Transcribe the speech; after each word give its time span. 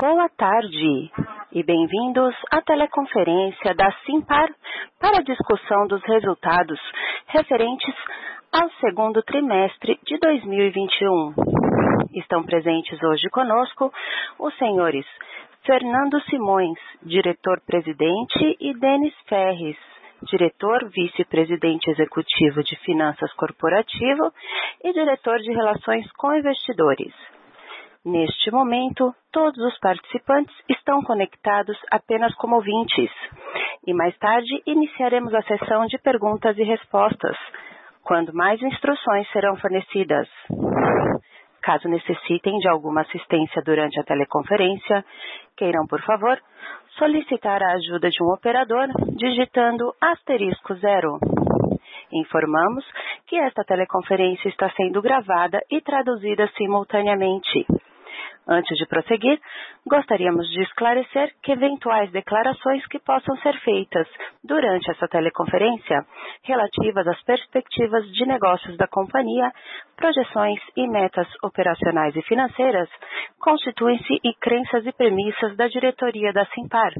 Boa 0.00 0.28
tarde 0.28 1.10
e 1.50 1.62
bem-vindos 1.64 2.32
à 2.52 2.62
teleconferência 2.62 3.74
da 3.74 3.90
Simpar 4.06 4.48
para 5.00 5.18
a 5.18 5.22
discussão 5.24 5.88
dos 5.88 6.00
resultados 6.04 6.78
referentes 7.26 7.96
ao 8.52 8.70
segundo 8.78 9.20
trimestre 9.24 9.98
de 10.04 10.16
2021. 10.18 11.34
Estão 12.14 12.44
presentes 12.44 13.02
hoje 13.02 13.28
conosco 13.28 13.92
os 14.38 14.56
senhores 14.56 15.04
Fernando 15.66 16.20
Simões, 16.30 16.78
diretor-presidente, 17.02 18.56
e 18.60 18.78
Denis 18.78 19.14
Ferres, 19.28 19.76
diretor 20.30 20.88
vice-presidente 20.90 21.90
executivo 21.90 22.62
de 22.62 22.76
Finanças 22.84 23.32
Corporativo 23.32 24.32
e 24.84 24.92
diretor 24.92 25.38
de 25.38 25.52
Relações 25.52 26.08
com 26.12 26.32
Investidores. 26.32 27.37
Neste 28.04 28.50
momento, 28.50 29.12
todos 29.32 29.58
os 29.58 29.78
participantes 29.80 30.54
estão 30.68 31.02
conectados 31.02 31.76
apenas 31.90 32.34
como 32.36 32.56
ouvintes 32.56 33.10
e 33.86 33.92
mais 33.92 34.16
tarde 34.18 34.62
iniciaremos 34.66 35.34
a 35.34 35.42
sessão 35.42 35.86
de 35.86 35.98
perguntas 35.98 36.56
e 36.58 36.62
respostas, 36.62 37.36
quando 38.02 38.34
mais 38.34 38.60
instruções 38.62 39.26
serão 39.32 39.56
fornecidas. 39.56 40.28
Caso 41.62 41.88
necessitem 41.88 42.58
de 42.58 42.68
alguma 42.68 43.00
assistência 43.00 43.62
durante 43.62 43.98
a 43.98 44.04
teleconferência, 44.04 45.04
queiram, 45.56 45.86
por 45.86 46.00
favor, 46.02 46.38
solicitar 46.98 47.62
a 47.62 47.72
ajuda 47.72 48.08
de 48.10 48.22
um 48.22 48.32
operador 48.32 48.88
digitando 49.16 49.92
asterisco 50.00 50.74
zero. 50.76 51.18
Informamos 52.12 52.84
que 53.26 53.36
esta 53.36 53.64
teleconferência 53.64 54.48
está 54.48 54.70
sendo 54.70 55.02
gravada 55.02 55.60
e 55.70 55.80
traduzida 55.80 56.48
simultaneamente. 56.56 57.66
Antes 58.48 58.78
de 58.78 58.86
prosseguir, 58.86 59.38
gostaríamos 59.86 60.48
de 60.48 60.62
esclarecer 60.62 61.34
que 61.42 61.52
eventuais 61.52 62.10
declarações 62.12 62.86
que 62.86 62.98
possam 62.98 63.36
ser 63.42 63.54
feitas 63.60 64.08
durante 64.42 64.90
essa 64.90 65.06
teleconferência 65.06 66.06
relativas 66.44 67.06
às 67.06 67.22
perspectivas 67.24 68.10
de 68.10 68.24
negócios 68.24 68.74
da 68.78 68.88
companhia, 68.88 69.52
projeções 69.94 70.58
e 70.74 70.88
metas 70.88 71.28
operacionais 71.44 72.16
e 72.16 72.22
financeiras 72.22 72.88
constituem-se 73.38 74.14
em 74.24 74.32
crenças 74.40 74.86
e 74.86 74.92
premissas 74.92 75.54
da 75.54 75.68
diretoria 75.68 76.32
da 76.32 76.46
Simpar, 76.46 76.92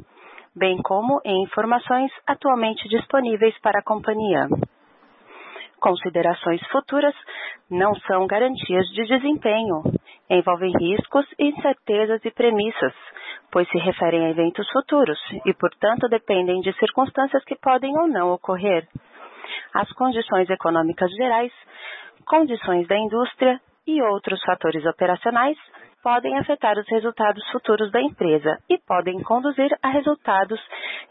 bem 0.54 0.76
como 0.82 1.18
em 1.24 1.44
informações 1.44 2.12
atualmente 2.26 2.86
disponíveis 2.90 3.58
para 3.60 3.78
a 3.78 3.84
companhia. 3.84 4.48
Considerações 5.80 6.60
futuras 6.68 7.14
não 7.70 7.94
são 8.06 8.26
garantias 8.26 8.86
de 8.88 9.06
desempenho, 9.06 9.82
envolvem 10.28 10.72
riscos, 10.78 11.24
incertezas 11.38 12.24
e 12.24 12.30
premissas, 12.30 12.92
pois 13.50 13.68
se 13.68 13.78
referem 13.78 14.26
a 14.26 14.30
eventos 14.30 14.68
futuros 14.72 15.18
e, 15.46 15.54
portanto, 15.54 16.08
dependem 16.08 16.60
de 16.60 16.72
circunstâncias 16.78 17.44
que 17.44 17.56
podem 17.56 17.96
ou 17.96 18.08
não 18.08 18.32
ocorrer. 18.32 18.86
As 19.74 19.90
condições 19.92 20.50
econômicas 20.50 21.10
gerais, 21.12 21.52
condições 22.26 22.86
da 22.88 22.98
indústria 22.98 23.60
e 23.86 24.02
outros 24.02 24.40
fatores 24.44 24.84
operacionais 24.84 25.56
podem 26.02 26.36
afetar 26.38 26.78
os 26.78 26.86
resultados 26.88 27.42
futuros 27.50 27.90
da 27.90 28.00
empresa 28.00 28.58
e 28.68 28.78
podem 28.78 29.22
conduzir 29.22 29.70
a 29.82 29.88
resultados 29.88 30.60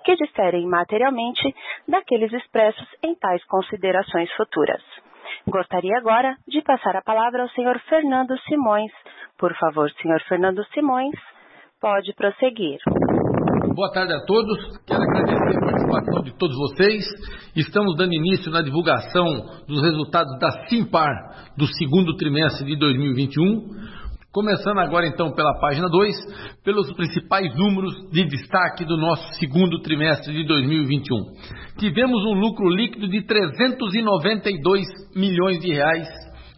que 0.03 0.16
diferem 0.16 0.66
materialmente 0.66 1.53
daqueles 1.88 2.31
expressos 2.33 2.88
em 3.03 3.15
tais 3.15 3.43
considerações 3.45 4.31
futuras. 4.33 4.81
Gostaria 5.47 5.97
agora 5.97 6.35
de 6.47 6.61
passar 6.61 6.95
a 6.95 7.02
palavra 7.02 7.43
ao 7.43 7.49
Sr. 7.49 7.80
Fernando 7.88 8.38
Simões. 8.47 8.91
Por 9.38 9.53
favor, 9.58 9.89
Sr. 9.91 10.21
Fernando 10.27 10.63
Simões, 10.73 11.15
pode 11.80 12.13
prosseguir. 12.13 12.80
Boa 13.75 13.91
tarde 13.91 14.13
a 14.13 14.25
todos. 14.25 14.80
Quero 14.88 15.03
agradecer 15.03 15.58
a 15.58 15.59
participação 15.59 16.23
de 16.23 16.38
todos 16.38 16.58
vocês. 16.58 17.05
Estamos 17.55 17.95
dando 17.95 18.13
início 18.13 18.52
na 18.52 18.61
divulgação 18.61 19.25
dos 19.67 19.81
resultados 19.83 20.37
da 20.39 20.49
Simpar 20.67 21.14
do 21.55 21.67
segundo 21.67 22.15
trimestre 22.15 22.65
de 22.65 22.75
2021. 22.75 24.06
Começando 24.32 24.80
agora 24.80 25.05
então 25.08 25.32
pela 25.32 25.58
página 25.60 25.88
2, 25.89 26.15
pelos 26.64 26.92
principais 26.93 27.55
números 27.55 27.93
de 28.11 28.26
destaque 28.26 28.83
do 28.83 28.98
nosso 28.98 29.33
segundo 29.39 29.80
trimestre 29.82 30.33
de 30.33 30.43
2021. 30.45 31.17
Tivemos 31.80 32.26
um 32.26 32.33
lucro 32.33 32.67
líquido 32.70 33.08
de 33.08 33.26
392 33.26 34.86
milhões 35.16 35.60
de 35.60 35.73
reais, 35.73 36.08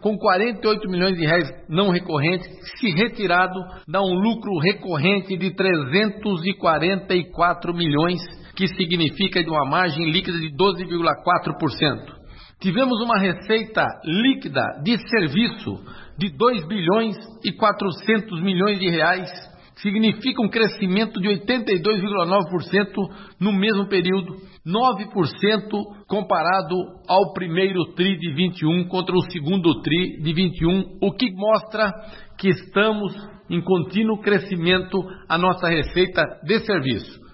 com 0.02 0.18
48 0.18 0.90
milhões 0.90 1.16
de 1.16 1.24
reais 1.26 1.48
não 1.70 1.90
recorrentes, 1.90 2.50
se 2.80 2.90
retirado 2.90 3.60
dá 3.88 4.02
um 4.02 4.16
lucro 4.16 4.58
recorrente 4.58 5.38
de 5.38 5.54
344 5.54 7.72
milhões, 7.74 8.20
que 8.56 8.68
significa 8.68 9.44
de 9.44 9.50
uma 9.50 9.70
margem 9.70 10.10
líquida 10.10 10.40
de 10.40 10.50
12,4%. 10.56 12.19
Tivemos 12.62 13.02
uma 13.02 13.18
receita 13.18 13.86
líquida 14.04 14.62
de 14.84 14.98
serviço 15.10 15.82
de 16.18 16.30
2 16.30 16.68
bilhões 16.68 17.16
e 17.42 17.54
400 17.54 18.42
milhões 18.42 18.78
de 18.80 18.90
reais, 18.90 19.30
significa 19.78 20.42
um 20.42 20.50
crescimento 20.50 21.22
de 21.22 21.30
82,9% 21.30 23.38
no 23.40 23.54
mesmo 23.54 23.88
período, 23.88 24.36
9% 24.68 26.06
comparado 26.06 26.76
ao 27.08 27.32
primeiro 27.34 27.94
TRI 27.94 28.18
de 28.18 28.34
21 28.34 28.90
contra 28.90 29.16
o 29.16 29.22
segundo 29.32 29.82
TRI 29.82 30.22
de 30.22 30.34
21, 30.34 30.98
o 31.02 31.14
que 31.14 31.32
mostra 31.32 31.94
que 32.38 32.50
estamos 32.50 33.16
em 33.50 33.62
contínuo 33.62 34.20
crescimento 34.20 35.02
a 35.30 35.38
nossa 35.38 35.70
receita 35.70 36.24
de 36.44 36.60
serviço. 36.66 37.29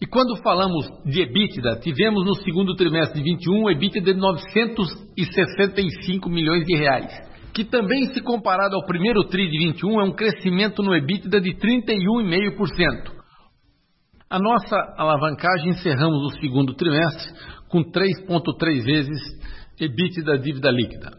E 0.00 0.06
quando 0.06 0.36
falamos 0.42 0.86
de 1.04 1.22
EBITDA, 1.22 1.80
tivemos 1.80 2.24
no 2.24 2.34
segundo 2.36 2.74
trimestre 2.74 3.22
de 3.22 3.24
21 3.24 3.62
um 3.62 3.70
EBITDA 3.70 4.12
de 4.12 4.20
965 4.20 6.28
milhões 6.28 6.64
de 6.64 6.76
reais 6.76 7.26
que 7.56 7.64
também 7.64 8.12
se 8.12 8.20
comparado 8.20 8.76
ao 8.76 8.84
primeiro 8.84 9.24
TRI 9.24 9.48
de 9.48 9.56
21 9.56 10.00
é 10.02 10.04
um 10.04 10.12
crescimento 10.12 10.82
no 10.82 10.94
EBITDA 10.94 11.40
de 11.40 11.54
31,5%. 11.54 13.12
A 14.28 14.38
nossa 14.38 14.76
alavancagem 14.98 15.70
encerramos 15.70 16.22
o 16.22 16.38
segundo 16.38 16.74
trimestre 16.74 17.32
com 17.70 17.82
3,3 17.82 18.84
vezes 18.84 19.18
EBITDA 19.80 20.38
dívida 20.38 20.70
líquida. 20.70 21.12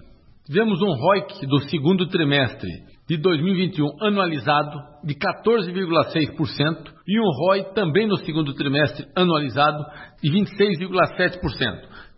Tivemos 0.46 0.80
um 0.80 0.94
ROIC 0.94 1.48
do 1.48 1.60
segundo 1.70 2.08
trimestre 2.08 2.70
de 3.08 3.16
2021 3.18 3.88
anualizado 4.02 4.78
de 5.04 5.16
14,6% 5.16 6.92
e 7.08 7.20
um 7.20 7.30
ROI 7.40 7.74
também 7.74 8.06
no 8.06 8.18
segundo 8.18 8.54
trimestre 8.54 9.08
anualizado 9.16 9.82
de 10.22 10.30
26,7%. 10.30 11.40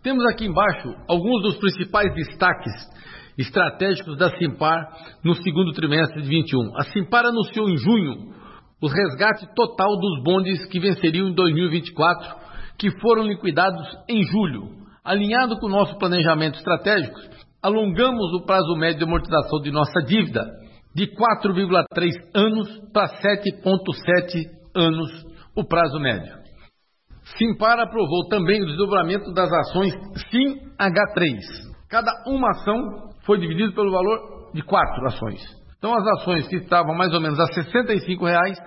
Temos 0.02 0.24
aqui 0.26 0.46
embaixo 0.46 0.92
alguns 1.08 1.42
dos 1.42 1.58
principais 1.58 2.12
destaques 2.14 2.72
estratégicos 3.38 4.18
da 4.18 4.30
Simpar 4.36 4.88
no 5.24 5.34
segundo 5.34 5.72
trimestre 5.72 6.22
de 6.22 6.28
21. 6.28 6.76
A 6.76 6.82
Simpar 6.84 7.24
anunciou 7.24 7.68
em 7.70 7.76
junho 7.76 8.34
o 8.82 8.88
resgate 8.88 9.46
total 9.54 9.96
dos 9.96 10.24
bondes 10.24 10.66
que 10.66 10.80
venceriam 10.80 11.28
em 11.28 11.34
2024, 11.34 12.34
que 12.76 12.90
foram 13.00 13.28
liquidados 13.28 13.86
em 14.08 14.24
julho. 14.24 14.80
Alinhado 15.04 15.56
com 15.58 15.66
o 15.66 15.70
nosso 15.70 15.96
planejamento 15.98 16.56
estratégico, 16.56 17.16
alongamos 17.62 18.32
o 18.34 18.44
prazo 18.44 18.74
médio 18.76 18.98
de 18.98 19.04
amortização 19.04 19.60
de 19.60 19.70
nossa 19.70 20.00
dívida 20.02 20.59
de 20.94 21.06
4,3 21.06 22.10
anos 22.34 22.68
para 22.92 23.08
7,7 23.08 24.46
anos 24.74 25.26
o 25.54 25.64
prazo 25.64 25.98
médio. 25.98 26.40
Simpar 27.38 27.78
aprovou 27.78 28.28
também 28.28 28.62
o 28.62 28.66
desdobramento 28.66 29.32
das 29.32 29.50
ações 29.52 29.94
SIM-H3. 30.30 31.70
Cada 31.88 32.10
uma 32.26 32.50
ação 32.50 33.10
foi 33.24 33.38
dividido 33.38 33.72
pelo 33.72 33.90
valor 33.90 34.50
de 34.52 34.62
quatro 34.62 35.06
ações. 35.06 35.40
Então 35.78 35.94
as 35.94 36.06
ações 36.18 36.48
que 36.48 36.56
estavam 36.56 36.94
mais 36.94 37.12
ou 37.14 37.20
menos 37.20 37.38
a 37.38 37.46
65 37.46 38.24
reais 38.24 38.58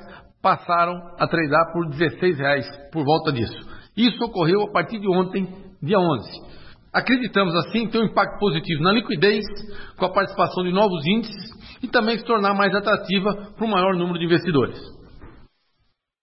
passaram 0.42 0.96
a 1.18 1.28
tradar 1.28 1.72
por 1.74 1.90
16 1.90 2.38
reais 2.38 2.66
por 2.92 3.04
volta 3.04 3.32
disso. 3.32 3.58
Isso 3.96 4.24
ocorreu 4.24 4.64
a 4.64 4.72
partir 4.72 5.00
de 5.00 5.08
ontem, 5.08 5.48
dia 5.82 6.00
11. 6.00 6.54
Acreditamos 6.94 7.56
assim 7.56 7.88
ter 7.88 8.00
um 8.00 8.06
impacto 8.06 8.40
positivo 8.40 8.84
na 8.84 8.92
liquidez, 8.92 9.44
com 9.98 10.06
a 10.06 10.14
participação 10.14 10.64
de 10.64 10.72
novos 10.72 11.06
índices 11.08 11.63
e 11.84 11.88
também 11.90 12.18
se 12.18 12.24
tornar 12.24 12.56
mais 12.56 12.74
atrativa 12.74 13.52
para 13.56 13.66
um 13.66 13.70
maior 13.70 13.94
número 13.94 14.18
de 14.18 14.26
investidores. 14.26 14.80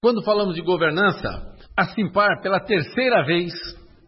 Quando 0.03 0.25
falamos 0.25 0.55
de 0.55 0.63
governança, 0.63 1.29
a 1.77 1.85
Simpar, 1.89 2.41
pela 2.41 2.59
terceira 2.61 3.23
vez, 3.27 3.53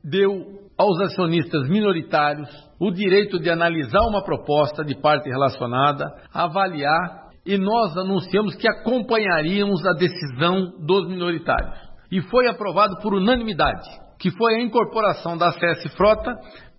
deu 0.02 0.62
aos 0.78 0.98
acionistas 1.02 1.68
minoritários 1.68 2.48
o 2.80 2.90
direito 2.90 3.38
de 3.38 3.50
analisar 3.50 4.00
uma 4.08 4.24
proposta 4.24 4.82
de 4.82 4.94
parte 4.94 5.28
relacionada, 5.28 6.06
avaliar 6.32 7.28
e 7.44 7.58
nós 7.58 7.96
anunciamos 7.96 8.54
que 8.56 8.66
acompanharíamos 8.66 9.84
a 9.84 9.92
decisão 9.92 10.72
dos 10.80 11.08
minoritários. 11.08 11.78
E 12.10 12.22
foi 12.22 12.48
aprovado 12.48 12.96
por 13.02 13.14
unanimidade, 13.14 13.88
que 14.18 14.30
foi 14.30 14.54
a 14.54 14.62
incorporação 14.62 15.36
da 15.36 15.52
CS 15.52 15.94
Frota 15.94 16.32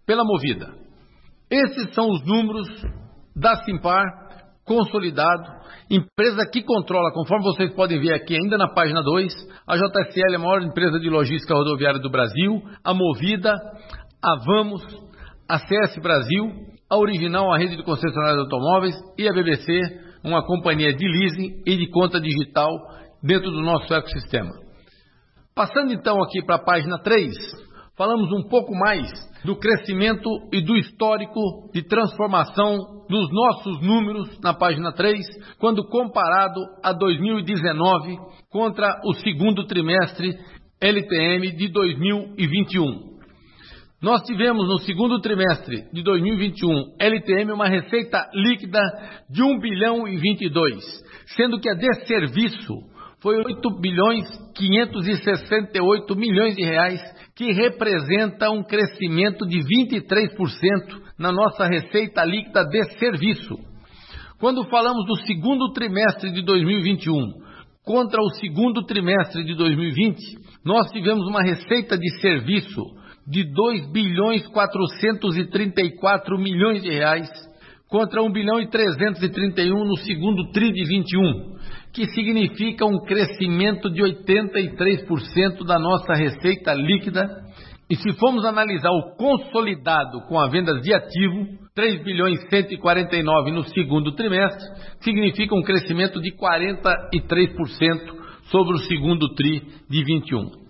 pela 0.05 0.23
Movida. 0.23 0.73
Esses 1.51 1.93
são 1.93 2.09
os 2.09 2.25
números 2.25 2.67
da 3.35 3.55
Simpar 3.63 4.22
consolidado, 4.65 5.43
empresa 5.89 6.49
que 6.51 6.63
controla, 6.63 7.11
conforme 7.13 7.43
vocês 7.43 7.73
podem 7.73 7.99
ver 7.99 8.13
aqui 8.13 8.35
ainda 8.35 8.57
na 8.57 8.73
página 8.73 9.01
2, 9.01 9.33
a 9.67 9.75
JSL 9.75 10.33
é 10.33 10.35
a 10.35 10.39
maior 10.39 10.61
empresa 10.61 10.99
de 10.99 11.09
logística 11.09 11.53
rodoviária 11.53 11.99
do 11.99 12.09
Brasil, 12.09 12.61
a 12.83 12.93
Movida, 12.93 13.53
a 14.23 14.45
Vamos, 14.45 14.81
a 15.49 15.59
CS 15.59 16.01
Brasil, 16.01 16.51
a 16.89 16.97
Original, 16.97 17.51
a 17.51 17.57
rede 17.57 17.75
de 17.75 17.83
concessionárias 17.83 18.35
de 18.35 18.43
automóveis 18.43 18.95
e 19.17 19.27
a 19.27 19.33
BBC, 19.33 19.79
uma 20.23 20.45
companhia 20.45 20.93
de 20.93 21.05
leasing 21.05 21.61
e 21.65 21.75
de 21.75 21.89
conta 21.89 22.19
digital 22.19 22.71
dentro 23.21 23.51
do 23.51 23.61
nosso 23.61 23.93
ecossistema. 23.93 24.51
Passando 25.55 25.93
então 25.93 26.21
aqui 26.23 26.43
para 26.45 26.55
a 26.55 26.63
página 26.63 26.97
3, 26.99 27.31
falamos 27.97 28.31
um 28.31 28.47
pouco 28.49 28.73
mais 28.73 29.07
do 29.45 29.55
crescimento 29.55 30.29
e 30.51 30.61
do 30.61 30.75
histórico 30.77 31.39
de 31.73 31.83
transformação 31.83 32.77
dos 33.09 33.31
nossos 33.31 33.81
números 33.81 34.39
na 34.41 34.53
página 34.53 34.91
3, 34.91 35.19
quando 35.59 35.87
comparado 35.87 36.59
a 36.81 36.93
2019 36.93 38.17
contra 38.49 38.99
o 39.05 39.13
segundo 39.15 39.65
trimestre 39.65 40.37
LTM 40.81 41.55
de 41.55 41.67
2021. 41.69 43.13
Nós 44.01 44.21
tivemos 44.23 44.67
no 44.67 44.79
segundo 44.79 45.21
trimestre 45.21 45.89
de 45.93 46.03
2021 46.03 46.95
LTM 46.99 47.53
uma 47.53 47.67
receita 47.67 48.29
líquida 48.33 48.81
de 49.29 49.41
1 49.41 49.59
bilhão 49.59 50.07
e 50.07 50.17
22, 50.17 50.83
sendo 51.37 51.59
que 51.59 51.69
a 51.69 51.73
de 51.73 52.05
serviço 52.05 52.73
foi 53.21 53.37
8 53.37 53.79
bilhões 53.79 54.25
568 54.53 56.15
milhões 56.17 56.55
de 56.57 56.63
reais, 56.63 56.99
que 57.35 57.51
representa 57.51 58.51
um 58.51 58.63
crescimento 58.63 59.45
de 59.47 59.59
23% 59.59 61.01
na 61.17 61.31
nossa 61.31 61.65
receita 61.65 62.23
líquida 62.23 62.63
de 62.65 62.83
serviço. 62.99 63.55
Quando 64.39 64.65
falamos 64.65 65.05
do 65.05 65.15
segundo 65.25 65.71
trimestre 65.73 66.31
de 66.31 66.43
2021 66.43 67.41
contra 67.83 68.21
o 68.21 68.29
segundo 68.35 68.85
trimestre 68.85 69.43
de 69.43 69.55
2020, 69.55 70.17
nós 70.63 70.91
tivemos 70.91 71.25
uma 71.27 71.41
receita 71.41 71.97
de 71.97 72.19
serviço 72.19 72.81
de 73.27 73.43
2 73.43 73.91
bilhões 73.91 74.45
434 74.47 76.37
milhões 76.37 76.83
de 76.83 76.89
reais 76.89 77.29
contra 77.89 78.21
1 78.21 78.31
bilhão 78.31 78.59
e 78.59 78.69
331 78.69 79.85
no 79.85 79.97
segundo 79.97 80.51
TRI 80.51 80.71
de 80.71 80.85
21, 80.85 81.52
que 81.93 82.07
significa 82.07 82.85
um 82.85 82.99
crescimento 83.05 83.89
de 83.91 84.01
83% 84.01 85.63
da 85.65 85.77
nossa 85.77 86.15
receita 86.15 86.73
líquida. 86.73 87.29
E 87.89 87.95
se 87.95 88.11
formos 88.13 88.43
analisar 88.43 88.89
o 88.89 89.15
consolidado 89.15 90.21
com 90.27 90.39
a 90.39 90.49
venda 90.49 90.81
de 90.81 90.91
ativo, 90.91 91.45
3 91.75 92.03
bilhões 92.03 92.41
149 92.49 93.51
no 93.51 93.63
segundo 93.65 94.15
trimestre, 94.15 94.65
significa 95.01 95.53
um 95.53 95.61
crescimento 95.61 96.19
de 96.19 96.31
43% 96.31 98.23
sobre 98.45 98.73
o 98.73 98.79
segundo 98.79 99.35
TRI 99.35 99.61
de 99.87 100.03
21. 100.03 100.63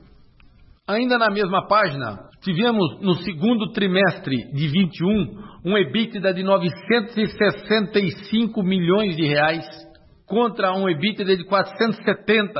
Ainda 0.85 1.17
na 1.17 1.29
mesma 1.29 1.65
página, 1.65 2.27
tivemos 2.41 2.99
no 2.99 3.15
segundo 3.15 3.71
trimestre 3.71 4.51
de 4.51 4.67
21 4.67 5.53
um 5.65 5.77
EBITDA 5.77 6.33
de 6.33 6.43
965 6.43 8.61
milhões 8.61 9.15
de 9.15 9.25
reais 9.25 9.65
contra 10.33 10.73
um 10.73 10.89
EBITDA 10.89 11.37
de 11.37 11.45
470, 11.45 12.53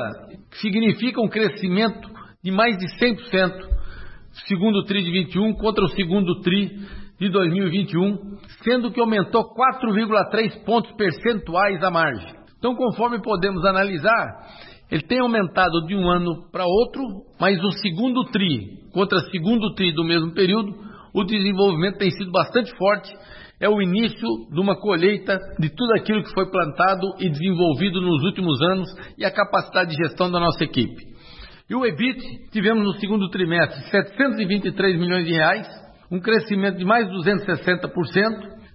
que 0.48 0.58
significa 0.58 1.20
um 1.20 1.28
crescimento 1.28 2.08
de 2.42 2.52
mais 2.52 2.76
de 2.78 2.86
100%, 2.98 3.68
segundo 4.46 4.76
o 4.76 4.84
TRI 4.84 5.02
de 5.02 5.10
21 5.10 5.54
contra 5.54 5.84
o 5.84 5.88
segundo 5.88 6.40
TRI 6.40 6.70
de 7.18 7.28
2021, 7.30 8.38
sendo 8.62 8.92
que 8.92 9.00
aumentou 9.00 9.42
4,3 9.54 10.64
pontos 10.64 10.92
percentuais 10.92 11.82
a 11.82 11.90
margem. 11.90 12.32
Então, 12.56 12.76
conforme 12.76 13.20
podemos 13.20 13.64
analisar, 13.64 14.46
ele 14.88 15.02
tem 15.02 15.18
aumentado 15.18 15.84
de 15.88 15.96
um 15.96 16.08
ano 16.08 16.48
para 16.52 16.64
outro, 16.64 17.02
mas 17.40 17.58
o 17.58 17.72
segundo 17.72 18.24
TRI 18.26 18.84
contra 18.92 19.18
o 19.18 19.30
segundo 19.32 19.74
TRI 19.74 19.92
do 19.92 20.04
mesmo 20.04 20.32
período, 20.32 20.72
o 21.12 21.24
desenvolvimento 21.24 21.98
tem 21.98 22.10
sido 22.12 22.30
bastante 22.30 22.72
forte. 22.76 23.12
É 23.60 23.68
o 23.68 23.80
início 23.80 24.28
de 24.50 24.60
uma 24.60 24.78
colheita 24.78 25.38
de 25.58 25.68
tudo 25.68 25.94
aquilo 25.94 26.22
que 26.22 26.34
foi 26.34 26.50
plantado 26.50 27.06
e 27.20 27.28
desenvolvido 27.28 28.00
nos 28.00 28.22
últimos 28.24 28.60
anos 28.62 28.88
e 29.16 29.24
a 29.24 29.30
capacidade 29.30 29.90
de 29.90 29.96
gestão 29.96 30.30
da 30.30 30.40
nossa 30.40 30.64
equipe. 30.64 31.14
E 31.68 31.74
o 31.74 31.86
EBIT, 31.86 32.50
tivemos 32.50 32.84
no 32.84 32.92
segundo 32.94 33.30
trimestre 33.30 33.80
723 33.90 34.98
milhões 34.98 35.24
de 35.24 35.32
reais, 35.32 35.66
um 36.10 36.20
crescimento 36.20 36.76
de 36.76 36.84
mais 36.84 37.08
de 37.08 37.14
260%, 37.16 37.88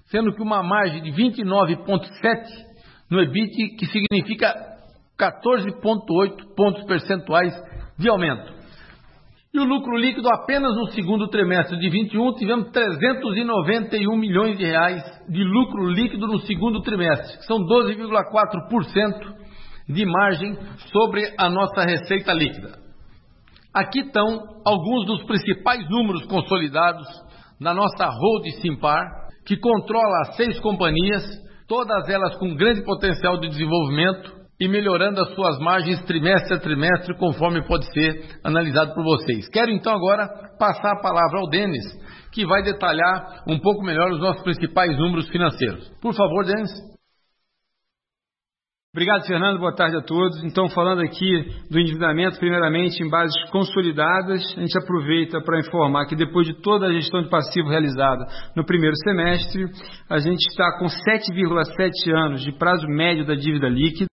sendo 0.05 0.33
que 0.33 0.41
uma 0.41 0.63
margem 0.63 1.03
de 1.03 1.11
29,7% 1.11 2.69
no 3.11 3.21
EBIT, 3.21 3.75
que 3.75 3.85
significa 3.85 4.53
14,8 5.19 6.55
pontos 6.55 6.83
percentuais 6.85 7.53
de 7.97 8.09
aumento. 8.09 8.58
E 9.51 9.59
o 9.59 9.63
lucro 9.63 9.97
líquido 9.97 10.29
apenas 10.29 10.75
no 10.75 10.91
segundo 10.91 11.27
trimestre 11.27 11.75
de 11.79 11.89
21 11.89 12.35
tivemos 12.35 12.69
391 12.71 14.15
milhões 14.15 14.59
de 14.59 14.63
reais 14.63 15.03
de 15.27 15.43
lucro 15.43 15.89
líquido 15.89 16.27
no 16.27 16.39
segundo 16.41 16.81
trimestre, 16.81 17.39
que 17.39 17.45
são 17.45 17.57
12,4% 17.65 19.35
de 19.89 20.05
margem 20.05 20.55
sobre 20.91 21.33
a 21.35 21.49
nossa 21.49 21.81
receita 21.81 22.31
líquida. 22.31 22.77
Aqui 23.73 24.01
estão 24.01 24.61
alguns 24.63 25.07
dos 25.07 25.23
principais 25.23 25.83
números 25.89 26.27
consolidados 26.27 27.07
da 27.59 27.73
nossa 27.73 28.05
Hold 28.05 28.45
Simpar, 28.61 29.29
que 29.47 29.57
controla 29.57 30.25
seis 30.35 30.59
companhias, 30.59 31.23
todas 31.67 32.07
elas 32.07 32.35
com 32.37 32.55
grande 32.55 32.83
potencial 32.83 33.39
de 33.39 33.49
desenvolvimento, 33.49 34.38
e 34.59 34.67
melhorando 34.67 35.21
as 35.21 35.33
suas 35.33 35.57
margens 35.59 36.03
trimestre 36.03 36.55
a 36.55 36.59
trimestre, 36.59 37.15
conforme 37.17 37.65
pode 37.65 37.85
ser 37.93 38.39
analisado 38.43 38.93
por 38.93 39.03
vocês. 39.03 39.47
Quero 39.49 39.71
então 39.71 39.93
agora 39.93 40.27
passar 40.59 40.91
a 40.91 41.01
palavra 41.01 41.39
ao 41.39 41.49
Denis, 41.49 41.85
que 42.33 42.45
vai 42.45 42.61
detalhar 42.61 43.43
um 43.47 43.57
pouco 43.59 43.83
melhor 43.83 44.11
os 44.11 44.19
nossos 44.19 44.43
principais 44.43 44.97
números 44.97 45.29
financeiros. 45.29 45.89
Por 46.01 46.13
favor, 46.13 46.45
Denis. 46.45 46.71
Obrigado, 48.91 49.27
Fernando. 49.27 49.59
Boa 49.59 49.75
tarde 49.75 49.97
a 49.97 50.01
todos. 50.01 50.43
Então, 50.43 50.67
falando 50.67 51.03
aqui 51.03 51.45
do 51.69 51.79
endividamento, 51.79 52.39
primeiramente 52.39 53.03
em 53.03 53.07
bases 53.07 53.35
consolidadas, 53.51 54.41
a 54.57 54.61
gente 54.61 54.75
aproveita 54.79 55.39
para 55.41 55.59
informar 55.59 56.07
que 56.07 56.15
depois 56.15 56.47
de 56.47 56.59
toda 56.59 56.87
a 56.87 56.91
gestão 56.91 57.21
de 57.21 57.29
passivo 57.29 57.69
realizada 57.69 58.25
no 58.55 58.65
primeiro 58.65 58.95
semestre, 59.03 59.67
a 60.09 60.17
gente 60.17 60.41
está 60.49 60.79
com 60.79 60.87
7,7 60.87 62.11
anos 62.17 62.41
de 62.43 62.51
prazo 62.51 62.87
médio 62.87 63.27
da 63.27 63.35
dívida 63.35 63.69
líquida 63.69 64.07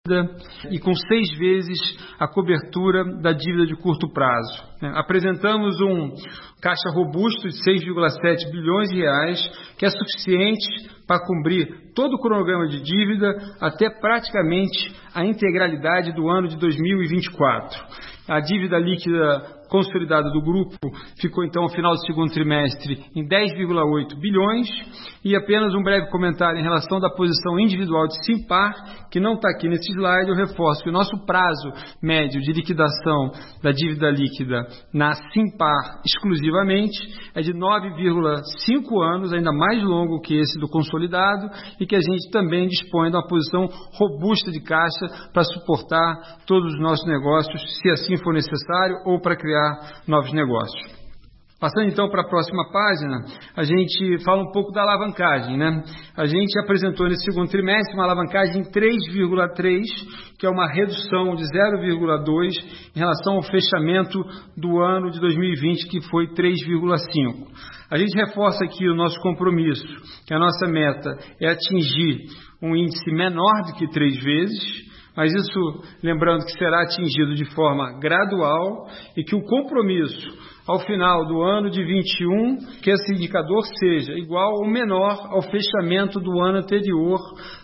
e 0.71 0.79
com 0.79 0.95
seis 0.95 1.31
vezes 1.39 1.79
a 2.21 2.29
cobertura 2.29 3.03
da 3.23 3.33
dívida 3.33 3.65
de 3.65 3.77
curto 3.77 4.13
prazo. 4.13 4.63
Apresentamos 4.81 5.81
um 5.81 6.15
caixa 6.61 6.91
robusto 6.91 7.49
de 7.49 7.55
6,7 7.65 8.51
bilhões 8.51 8.91
de 8.91 9.01
reais, 9.01 9.41
que 9.79 9.87
é 9.87 9.91
suficiente 9.91 10.67
para 11.07 11.25
cumprir 11.25 11.93
todo 11.95 12.15
o 12.15 12.21
cronograma 12.21 12.67
de 12.69 12.83
dívida 12.83 13.35
até 13.61 13.89
praticamente 13.89 14.95
a 15.15 15.25
integralidade 15.25 16.13
do 16.13 16.29
ano 16.29 16.49
de 16.49 16.57
2024. 16.57 18.16
A 18.29 18.41
dívida 18.41 18.79
líquida 18.79 19.57
consolidada 19.69 20.31
do 20.31 20.41
grupo 20.41 20.77
ficou 21.21 21.45
então 21.45 21.65
ao 21.65 21.69
final 21.69 21.93
do 21.93 22.07
segundo 22.07 22.33
trimestre 22.33 23.05
em 23.15 23.27
10,8 23.27 24.19
bilhões. 24.21 24.69
E 25.25 25.35
apenas 25.35 25.75
um 25.75 25.83
breve 25.83 26.09
comentário 26.11 26.61
em 26.61 26.63
relação 26.63 27.01
da 27.01 27.11
posição 27.11 27.59
individual 27.59 28.07
de 28.07 28.25
Simpar, 28.25 29.09
que 29.11 29.19
não 29.19 29.35
está 29.35 29.51
aqui 29.51 29.69
nesse 29.69 29.93
slide, 29.93 30.31
eu 30.31 30.37
reforço 30.37 30.83
que 30.85 30.89
o 30.89 30.93
nosso 30.93 31.17
prazo 31.27 31.73
médio 32.01 32.41
de 32.41 32.53
liquidação 32.53 33.33
da 33.63 33.73
dívida 33.73 34.09
líquida 34.11 34.67
na 34.95 35.15
Simpar 35.33 36.01
exclusivamente 36.05 36.97
é 37.35 37.41
de 37.41 37.53
9,5 37.53 39.15
anos, 39.15 39.33
ainda 39.33 39.53
mais 39.53 39.83
longo 39.83 40.21
que 40.21 40.37
esse 40.37 40.59
do 40.61 40.69
consolidado, 40.69 41.49
e 41.81 41.87
que 41.87 41.97
a 41.97 42.01
gente 42.01 42.31
também 42.31 42.69
dispõe 42.69 43.11
de 43.11 43.17
uma 43.17 43.27
posição 43.27 43.69
robusta 43.95 44.53
de 44.53 44.63
caixa 44.63 45.31
para 45.33 45.43
suportar 45.43 46.39
todos 46.47 46.73
os 46.73 46.81
nossos 46.81 47.07
negócios, 47.07 47.61
se 47.81 47.91
assim 47.91 48.16
for 48.19 48.33
necessário, 48.33 48.97
ou 49.05 49.21
para 49.21 49.37
criar 49.37 50.03
novos 50.07 50.33
negócios. 50.33 51.07
Passando 51.59 51.89
então 51.89 52.11
para 52.11 52.21
a 52.21 52.29
próxima 52.29 52.71
página, 52.71 53.25
a 53.57 53.65
gente 53.65 54.23
fala 54.23 54.43
um 54.43 54.53
pouco 54.53 54.73
da 54.73 54.83
alavancagem. 54.83 55.57
Né? 55.57 55.83
A 56.15 56.27
gente 56.27 56.59
apresentou 56.61 57.09
nesse 57.09 57.25
segundo 57.25 57.49
trimestre 57.49 57.95
uma 57.95 58.05
alavancagem 58.05 58.63
3,3, 58.65 59.81
que 60.39 60.45
é 60.45 60.51
uma 60.51 60.69
redução 60.71 61.35
de 61.35 61.45
0,2 61.45 62.53
em 62.95 62.99
relação 62.99 63.37
ao 63.37 63.43
fechamento 63.43 64.23
do 64.55 64.81
ano 64.81 65.11
de 65.11 65.19
2020, 65.19 65.89
que 65.89 66.03
foi 66.11 66.27
3,5. 66.35 67.47
A 67.91 67.97
gente 67.97 68.15
reforça 68.15 68.63
aqui 68.63 68.87
o 68.87 68.95
nosso 68.95 69.19
compromisso, 69.23 69.87
que 70.27 70.35
a 70.35 70.39
nossa 70.39 70.67
meta 70.67 71.17
é 71.41 71.49
atingir 71.49 72.27
um 72.61 72.77
índice 72.77 73.11
menor 73.13 73.63
do 73.67 73.79
que 73.79 73.89
três 73.89 74.23
vezes, 74.23 74.87
mas 75.17 75.33
isso 75.33 75.83
lembrando 76.03 76.45
que 76.45 76.59
será 76.59 76.83
atingido 76.83 77.35
de 77.35 77.45
forma 77.55 77.99
gradual 77.99 78.87
e 79.17 79.25
que 79.25 79.35
o 79.35 79.43
compromisso 79.43 80.29
ao 80.67 80.81
final 80.81 81.25
do 81.27 81.43
ano 81.43 81.71
de 81.71 81.83
21 81.83 82.57
que 82.83 82.91
esse 82.91 83.13
indicador 83.13 83.65
seja 83.79 84.13
igual 84.15 84.53
ou 84.55 84.69
menor 84.69 85.17
ao 85.31 85.43
fechamento 85.43 86.21
do 86.21 86.41
ano 86.41 86.59
anterior, 86.59 87.21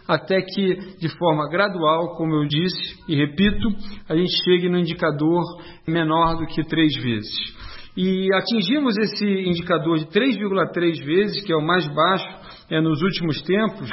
até 0.06 0.40
que 0.40 0.97
de 0.99 1.09
forma 1.18 1.49
gradual, 1.49 2.16
como 2.16 2.35
eu 2.35 2.47
disse 2.47 3.02
e 3.09 3.16
repito, 3.16 3.68
a 4.09 4.16
gente 4.16 4.32
chegue 4.44 4.68
no 4.68 4.78
indicador 4.78 5.42
menor 5.87 6.37
do 6.37 6.47
que 6.47 6.62
três 6.62 6.94
vezes. 7.02 7.62
E 7.97 8.32
atingimos 8.35 8.97
esse 8.97 9.26
indicador 9.26 9.99
de 9.99 10.06
3,3 10.06 11.04
vezes, 11.04 11.44
que 11.44 11.52
é 11.52 11.56
o 11.56 11.61
mais 11.61 11.87
baixo 11.94 12.26
é, 12.71 12.80
nos 12.80 13.02
últimos 13.02 13.42
tempos, 13.42 13.90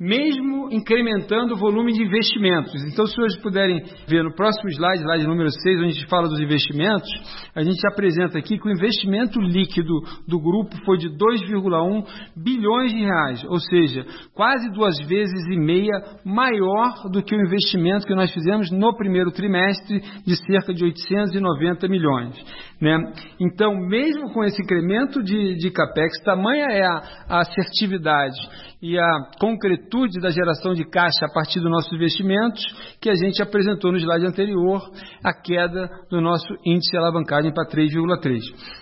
mesmo 0.00 0.72
incrementando 0.72 1.52
o 1.52 1.58
volume 1.58 1.92
de 1.92 2.02
investimentos. 2.02 2.72
Então, 2.90 3.04
se 3.04 3.14
vocês 3.14 3.42
puderem 3.42 3.82
ver 4.08 4.24
no 4.24 4.34
próximo 4.34 4.70
slide, 4.70 5.02
slide 5.02 5.26
número 5.26 5.50
6, 5.50 5.76
onde 5.76 5.84
a 5.84 5.90
gente 5.90 6.06
fala 6.06 6.26
dos 6.26 6.40
investimentos, 6.40 7.08
a 7.54 7.62
gente 7.62 7.86
apresenta 7.86 8.38
aqui 8.38 8.58
que 8.58 8.66
o 8.66 8.72
investimento 8.72 9.38
líquido 9.38 9.92
do 10.26 10.40
grupo 10.40 10.74
foi 10.86 10.96
de 10.96 11.10
2,1 11.10 12.04
bilhões 12.34 12.92
de 12.92 13.00
reais, 13.00 13.44
ou 13.44 13.58
seja, 13.58 14.06
quase 14.32 14.70
duas 14.72 14.96
vezes 15.06 15.46
e 15.48 15.58
meia 15.58 16.00
maior 16.24 16.94
do 17.12 17.22
que 17.22 17.36
o 17.36 17.40
investimento 17.40 18.06
que 18.06 18.14
nós 18.14 18.32
fizemos 18.32 18.70
no 18.70 18.96
primeiro 18.96 19.30
trimestre, 19.30 20.00
de 20.26 20.36
cerca 20.46 20.72
de 20.72 20.82
890 20.82 21.88
milhões. 21.88 22.34
Né? 22.80 22.96
Então, 23.38 23.76
mesmo 23.76 24.32
com 24.32 24.42
esse 24.42 24.62
incremento 24.62 25.22
de, 25.22 25.56
de 25.56 25.70
capex, 25.70 26.18
tamanha 26.24 26.66
é 26.70 26.82
a, 26.82 27.02
a 27.28 27.40
assertividade 27.40 28.38
e 28.80 28.98
a 28.98 29.30
concretude 29.38 30.18
da 30.18 30.30
geração 30.30 30.72
de 30.72 30.84
caixa 30.88 31.26
a 31.26 31.32
partir 31.32 31.60
dos 31.60 31.70
nossos 31.70 31.92
investimentos, 31.92 32.62
que 32.98 33.10
a 33.10 33.14
gente 33.14 33.42
apresentou 33.42 33.92
no 33.92 33.98
slide 33.98 34.26
anterior, 34.26 34.80
a 35.22 35.34
queda 35.34 35.90
do 36.10 36.22
nosso 36.22 36.54
índice 36.64 36.90
de 36.90 36.96
alavancagem 36.96 37.52
para 37.52 37.68
3,3. 37.68 38.40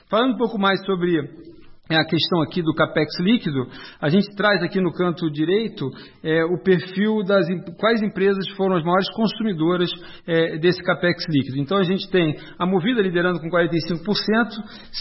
Falando 0.08 0.34
um 0.34 0.38
pouco 0.38 0.58
mais 0.58 0.80
sobre 0.86 1.47
é 1.90 1.96
a 1.96 2.04
questão 2.04 2.42
aqui 2.42 2.62
do 2.62 2.74
capex 2.74 3.18
líquido, 3.18 3.66
a 4.00 4.08
gente 4.10 4.28
traz 4.36 4.62
aqui 4.62 4.78
no 4.80 4.92
canto 4.92 5.30
direito 5.30 5.88
é, 6.22 6.44
o 6.44 6.62
perfil 6.62 7.22
das 7.24 7.46
quais 7.78 8.02
empresas 8.02 8.46
foram 8.56 8.76
as 8.76 8.84
maiores 8.84 9.10
consumidoras 9.14 9.90
é, 10.26 10.58
desse 10.58 10.82
capex 10.82 11.24
líquido. 11.28 11.58
Então 11.58 11.78
a 11.78 11.84
gente 11.84 12.08
tem 12.10 12.36
a 12.58 12.66
Movida 12.66 13.00
liderando 13.00 13.40
com 13.40 13.48
45%, 13.48 14.04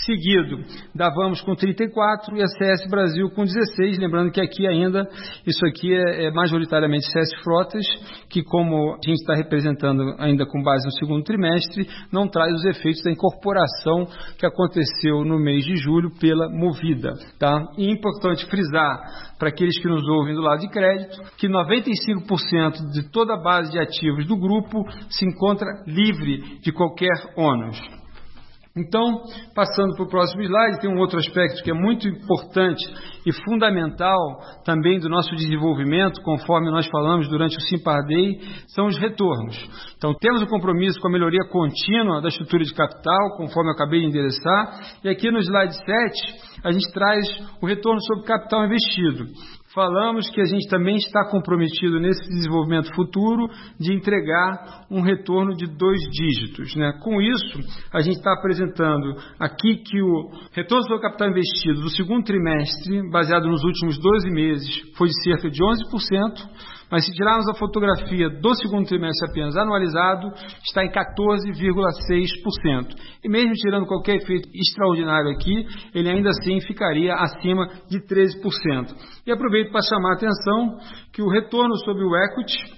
seguido 0.05 0.63
da 0.95 1.09
Vamos 1.09 1.41
com 1.41 1.55
34% 1.55 2.35
e 2.35 2.41
a 2.41 2.47
CS 2.47 2.89
Brasil 2.89 3.29
com 3.31 3.43
16%. 3.43 3.99
Lembrando 3.99 4.31
que 4.31 4.39
aqui 4.39 4.65
ainda 4.65 5.07
isso 5.45 5.65
aqui 5.65 5.93
é, 5.93 6.27
é 6.27 6.31
majoritariamente 6.31 7.05
CS 7.11 7.43
Frotas, 7.43 7.85
que 8.29 8.43
como 8.43 8.93
a 8.93 8.99
gente 9.05 9.19
está 9.19 9.35
representando 9.35 10.15
ainda 10.19 10.45
com 10.45 10.63
base 10.63 10.85
no 10.85 10.91
segundo 10.93 11.23
trimestre, 11.23 11.87
não 12.11 12.29
traz 12.29 12.53
os 12.53 12.65
efeitos 12.65 13.03
da 13.03 13.11
incorporação 13.11 14.07
que 14.37 14.45
aconteceu 14.45 15.25
no 15.25 15.37
mês 15.37 15.65
de 15.65 15.75
julho 15.75 16.11
pela 16.19 16.49
Movida 16.49 16.76
vida. 16.79 17.13
Tá? 17.39 17.73
E 17.77 17.87
é 17.87 17.91
importante 17.91 18.45
frisar 18.47 19.35
para 19.37 19.49
aqueles 19.49 19.79
que 19.79 19.87
nos 19.87 20.07
ouvem 20.07 20.33
do 20.33 20.41
lado 20.41 20.59
de 20.59 20.69
crédito 20.69 21.21
que 21.37 21.47
95% 21.47 22.91
de 22.91 23.09
toda 23.11 23.35
a 23.35 23.41
base 23.41 23.71
de 23.71 23.79
ativos 23.79 24.25
do 24.25 24.37
grupo 24.37 24.83
se 25.09 25.25
encontra 25.25 25.67
livre 25.85 26.59
de 26.61 26.71
qualquer 26.71 27.13
ônus. 27.35 27.96
Então, 28.77 29.23
passando 29.55 29.95
para 29.95 30.05
o 30.05 30.09
próximo 30.09 30.43
slide, 30.43 30.79
tem 30.79 30.89
um 30.89 30.99
outro 30.99 31.17
aspecto 31.17 31.63
que 31.63 31.71
é 31.71 31.73
muito 31.73 32.07
importante 32.07 32.83
e 33.25 33.33
fundamental 33.43 34.17
também 34.63 34.99
do 34.99 35.09
nosso 35.09 35.35
desenvolvimento, 35.35 36.21
conforme 36.21 36.69
nós 36.69 36.87
falamos 36.87 37.27
durante 37.27 37.57
o 37.57 37.61
Simpar 37.61 38.05
Day, 38.05 38.39
são 38.67 38.85
os 38.85 38.97
retornos. 38.97 39.57
Então, 39.97 40.13
temos 40.13 40.41
o 40.41 40.45
um 40.45 40.47
compromisso 40.47 40.99
com 40.99 41.07
a 41.07 41.11
melhoria 41.11 41.43
contínua 41.49 42.21
da 42.21 42.29
estrutura 42.29 42.63
de 42.63 42.73
capital, 42.73 43.35
conforme 43.37 43.71
eu 43.71 43.73
acabei 43.73 44.01
de 44.01 44.07
endereçar, 44.07 44.99
e 45.03 45.09
aqui 45.09 45.31
no 45.31 45.39
slide 45.39 45.75
7 45.75 46.47
a 46.63 46.71
gente 46.71 46.91
traz 46.91 47.25
o 47.61 47.65
retorno 47.65 48.01
sobre 48.03 48.25
capital 48.25 48.65
investido 48.65 49.25
falamos 49.77 50.27
que 50.31 50.41
a 50.41 50.45
gente 50.45 50.67
também 50.67 50.95
está 50.95 51.29
comprometido 51.29 51.99
nesse 51.99 52.27
desenvolvimento 52.27 52.91
futuro 52.95 53.47
de 53.79 53.93
entregar 53.93 54.87
um 54.89 55.01
retorno 55.01 55.53
de 55.55 55.67
dois 55.67 55.99
dígitos. 56.09 56.75
Né? 56.75 56.93
Com 57.03 57.21
isso, 57.21 57.59
a 57.93 58.01
gente 58.01 58.17
está 58.17 58.33
apresentando 58.33 59.13
aqui 59.39 59.75
que 59.85 60.01
o 60.01 60.31
retorno 60.51 60.83
sobre 60.85 61.03
capital 61.03 61.29
investido 61.29 61.81
do 61.81 61.91
segundo 61.91 62.23
trimestre, 62.23 63.07
baseado 63.11 63.47
nos 63.47 63.63
últimos 63.63 63.99
12 63.99 64.31
meses, 64.31 64.67
foi 64.97 65.09
de 65.09 65.23
cerca 65.23 65.47
de 65.47 65.61
11%. 65.61 66.76
Mas 66.89 67.05
se 67.05 67.11
tirarmos 67.11 67.47
a 67.49 67.53
fotografia 67.53 68.29
do 68.29 68.55
segundo 68.55 68.87
trimestre 68.87 69.29
apenas 69.29 69.57
anualizado, 69.57 70.31
está 70.65 70.85
em 70.85 70.89
14,6%. 70.89 72.95
E 73.23 73.29
mesmo 73.29 73.53
tirando 73.53 73.85
qualquer 73.85 74.15
efeito 74.15 74.49
extraordinário 74.53 75.29
aqui, 75.31 75.65
ele 75.93 76.09
ainda 76.09 76.29
assim 76.29 76.59
ficaria 76.61 77.13
acima 77.15 77.67
de 77.89 77.99
13%. 77.99 78.95
E 79.25 79.31
aproveito 79.31 79.71
para 79.71 79.81
chamar 79.81 80.11
a 80.11 80.15
atenção 80.15 80.77
que 81.11 81.21
o 81.21 81.29
retorno 81.29 81.75
sobre 81.83 82.03
o 82.03 82.15
equity 82.15 82.76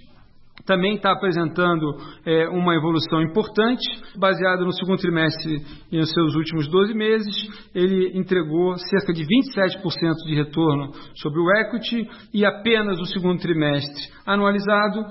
também 0.69 0.93
está 0.93 1.11
apresentando 1.11 1.97
é, 2.23 2.47
uma 2.49 2.75
evolução 2.75 3.23
importante, 3.23 3.81
baseado 4.15 4.63
no 4.63 4.71
segundo 4.71 4.99
trimestre 4.99 5.57
e 5.91 5.97
nos 5.97 6.11
seus 6.11 6.35
últimos 6.35 6.69
12 6.69 6.93
meses. 6.93 7.35
Ele 7.73 8.11
entregou 8.15 8.77
cerca 8.77 9.11
de 9.11 9.23
27% 9.23 10.13
de 10.27 10.35
retorno 10.35 10.91
sobre 11.15 11.39
o 11.39 11.51
equity 11.57 12.07
e 12.31 12.45
apenas 12.45 12.99
no 12.99 13.05
segundo 13.07 13.39
trimestre 13.39 14.19
anualizado, 14.29 15.07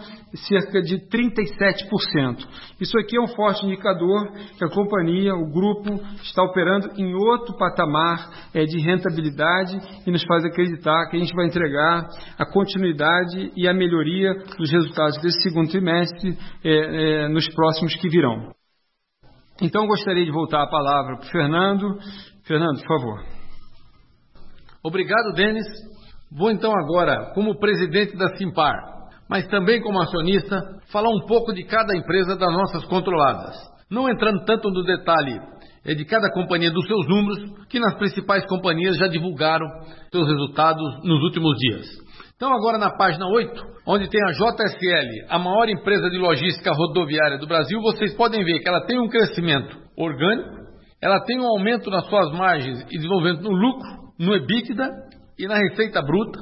cerca 0.47 0.81
de 0.81 0.97
37%. 1.09 2.47
Isso 2.81 2.97
aqui 2.97 3.17
é 3.17 3.21
um 3.21 3.27
forte 3.27 3.67
indicador 3.67 4.31
que 4.57 4.65
a 4.65 4.69
companhia, 4.69 5.35
o 5.35 5.51
grupo, 5.51 5.93
está 6.23 6.45
operando 6.45 6.89
em 6.97 7.15
outro 7.15 7.57
patamar 7.57 8.31
é, 8.55 8.63
de 8.63 8.79
rentabilidade 8.79 9.77
e 10.07 10.11
nos 10.13 10.23
faz 10.25 10.45
acreditar 10.45 11.09
que 11.09 11.17
a 11.17 11.19
gente 11.19 11.35
vai 11.35 11.47
entregar 11.47 12.07
a 12.39 12.47
continuidade 12.47 13.51
e 13.57 13.67
a 13.67 13.75
melhoria 13.75 14.35
dos 14.57 14.71
resultados 14.71 15.21
desse 15.21 15.48
segundo 15.49 15.71
trimestre 15.71 16.37
é, 16.65 17.25
é, 17.25 17.29
nos 17.29 17.49
próximos 17.55 17.95
que 17.97 18.09
virão. 18.09 18.53
Então, 19.61 19.87
gostaria 19.87 20.25
de 20.25 20.31
voltar 20.31 20.63
a 20.63 20.69
palavra 20.69 21.17
para 21.17 21.27
o 21.27 21.31
Fernando. 21.31 21.99
Fernando, 22.45 22.79
por 22.81 22.87
favor. 22.87 23.25
Obrigado, 24.85 25.33
Denis. 25.35 25.67
Vou 26.31 26.51
então 26.51 26.73
agora, 26.73 27.33
como 27.35 27.59
presidente 27.59 28.17
da 28.17 28.37
Simpar, 28.37 28.75
mas 29.29 29.47
também 29.49 29.81
como 29.81 30.01
acionista, 30.01 30.61
falar 30.93 31.09
um 31.09 31.27
pouco 31.27 31.53
de 31.53 31.65
cada 31.65 31.97
empresa 31.97 32.37
das 32.37 32.53
nossas 32.53 32.85
controladas. 32.85 33.57
Não 33.91 34.09
entrando 34.09 34.45
tanto 34.45 34.71
no 34.71 34.85
detalhe 34.85 35.41
é 35.85 35.95
de 35.95 36.05
cada 36.05 36.31
companhia 36.31 36.71
dos 36.71 36.87
seus 36.87 37.09
números, 37.09 37.67
que 37.69 37.81
nas 37.81 37.97
principais 37.97 38.45
companhias 38.47 38.99
já 38.99 39.09
divulgaram 39.09 39.67
seus 40.13 40.29
resultados 40.29 41.03
nos 41.03 41.23
últimos 41.23 41.57
dias. 41.57 41.87
Então, 42.39 42.55
agora 42.55 42.79
na 42.79 42.97
página 42.97 43.27
8, 43.27 43.51
onde 43.85 44.09
tem 44.09 44.21
a 44.23 44.31
JSL, 44.31 45.27
a 45.29 45.41
maior 45.41 45.69
empresa 45.69 46.09
de 46.09 46.19
logística 46.19 46.71
rodoviária 46.73 47.37
do 47.37 47.49
Brasil, 47.49 47.81
vocês 47.81 48.15
podem 48.15 48.45
ver 48.45 48.61
que 48.61 48.69
ela 48.69 48.87
tem 48.87 48.97
um 48.97 49.09
crescimento 49.09 49.77
orgânico, 49.97 50.57
ela 51.03 51.19
tem 51.25 51.41
um 51.41 51.49
aumento 51.49 51.91
nas 51.91 52.07
suas 52.07 52.31
margens 52.31 52.81
e 52.83 52.97
desenvolvimento 52.97 53.43
no 53.43 53.51
lucro, 53.51 53.89
no 54.21 54.37
EBITDA 54.37 54.89
e 55.37 55.49
na 55.49 55.57
receita 55.57 56.01
bruta. 56.01 56.39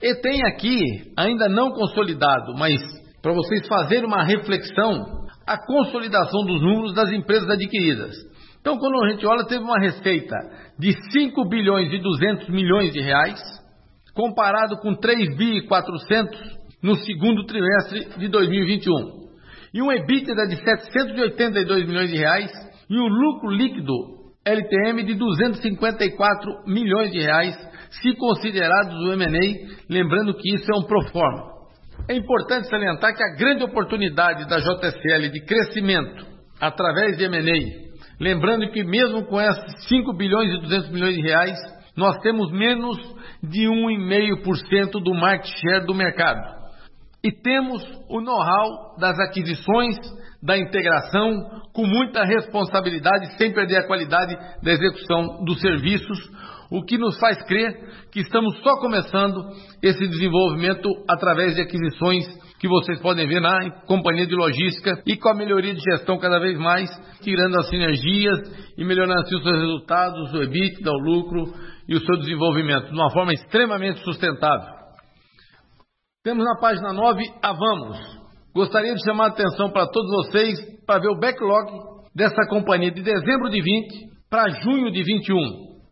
E 0.00 0.14
tem 0.14 0.46
aqui, 0.46 0.80
ainda 1.14 1.46
não 1.46 1.72
consolidado, 1.72 2.54
mas 2.58 2.80
para 3.20 3.34
vocês 3.34 3.68
fazerem 3.68 4.06
uma 4.06 4.24
reflexão, 4.24 5.04
a 5.46 5.58
consolidação 5.58 6.42
dos 6.46 6.62
números 6.62 6.94
das 6.94 7.12
empresas 7.12 7.50
adquiridas. 7.50 8.16
Então, 8.62 8.78
quando 8.78 9.04
a 9.04 9.10
gente 9.10 9.26
olha, 9.26 9.44
teve 9.44 9.62
uma 9.62 9.78
receita 9.78 10.36
de 10.78 10.94
5 11.12 11.46
bilhões 11.50 11.92
e 11.92 11.98
200 11.98 12.48
milhões 12.48 12.94
de 12.94 13.02
reais, 13.02 13.38
comparado 14.14 14.76
com 14.78 14.94
3 14.94 15.36
bi 15.36 15.66
400 15.66 16.40
no 16.82 16.96
segundo 16.96 17.44
trimestre 17.46 18.18
de 18.18 18.28
2021. 18.28 19.24
E 19.74 19.82
um 19.82 19.90
EBITDA 19.90 20.46
de 20.46 20.56
782 20.56 21.86
milhões 21.86 22.10
de 22.10 22.16
reais 22.16 22.50
e 22.88 22.96
um 22.96 23.08
lucro 23.08 23.50
líquido 23.50 23.92
LTM 24.44 25.02
de 25.04 25.14
254 25.14 26.64
milhões 26.66 27.10
de 27.10 27.18
reais, 27.18 27.56
se 27.90 28.14
considerados 28.16 28.94
o 28.94 29.12
M&A, 29.12 29.74
lembrando 29.88 30.34
que 30.34 30.54
isso 30.54 30.70
é 30.70 30.76
um 30.76 30.82
proforma. 30.82 31.54
É 32.08 32.14
importante 32.14 32.68
salientar 32.68 33.16
que 33.16 33.22
a 33.22 33.36
grande 33.36 33.64
oportunidade 33.64 34.46
da 34.46 34.58
JSL 34.58 35.30
de 35.30 35.40
crescimento 35.46 36.26
através 36.60 37.16
de 37.16 37.24
M&A, 37.24 37.94
lembrando 38.20 38.70
que 38.70 38.84
mesmo 38.84 39.24
com 39.24 39.40
esses 39.40 39.88
5 39.88 40.12
bilhões 40.14 40.52
e 40.52 40.60
200 40.60 40.90
milhões 40.90 41.14
de 41.14 41.22
reais, 41.22 41.58
nós 41.96 42.18
temos 42.18 42.52
menos 42.52 42.98
de 43.48 43.66
1,5% 43.68 45.02
do 45.02 45.14
market 45.14 45.50
share 45.60 45.86
do 45.86 45.94
mercado. 45.94 46.64
E 47.22 47.32
temos 47.32 47.82
o 48.08 48.20
know-how 48.20 48.98
das 48.98 49.18
aquisições, 49.18 49.96
da 50.42 50.58
integração, 50.58 51.62
com 51.72 51.86
muita 51.86 52.22
responsabilidade, 52.22 53.36
sem 53.38 53.52
perder 53.52 53.78
a 53.78 53.86
qualidade 53.86 54.36
da 54.62 54.72
execução 54.72 55.42
dos 55.42 55.58
serviços, 55.60 56.18
o 56.70 56.84
que 56.84 56.98
nos 56.98 57.18
faz 57.18 57.42
crer 57.44 57.72
que 58.12 58.20
estamos 58.20 58.58
só 58.62 58.78
começando 58.78 59.42
esse 59.82 60.06
desenvolvimento 60.06 60.88
através 61.08 61.54
de 61.54 61.62
aquisições 61.62 62.26
que 62.58 62.68
vocês 62.68 63.00
podem 63.00 63.26
ver 63.26 63.40
na 63.40 63.70
companhia 63.86 64.26
de 64.26 64.34
logística 64.34 65.02
e 65.06 65.16
com 65.16 65.28
a 65.28 65.34
melhoria 65.34 65.74
de 65.74 65.80
gestão 65.80 66.18
cada 66.18 66.38
vez 66.38 66.58
mais, 66.58 66.90
tirando 67.22 67.58
as 67.58 67.68
sinergias 67.68 68.38
e 68.76 68.84
melhorando 68.84 69.20
assim 69.20 69.36
os 69.36 69.42
seus 69.42 69.60
resultados, 69.60 70.32
o 70.32 70.42
EBITDA, 70.42 70.90
o 70.90 70.98
lucro 70.98 71.54
e 71.88 71.94
o 71.94 72.00
seu 72.00 72.16
desenvolvimento 72.18 72.86
de 72.86 72.94
uma 72.94 73.10
forma 73.10 73.32
extremamente 73.32 74.00
sustentável. 74.00 74.74
Temos 76.22 76.44
na 76.44 76.58
página 76.58 76.92
9 76.92 77.22
a 77.42 77.52
Vamos. 77.52 77.98
Gostaria 78.54 78.94
de 78.94 79.04
chamar 79.04 79.26
a 79.26 79.28
atenção 79.28 79.70
para 79.70 79.86
todos 79.88 80.10
vocês 80.26 80.58
para 80.86 81.00
ver 81.00 81.08
o 81.08 81.18
backlog 81.18 81.70
dessa 82.14 82.46
companhia 82.48 82.90
de 82.90 83.02
dezembro 83.02 83.50
de 83.50 83.60
20 83.60 84.14
para 84.30 84.48
junho 84.48 84.90
de 84.90 85.02
21. 85.02 85.36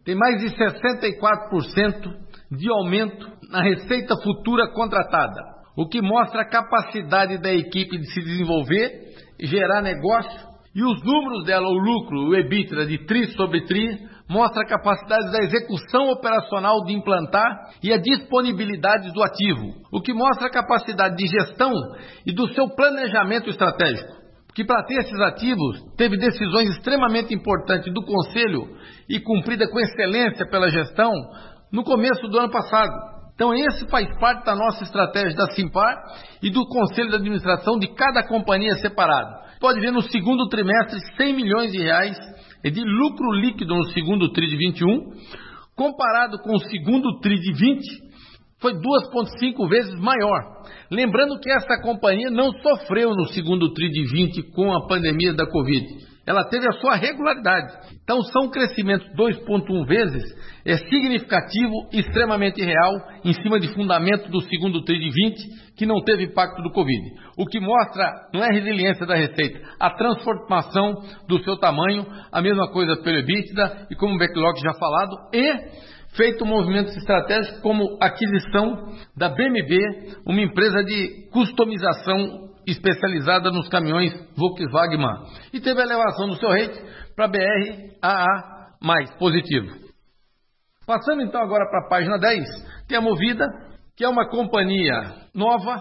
Tem 0.05 0.15
mais 0.15 0.41
de 0.41 0.57
64% 0.57 2.23
de 2.51 2.71
aumento 2.71 3.31
na 3.51 3.63
receita 3.63 4.15
futura 4.23 4.73
contratada, 4.73 5.41
o 5.77 5.87
que 5.89 6.01
mostra 6.01 6.43
a 6.43 6.49
capacidade 6.49 7.39
da 7.39 7.53
equipe 7.53 7.99
de 7.99 8.07
se 8.13 8.21
desenvolver, 8.21 8.91
gerar 9.41 9.83
negócio 9.83 10.53
e 10.75 10.83
os 10.83 11.03
números 11.05 11.45
dela, 11.45 11.69
o 11.69 11.79
lucro, 11.79 12.31
o 12.31 12.35
EBITDA 12.35 12.87
de 12.87 13.05
TRI 13.05 13.27
sobre 13.33 13.67
TRI, 13.67 13.99
mostra 14.29 14.63
a 14.63 14.67
capacidade 14.67 15.31
da 15.31 15.45
execução 15.45 16.11
operacional 16.11 16.85
de 16.85 16.93
implantar 16.93 17.71
e 17.83 17.93
a 17.93 17.99
disponibilidade 17.99 19.13
do 19.13 19.23
ativo, 19.23 19.75
o 19.93 20.01
que 20.01 20.13
mostra 20.13 20.47
a 20.47 20.53
capacidade 20.53 21.17
de 21.17 21.27
gestão 21.27 21.73
e 22.27 22.33
do 22.33 22.53
seu 22.55 22.69
planejamento 22.75 23.51
estratégico 23.51 24.23
que 24.55 24.65
para 24.65 24.85
ter 24.85 25.01
esses 25.01 25.21
ativos 25.21 25.81
teve 25.97 26.17
decisões 26.17 26.69
extremamente 26.71 27.35
importantes 27.35 27.93
do 27.93 28.05
Conselho 28.05 28.77
e 29.09 29.19
cumprida 29.21 29.67
com 29.69 29.81
excelência 29.81 30.47
pela 30.47 30.69
gestão 30.69 31.11
no 31.73 31.83
começo 31.83 32.29
do 32.29 32.39
ano 32.39 32.51
passado. 32.51 32.93
Então, 33.35 33.55
esse 33.55 33.89
faz 33.89 34.07
parte 34.21 34.45
da 34.45 34.55
nossa 34.55 34.85
estratégia 34.85 35.35
da 35.35 35.51
Simpar 35.53 35.97
e 36.43 36.51
do 36.51 36.67
Conselho 36.67 37.09
de 37.09 37.17
Administração 37.17 37.79
de 37.79 37.89
cada 37.95 38.23
companhia 38.23 38.75
separado. 38.75 39.43
Pode 39.59 39.81
ver 39.81 39.91
no 39.91 40.03
segundo 40.03 40.49
trimestre 40.49 41.01
100 41.17 41.35
milhões 41.35 41.73
de 41.73 41.79
reais 41.79 42.17
de 42.71 42.81
lucro 42.81 43.33
líquido 43.33 43.75
no 43.75 43.85
segundo 43.91 44.33
TRI 44.33 44.47
de 44.47 44.57
21, 44.57 45.13
comparado 45.75 46.39
com 46.39 46.55
o 46.55 46.61
segundo 46.61 47.19
TRI 47.21 47.41
de 47.41 47.53
20, 47.53 47.81
foi 48.61 48.75
2,5 48.75 49.69
vezes 49.69 49.95
maior. 50.01 50.63
Lembrando 50.91 51.41
que 51.41 51.51
essa 51.51 51.81
companhia 51.83 52.31
não 52.31 52.53
sofreu 52.53 53.11
no 53.11 53.27
segundo 53.29 53.73
TRI 53.73 53.89
de 53.91 54.05
20 54.05 54.43
com 54.53 54.73
a 54.73 54.87
pandemia 54.87 55.35
da 55.35 55.47
Covid. 55.47 56.12
Ela 56.27 56.45
teve 56.45 56.69
a 56.69 56.73
sua 56.73 56.95
regularidade. 56.95 57.73
Então, 58.03 58.23
são 58.23 58.49
crescimentos 58.49 59.07
2,1 59.17 59.87
vezes, 59.87 60.23
é 60.65 60.77
significativo, 60.77 61.89
extremamente 61.93 62.63
real, 62.63 62.93
em 63.25 63.33
cima 63.33 63.59
de 63.59 63.69
fundamento 63.75 64.31
do 64.31 64.41
segundo 64.43 64.85
TRI 64.85 64.99
de 65.01 65.11
20, 65.11 65.75
que 65.77 65.87
não 65.87 66.01
teve 66.03 66.25
impacto 66.25 66.63
do 66.63 66.71
Covid. 66.71 67.03
O 67.37 67.47
que 67.47 67.59
mostra, 67.59 68.29
não 68.33 68.43
é 68.43 68.49
a 68.49 68.53
resiliência 68.53 69.05
da 69.05 69.17
receita, 69.17 69.61
a 69.81 69.91
transformação 69.91 71.03
do 71.29 71.43
seu 71.43 71.57
tamanho, 71.57 72.07
a 72.31 72.41
mesma 72.41 72.71
coisa 72.71 72.97
pelo 73.03 73.19
EBITDA, 73.19 73.89
e 73.91 73.97
como 73.97 74.15
o 74.15 74.19
backlog 74.19 74.61
já 74.61 74.73
falado, 74.75 75.17
e 75.35 75.93
feito 76.17 76.47
movimentos 76.47 76.97
estratégicos 76.97 77.61
como 77.63 77.99
aquisição 78.01 78.93
da 79.17 79.29
BMB, 79.29 80.21
uma 80.27 80.41
empresa 80.41 80.85
de 80.85 81.29
customização 81.33 82.52
especializada 82.67 83.51
nos 83.51 83.69
caminhões 83.69 84.13
Volkswagen. 84.37 85.01
E 85.53 85.61
teve 85.61 85.81
a 85.81 85.85
elevação 85.85 86.29
do 86.29 86.37
seu 86.37 86.49
rate 86.49 86.81
para 87.15 87.29
BR 87.29 87.97
AA 88.03 88.63
mais 88.83 89.15
positivo. 89.17 89.69
Passando 90.87 91.23
então 91.23 91.41
agora 91.41 91.69
para 91.71 91.87
a 91.87 91.89
página 91.89 92.19
10, 92.19 92.45
tem 92.89 92.99
a 92.99 93.01
Movida, 93.01 93.47
que 93.97 94.05
é 94.05 94.09
uma 94.09 94.29
companhia 94.29 95.15
nova, 95.35 95.81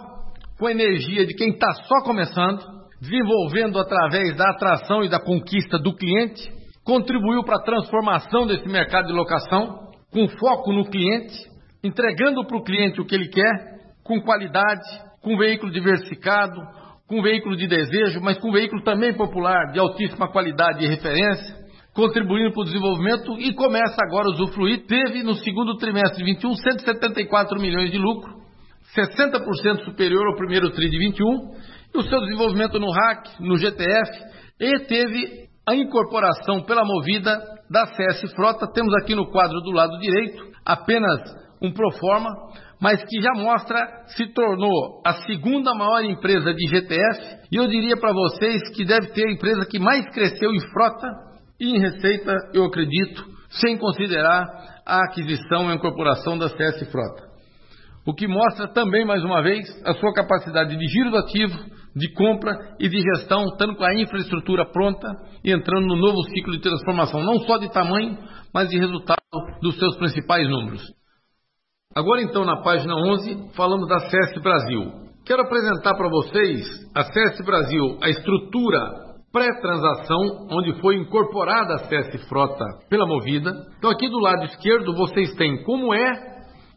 com 0.59 0.69
energia 0.69 1.25
de 1.25 1.33
quem 1.33 1.50
está 1.50 1.73
só 1.88 2.03
começando, 2.03 2.59
desenvolvendo 3.01 3.79
através 3.79 4.35
da 4.38 4.51
atração 4.51 5.03
e 5.03 5.09
da 5.09 5.19
conquista 5.19 5.79
do 5.79 5.95
cliente, 5.95 6.51
contribuiu 6.83 7.43
para 7.43 7.57
a 7.57 7.63
transformação 7.63 8.45
desse 8.45 8.67
mercado 8.67 9.07
de 9.07 9.13
locação, 9.13 9.89
com 10.11 10.27
foco 10.27 10.71
no 10.71 10.85
cliente, 10.85 11.35
entregando 11.83 12.45
para 12.45 12.57
o 12.57 12.63
cliente 12.63 13.01
o 13.01 13.05
que 13.05 13.15
ele 13.15 13.29
quer, 13.29 13.79
com 14.03 14.21
qualidade, 14.21 14.88
com 15.22 15.38
veículo 15.38 15.72
diversificado, 15.72 16.60
com 17.08 17.22
veículo 17.22 17.56
de 17.56 17.68
desejo, 17.68 18.22
mas 18.22 18.40
com 18.40 18.51
veículo 18.51 18.84
também 18.84 19.13
popular, 19.13 19.72
de 19.72 19.80
altíssima 19.80 20.32
qualidade 20.32 20.84
e 20.84 20.88
referência, 20.88 21.56
contribuindo 21.94 22.54
para 22.54 22.62
o 22.62 22.66
desenvolvimento 22.66 23.38
e 23.40 23.53
começa 23.53 23.98
agora 24.01 24.27
a 24.27 24.31
usufruir. 24.31 24.86
Teve 24.88 25.24
no 25.24 25.36
segundo 25.36 25.75
trimestre 25.77 26.24
de 26.24 26.24
21 26.24 26.55
174 26.55 27.60
milhões 27.60 27.92
de 27.92 27.98
lucro, 27.98 28.34
60% 28.96 29.86
superior 29.86 30.25
ao 30.27 30.36
primeiro 30.36 30.70
TRI 30.72 30.90
de 30.90 30.98
21, 30.98 31.25
e 31.94 31.98
o 31.98 32.03
seu 32.03 32.22
desenvolvimento 32.22 32.79
no 32.79 32.90
RAC, 32.90 33.42
no 33.42 33.57
GTF, 33.57 34.12
e 34.60 34.79
teve 34.86 35.50
a 35.68 35.75
incorporação 35.75 36.64
pela 36.64 36.84
movida 36.86 37.38
da 37.70 37.86
CS 37.88 38.34
Frota. 38.34 38.72
Temos 38.74 38.94
aqui 39.01 39.14
no 39.14 39.29
quadro 39.29 39.60
do 39.62 39.72
lado 39.72 40.00
direito 40.00 40.51
apenas 40.66 41.20
um 41.61 41.71
proforma, 41.71 42.29
mas 42.81 43.03
que 43.03 43.21
já 43.21 43.33
mostra 43.35 43.85
se 44.07 44.25
tornou 44.33 45.01
a 45.05 45.13
segunda 45.25 45.74
maior 45.75 46.03
empresa 46.03 46.53
de 46.53 46.67
GTS 46.67 47.47
e 47.51 47.55
eu 47.55 47.67
diria 47.67 47.95
para 47.97 48.11
vocês 48.11 48.61
que 48.75 48.83
deve 48.83 49.07
ter 49.13 49.27
a 49.27 49.31
empresa 49.31 49.67
que 49.69 49.77
mais 49.77 50.09
cresceu 50.09 50.51
em 50.51 50.59
frota 50.71 51.07
e 51.59 51.75
em 51.75 51.79
receita, 51.79 52.35
eu 52.53 52.65
acredito, 52.65 53.24
sem 53.50 53.77
considerar 53.77 54.45
a 54.85 55.05
aquisição 55.05 55.69
e 55.69 55.75
incorporação 55.75 56.37
da 56.37 56.50
CS 56.50 56.89
Frota. 56.91 57.29
O 58.05 58.15
que 58.15 58.27
mostra 58.27 58.67
também, 58.69 59.05
mais 59.05 59.24
uma 59.24 59.43
vez, 59.43 59.63
a 59.85 59.93
sua 59.93 60.11
capacidade 60.11 60.75
de 60.75 60.87
giro 60.87 61.15
ativo, 61.15 61.55
de 61.95 62.11
compra 62.13 62.57
e 62.79 62.89
de 62.89 63.00
gestão, 63.00 63.45
estando 63.45 63.75
com 63.75 63.83
a 63.83 63.93
infraestrutura 63.93 64.65
pronta 64.71 65.07
e 65.43 65.51
entrando 65.51 65.85
no 65.85 65.95
novo 65.95 66.24
ciclo 66.24 66.53
de 66.53 66.61
transformação, 66.61 67.21
não 67.21 67.37
só 67.41 67.57
de 67.57 67.71
tamanho, 67.71 68.17
mas 68.51 68.69
de 68.69 68.79
resultado 68.79 69.21
dos 69.61 69.77
seus 69.77 69.97
principais 69.97 70.50
números. 70.50 70.81
Agora, 71.96 72.22
então, 72.22 72.46
na 72.46 72.62
página 72.62 72.96
11, 72.96 73.54
falamos 73.56 73.88
da 73.88 74.00
CS 74.00 74.42
Brasil. 74.42 74.92
Quero 75.25 75.44
apresentar 75.44 75.96
para 75.96 76.10
vocês 76.10 76.66
a 76.96 77.04
CS 77.04 77.46
Brasil, 77.46 77.98
a 78.01 78.10
estrutura 78.10 78.80
pré-transação, 79.32 80.48
onde 80.51 80.80
foi 80.82 80.96
incorporada 80.96 81.75
a 81.75 81.88
CS 81.88 82.27
Frota 82.27 82.66
pela 82.90 83.06
Movida. 83.06 83.51
Então, 83.77 83.90
aqui 83.90 84.10
do 84.10 84.20
lado 84.20 84.46
esquerdo, 84.46 84.96
vocês 84.96 85.34
têm 85.36 85.64
como 85.64 85.94
é 85.94 86.12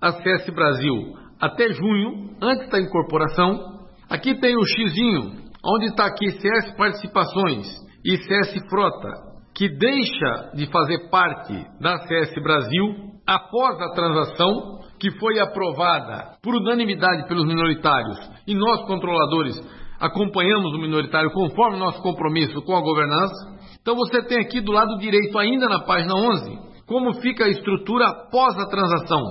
a 0.01 0.13
CS 0.13 0.51
Brasil 0.55 1.15
até 1.41 1.69
junho, 1.73 2.37
antes 2.41 2.69
da 2.71 2.81
incorporação, 2.81 3.75
Aqui 4.09 4.39
tem 4.39 4.57
o 4.57 4.65
xizinho, 4.65 5.33
onde 5.65 5.87
está 5.87 6.07
aqui 6.07 6.31
CS 6.31 6.77
Participações 6.77 7.67
e 8.05 8.17
CS 8.17 8.69
Frota, 8.69 9.09
que 9.55 9.69
deixa 9.69 10.53
de 10.55 10.71
fazer 10.71 11.09
parte 11.11 11.55
da 11.81 11.99
CS 11.99 12.35
Brasil 12.43 12.95
após 13.27 13.81
a 13.81 13.91
transação 13.93 14.81
que 14.99 15.11
foi 15.19 15.39
aprovada 15.41 16.37
por 16.43 16.55
unanimidade 16.55 17.29
pelos 17.29 17.47
minoritários 17.47 18.19
e 18.47 18.55
nós 18.55 18.87
controladores 18.87 19.61
acompanhamos 20.01 20.75
o 20.75 20.79
minoritário 20.79 21.31
conforme 21.31 21.79
nosso 21.79 22.01
compromisso 22.03 22.61
com 22.63 22.77
a 22.77 22.81
governança. 22.81 23.35
Então 23.81 23.95
você 23.95 24.23
tem 24.23 24.39
aqui 24.39 24.61
do 24.61 24.73
lado 24.73 24.99
direito 24.99 25.39
ainda 25.39 25.69
na 25.69 25.81
página 25.81 26.15
11 26.15 26.75
como 26.87 27.15
fica 27.21 27.45
a 27.45 27.49
estrutura 27.49 28.07
após 28.07 28.59
a 28.59 28.67
transação. 28.67 29.23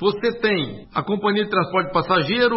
Você 0.00 0.38
tem 0.40 0.86
a 0.94 1.02
companhia 1.02 1.44
de 1.44 1.50
transporte 1.50 1.92
passageiro, 1.92 2.56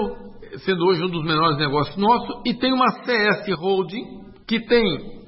sendo 0.64 0.86
hoje 0.86 1.04
um 1.04 1.10
dos 1.10 1.24
menores 1.24 1.58
negócios 1.58 1.98
nossos, 1.98 2.42
e 2.46 2.54
tem 2.54 2.72
uma 2.72 2.90
CS 3.04 3.54
Holding, 3.60 4.04
que 4.48 4.60
tem 4.66 4.84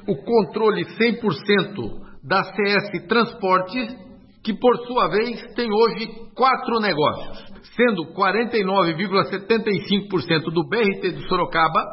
o 0.07 0.15
controle 0.15 0.85
100% 0.85 2.05
da 2.23 2.43
CS 2.43 3.07
Transportes, 3.07 4.04
que 4.45 4.53
por 4.53 4.77
sua 4.85 5.09
vez 5.09 5.41
tem 5.55 5.67
hoje 5.73 6.07
quatro 6.35 6.79
negócios, 6.79 7.43
sendo 7.75 8.05
49,75% 8.13 10.53
do 10.53 10.63
BRT 10.69 11.15
de 11.15 11.27
Sorocaba 11.27 11.83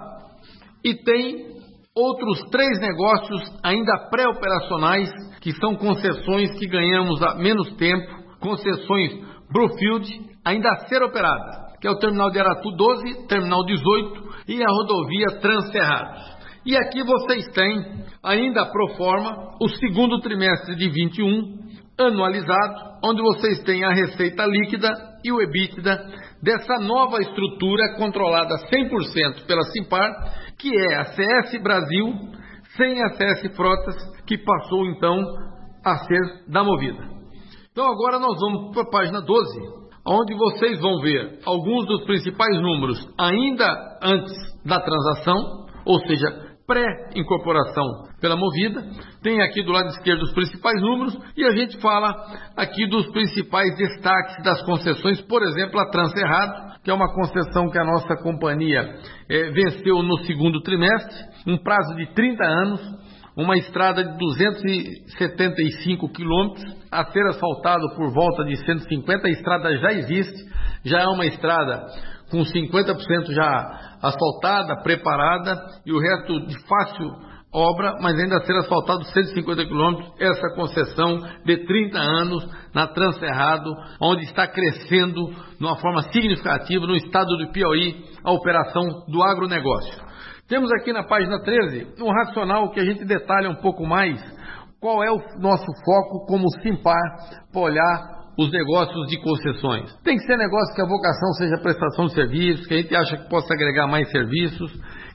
e 0.84 0.94
tem 0.94 1.50
outros 1.96 2.42
três 2.50 2.78
negócios 2.78 3.42
ainda 3.64 4.10
pré-operacionais, 4.10 5.10
que 5.40 5.52
são 5.52 5.74
concessões 5.76 6.50
que 6.58 6.66
ganhamos 6.66 7.22
há 7.22 7.36
menos 7.36 7.74
tempo, 7.76 8.06
concessões 8.38 9.14
Brookfield, 9.50 10.20
ainda 10.44 10.68
a 10.72 10.88
ser 10.88 11.02
operadas 11.02 11.62
que 11.82 11.88
é 11.88 11.90
o 11.90 11.98
terminal 11.98 12.30
de 12.30 12.38
Aratu 12.38 12.70
12, 12.70 13.26
terminal 13.26 13.64
18 13.64 14.22
e 14.46 14.62
a 14.62 14.68
rodovia 14.68 15.40
Transcerrados. 15.40 16.22
E 16.64 16.76
aqui 16.76 17.02
vocês 17.02 17.44
têm, 17.48 18.04
ainda 18.22 18.64
pro 18.66 18.94
forma, 18.96 19.56
o 19.60 19.68
segundo 19.68 20.20
trimestre 20.20 20.76
de 20.76 20.88
21, 20.88 21.62
anualizado, 22.06 22.98
onde 23.04 23.22
vocês 23.22 23.62
têm 23.64 23.84
a 23.84 23.92
receita 23.92 24.44
líquida 24.46 24.88
e 25.24 25.32
o 25.32 25.40
EBITDA 25.40 25.98
dessa 26.42 26.78
nova 26.80 27.18
estrutura 27.20 27.94
controlada 27.96 28.54
100% 28.68 29.46
pela 29.46 29.62
Simpar, 29.64 30.10
que 30.58 30.70
é 30.76 30.96
a 30.96 31.04
CS 31.04 31.62
Brasil, 31.62 32.12
sem 32.76 33.02
a 33.02 33.08
CS 33.10 33.56
Frotas, 33.56 33.96
que 34.26 34.38
passou 34.38 34.86
então 34.86 35.18
a 35.84 35.98
ser 35.98 36.44
da 36.48 36.62
Movida. 36.62 37.02
Então 37.70 37.86
agora 37.86 38.18
nós 38.18 38.38
vamos 38.38 38.72
para 38.72 38.82
a 38.82 38.90
página 38.90 39.20
12, 39.20 39.60
onde 40.06 40.34
vocês 40.34 40.80
vão 40.80 41.00
ver 41.00 41.38
alguns 41.44 41.86
dos 41.86 42.04
principais 42.04 42.60
números 42.60 42.98
ainda 43.18 43.98
antes 44.02 44.32
da 44.64 44.80
transação, 44.80 45.36
ou 45.86 45.98
seja, 46.00 46.56
pré-incorporação 46.66 48.12
pela 48.22 48.37
movida. 48.37 48.80
Tem 49.20 49.42
aqui 49.42 49.64
do 49.64 49.72
lado 49.72 49.88
esquerdo 49.88 50.22
os 50.22 50.32
principais 50.32 50.80
números 50.80 51.18
e 51.37 51.44
a 51.44 51.50
gente 51.50 51.76
fala 51.80 52.14
aqui 52.56 52.87
dos 52.87 53.11
principais 53.11 53.76
destaques 53.76 54.42
das 54.44 54.62
concessões, 54.62 55.20
por 55.22 55.42
exemplo, 55.42 55.80
a 55.80 55.90
Transerrado, 55.90 56.80
que 56.85 56.90
é 56.90 56.94
uma 56.94 57.12
concessão 57.12 57.68
que 57.68 57.78
a 57.78 57.85
nossa 57.85 58.16
companhia 58.22 58.94
é, 59.28 59.50
venceu 59.50 60.02
no 60.02 60.18
segundo 60.24 60.62
trimestre, 60.62 61.16
um 61.46 61.58
prazo 61.58 61.96
de 61.96 62.06
30 62.14 62.44
anos, 62.44 62.80
uma 63.37 63.56
estrada 63.56 64.04
de 64.04 64.16
275 64.18 66.08
quilômetros, 66.11 66.64
a 66.92 67.04
ser 67.06 67.26
asfaltado 67.26 67.82
por 67.96 68.12
volta 68.12 68.44
de 68.44 68.56
150, 68.56 69.26
a 69.26 69.30
estrada 69.30 69.76
já 69.78 69.92
existe, 69.94 70.44
já 70.85 71.00
é 71.00 71.06
uma 71.06 71.26
estrada 71.26 71.87
com 72.30 72.38
50% 72.42 73.32
já 73.32 73.98
asfaltada, 74.02 74.82
preparada 74.82 75.54
e 75.85 75.92
o 75.92 75.98
resto 75.98 76.46
de 76.46 76.58
fácil 76.66 77.31
obra, 77.52 77.98
mas 78.00 78.18
ainda 78.18 78.40
ser 78.44 78.56
asfaltado 78.56 79.04
150 79.04 79.66
quilômetros, 79.66 80.12
essa 80.18 80.54
concessão 80.54 81.18
de 81.44 81.66
30 81.66 81.98
anos 81.98 82.48
na 82.74 82.86
Transerrado, 82.86 83.70
onde 84.00 84.24
está 84.24 84.46
crescendo 84.46 85.26
de 85.58 85.64
uma 85.64 85.76
forma 85.76 86.02
significativa 86.04 86.86
no 86.86 86.96
estado 86.96 87.36
do 87.36 87.52
Piauí 87.52 88.04
a 88.24 88.32
operação 88.32 89.04
do 89.08 89.22
agronegócio. 89.22 90.02
Temos 90.48 90.70
aqui 90.72 90.92
na 90.92 91.04
página 91.04 91.40
13 91.42 92.02
um 92.02 92.10
racional 92.10 92.70
que 92.70 92.80
a 92.80 92.84
gente 92.84 93.04
detalha 93.04 93.50
um 93.50 93.56
pouco 93.56 93.86
mais 93.86 94.20
qual 94.80 95.02
é 95.04 95.10
o 95.10 95.20
nosso 95.38 95.66
foco 95.84 96.26
como 96.26 96.48
Simpar 96.60 97.00
para 97.52 97.60
olhar 97.60 98.22
os 98.38 98.50
negócios 98.50 99.08
de 99.08 99.20
concessões. 99.22 99.94
Tem 100.02 100.16
que 100.16 100.24
ser 100.24 100.36
negócio 100.36 100.74
que 100.74 100.82
a 100.82 100.86
vocação 100.86 101.32
seja 101.34 101.62
prestação 101.62 102.06
de 102.06 102.14
serviços, 102.14 102.66
que 102.66 102.74
a 102.74 102.76
gente 102.78 102.96
acha 102.96 103.16
que 103.16 103.28
possa 103.28 103.52
agregar 103.52 103.86
mais 103.86 104.10
serviços, 104.10 104.72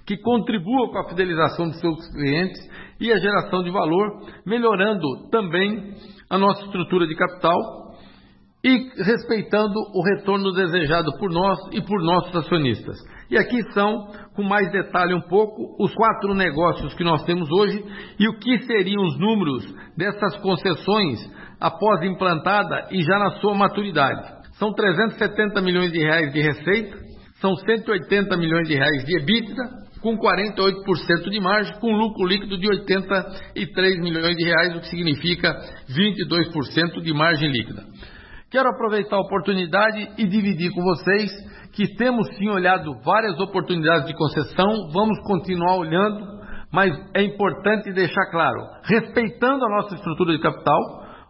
que 0.07 0.17
contribua 0.17 0.89
com 0.89 0.99
a 0.99 1.09
fidelização 1.09 1.67
dos 1.67 1.79
seus 1.81 2.07
clientes 2.13 2.57
e 2.99 3.11
a 3.11 3.19
geração 3.19 3.61
de 3.61 3.69
valor, 3.69 4.21
melhorando 4.45 5.05
também 5.29 5.93
a 6.29 6.37
nossa 6.37 6.63
estrutura 6.63 7.05
de 7.05 7.13
capital 7.13 7.57
e 8.63 9.03
respeitando 9.03 9.75
o 9.93 10.03
retorno 10.15 10.51
desejado 10.53 11.11
por 11.19 11.29
nós 11.29 11.59
e 11.73 11.81
por 11.81 12.01
nossos 12.01 12.35
acionistas. 12.35 12.97
E 13.29 13.37
aqui 13.37 13.61
são, 13.73 14.07
com 14.33 14.43
mais 14.43 14.71
detalhe 14.71 15.13
um 15.13 15.21
pouco, 15.21 15.75
os 15.77 15.93
quatro 15.93 16.33
negócios 16.33 16.93
que 16.95 17.03
nós 17.03 17.23
temos 17.25 17.49
hoje 17.51 17.83
e 18.17 18.29
o 18.29 18.39
que 18.39 18.59
seriam 18.59 19.03
os 19.03 19.19
números 19.19 19.65
dessas 19.97 20.37
concessões 20.37 21.19
após 21.59 22.01
implantada 22.03 22.87
e 22.91 23.01
já 23.01 23.19
na 23.19 23.31
sua 23.41 23.53
maturidade. 23.53 24.37
São 24.53 24.73
370 24.73 25.61
milhões 25.61 25.91
de 25.91 25.99
reais 25.99 26.31
de 26.31 26.41
receita, 26.41 26.97
são 27.41 27.55
180 27.55 28.35
milhões 28.37 28.67
de 28.67 28.75
reais 28.75 29.05
de 29.05 29.17
EBITDA, 29.17 29.86
com 30.01 30.17
48% 30.17 31.29
de 31.29 31.39
margem, 31.39 31.79
com 31.79 31.91
lucro 31.91 32.27
líquido 32.27 32.57
de 32.57 32.67
83 32.67 33.99
milhões 33.99 34.35
de 34.35 34.43
reais, 34.45 34.75
o 34.75 34.79
que 34.81 34.87
significa 34.87 35.53
22% 35.89 37.01
de 37.01 37.13
margem 37.13 37.51
líquida. 37.51 37.83
Quero 38.49 38.69
aproveitar 38.69 39.17
a 39.17 39.21
oportunidade 39.21 40.09
e 40.17 40.25
dividir 40.25 40.71
com 40.71 40.81
vocês 40.81 41.31
que 41.73 41.95
temos 41.95 42.27
sim 42.37 42.49
olhado 42.49 42.91
várias 43.03 43.39
oportunidades 43.39 44.07
de 44.07 44.15
concessão, 44.15 44.89
vamos 44.93 45.19
continuar 45.27 45.75
olhando, 45.75 46.25
mas 46.71 46.91
é 47.13 47.21
importante 47.23 47.93
deixar 47.93 48.31
claro, 48.31 48.59
respeitando 48.83 49.65
a 49.65 49.69
nossa 49.69 49.95
estrutura 49.95 50.33
de 50.33 50.41
capital, 50.41 50.79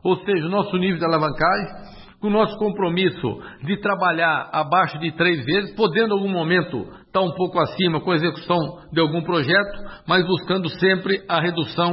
ou 0.03 0.15
seja, 0.23 0.45
o 0.45 0.49
nosso 0.49 0.77
nível 0.77 0.99
de 0.99 1.05
alavancagem, 1.05 1.96
com 2.19 2.27
o 2.27 2.31
nosso 2.31 2.57
compromisso 2.57 3.39
de 3.63 3.79
trabalhar 3.79 4.49
abaixo 4.51 4.97
de 4.99 5.11
três 5.11 5.45
vezes, 5.45 5.75
podendo 5.75 6.15
em 6.15 6.17
algum 6.17 6.31
momento 6.31 6.87
estar 7.05 7.21
um 7.21 7.33
pouco 7.33 7.59
acima 7.59 8.01
com 8.01 8.11
a 8.11 8.15
execução 8.15 8.57
de 8.91 8.99
algum 8.99 9.21
projeto, 9.21 9.79
mas 10.07 10.25
buscando 10.25 10.69
sempre 10.79 11.23
a 11.29 11.39
redução 11.39 11.91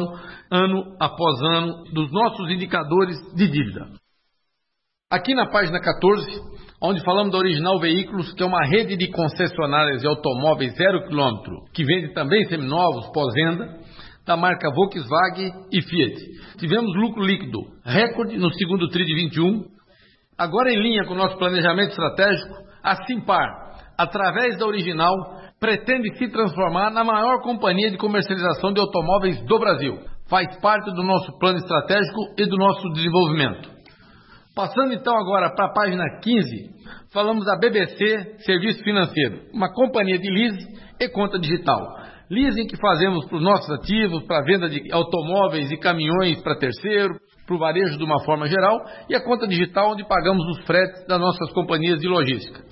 ano 0.50 0.96
após 1.00 1.42
ano 1.42 1.84
dos 1.92 2.10
nossos 2.10 2.50
indicadores 2.50 3.16
de 3.34 3.48
dívida. 3.48 3.86
Aqui 5.10 5.34
na 5.34 5.46
página 5.46 5.80
14, 5.80 6.26
onde 6.82 7.04
falamos 7.04 7.30
da 7.30 7.38
Original 7.38 7.78
Veículos, 7.78 8.32
que 8.32 8.42
é 8.42 8.46
uma 8.46 8.64
rede 8.66 8.96
de 8.96 9.10
concessionárias 9.10 10.00
de 10.00 10.08
automóveis 10.08 10.74
zero 10.74 11.06
quilômetro, 11.06 11.54
que 11.72 11.84
vende 11.84 12.14
também 12.14 12.44
seminovos, 12.46 13.10
pós-venda, 13.12 13.78
da 14.26 14.36
marca 14.36 14.70
Volkswagen 14.74 15.52
e 15.70 15.82
Fiat. 15.82 16.16
Tivemos 16.58 16.94
lucro 16.96 17.22
líquido 17.22 17.60
recorde 17.84 18.38
no 18.38 18.50
segundo 18.54 18.88
TRI 18.88 19.04
de 19.04 19.14
21. 19.14 19.73
Agora, 20.38 20.70
em 20.70 20.80
linha 20.80 21.04
com 21.04 21.14
o 21.14 21.16
nosso 21.16 21.36
planejamento 21.36 21.90
estratégico, 21.90 22.54
a 22.82 22.96
Simpar, 23.04 23.48
através 23.96 24.58
da 24.58 24.66
Original, 24.66 25.14
pretende 25.60 26.16
se 26.18 26.28
transformar 26.28 26.90
na 26.90 27.04
maior 27.04 27.40
companhia 27.42 27.90
de 27.90 27.96
comercialização 27.96 28.72
de 28.72 28.80
automóveis 28.80 29.40
do 29.46 29.58
Brasil. 29.58 29.98
Faz 30.28 30.58
parte 30.60 30.90
do 30.92 31.02
nosso 31.02 31.38
plano 31.38 31.58
estratégico 31.58 32.34
e 32.36 32.46
do 32.46 32.56
nosso 32.56 32.88
desenvolvimento. 32.92 33.70
Passando 34.54 34.92
então 34.92 35.16
agora 35.16 35.54
para 35.54 35.66
a 35.66 35.72
página 35.72 36.04
15, 36.22 37.10
falamos 37.12 37.44
da 37.44 37.56
BBC 37.56 38.38
Serviço 38.38 38.82
Financeiro, 38.82 39.42
uma 39.52 39.72
companhia 39.72 40.18
de 40.18 40.30
lease 40.30 40.66
e 41.00 41.08
conta 41.08 41.38
digital 41.38 42.04
leasing 42.30 42.66
que 42.66 42.76
fazemos 42.76 43.26
para 43.26 43.36
os 43.36 43.42
nossos 43.42 43.70
ativos, 43.70 44.24
para 44.24 44.38
a 44.38 44.44
venda 44.44 44.68
de 44.68 44.92
automóveis 44.92 45.70
e 45.70 45.76
caminhões 45.76 46.42
para 46.42 46.58
terceiro, 46.58 47.14
para 47.46 47.56
o 47.56 47.58
varejo 47.58 47.98
de 47.98 48.04
uma 48.04 48.22
forma 48.24 48.46
geral, 48.46 48.78
e 49.08 49.14
a 49.14 49.22
conta 49.22 49.46
digital 49.46 49.92
onde 49.92 50.06
pagamos 50.06 50.44
os 50.48 50.64
fretes 50.64 51.06
das 51.06 51.20
nossas 51.20 51.52
companhias 51.52 52.00
de 52.00 52.08
logística. 52.08 52.62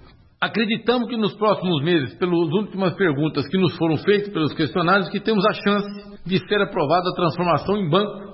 Acreditamos 0.41 1.09
que 1.09 1.17
nos 1.17 1.35
próximos 1.35 1.85
meses, 1.85 2.15
pelas 2.19 2.35
últimas 2.35 2.95
perguntas 2.95 3.47
que 3.49 3.59
nos 3.59 3.77
foram 3.77 3.97
feitas 3.99 4.33
pelos 4.33 4.53
questionários, 4.55 5.09
que 5.09 5.21
temos 5.21 5.45
a 5.47 5.53
chance 5.53 5.89
de 6.27 6.39
ser 6.49 6.61
aprovada 6.61 7.11
a 7.11 7.15
transformação 7.15 7.77
em 7.77 7.89
banco, 7.89 8.33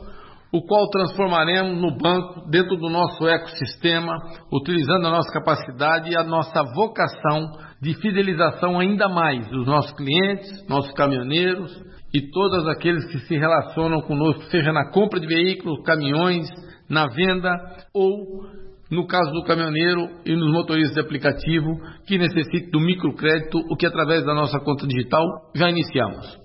o 0.51 0.63
qual 0.63 0.89
transformaremos 0.89 1.79
no 1.79 1.99
banco 1.99 2.49
dentro 2.51 2.77
do 2.77 2.89
nosso 2.89 3.29
ecossistema, 3.29 4.17
utilizando 4.51 5.07
a 5.07 5.11
nossa 5.11 5.31
capacidade 5.31 6.11
e 6.11 6.17
a 6.17 6.25
nossa 6.25 6.63
vocação 6.75 7.51
de 7.83 7.95
fidelização 8.01 8.79
ainda 8.79 9.09
mais 9.09 9.47
dos 9.51 9.67
nossos 9.67 9.93
clientes, 9.93 10.67
nossos 10.67 10.93
caminhoneiros 10.93 11.88
e 12.13 12.31
todos 12.31 12.67
aqueles 12.69 13.05
que 13.07 13.19
se 13.21 13.37
relacionam 13.37 14.01
conosco, 14.01 14.43
seja 14.45 14.73
na 14.73 14.91
compra 14.91 15.21
de 15.21 15.27
veículos, 15.27 15.83
caminhões, 15.85 16.49
na 16.89 17.07
venda 17.07 17.51
ou, 17.93 18.45
no 18.91 19.07
caso 19.07 19.31
do 19.33 19.45
caminhoneiro 19.45 20.09
e 20.25 20.35
nos 20.35 20.51
motoristas 20.53 20.95
de 20.95 21.01
aplicativo 21.01 21.79
que 22.07 22.17
necessitem 22.17 22.71
do 22.71 22.81
microcrédito, 22.81 23.59
o 23.71 23.77
que 23.77 23.87
através 23.87 24.25
da 24.25 24.35
nossa 24.35 24.59
conta 24.61 24.87
digital 24.87 25.23
já 25.55 25.69
iniciamos. 25.69 26.39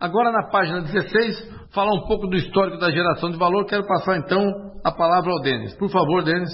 Agora 0.00 0.32
na 0.32 0.48
página 0.48 0.80
16, 0.80 1.70
falar 1.72 1.92
um 1.94 2.06
pouco 2.06 2.26
do 2.26 2.36
histórico 2.36 2.78
da 2.78 2.90
geração 2.90 3.30
de 3.30 3.38
valor, 3.38 3.66
quero 3.66 3.86
passar 3.86 4.16
então 4.16 4.42
a 4.84 4.90
palavra 4.90 5.30
ao 5.30 5.40
Denis. 5.42 5.76
Por 5.76 5.90
favor, 5.90 6.24
Denis. 6.24 6.50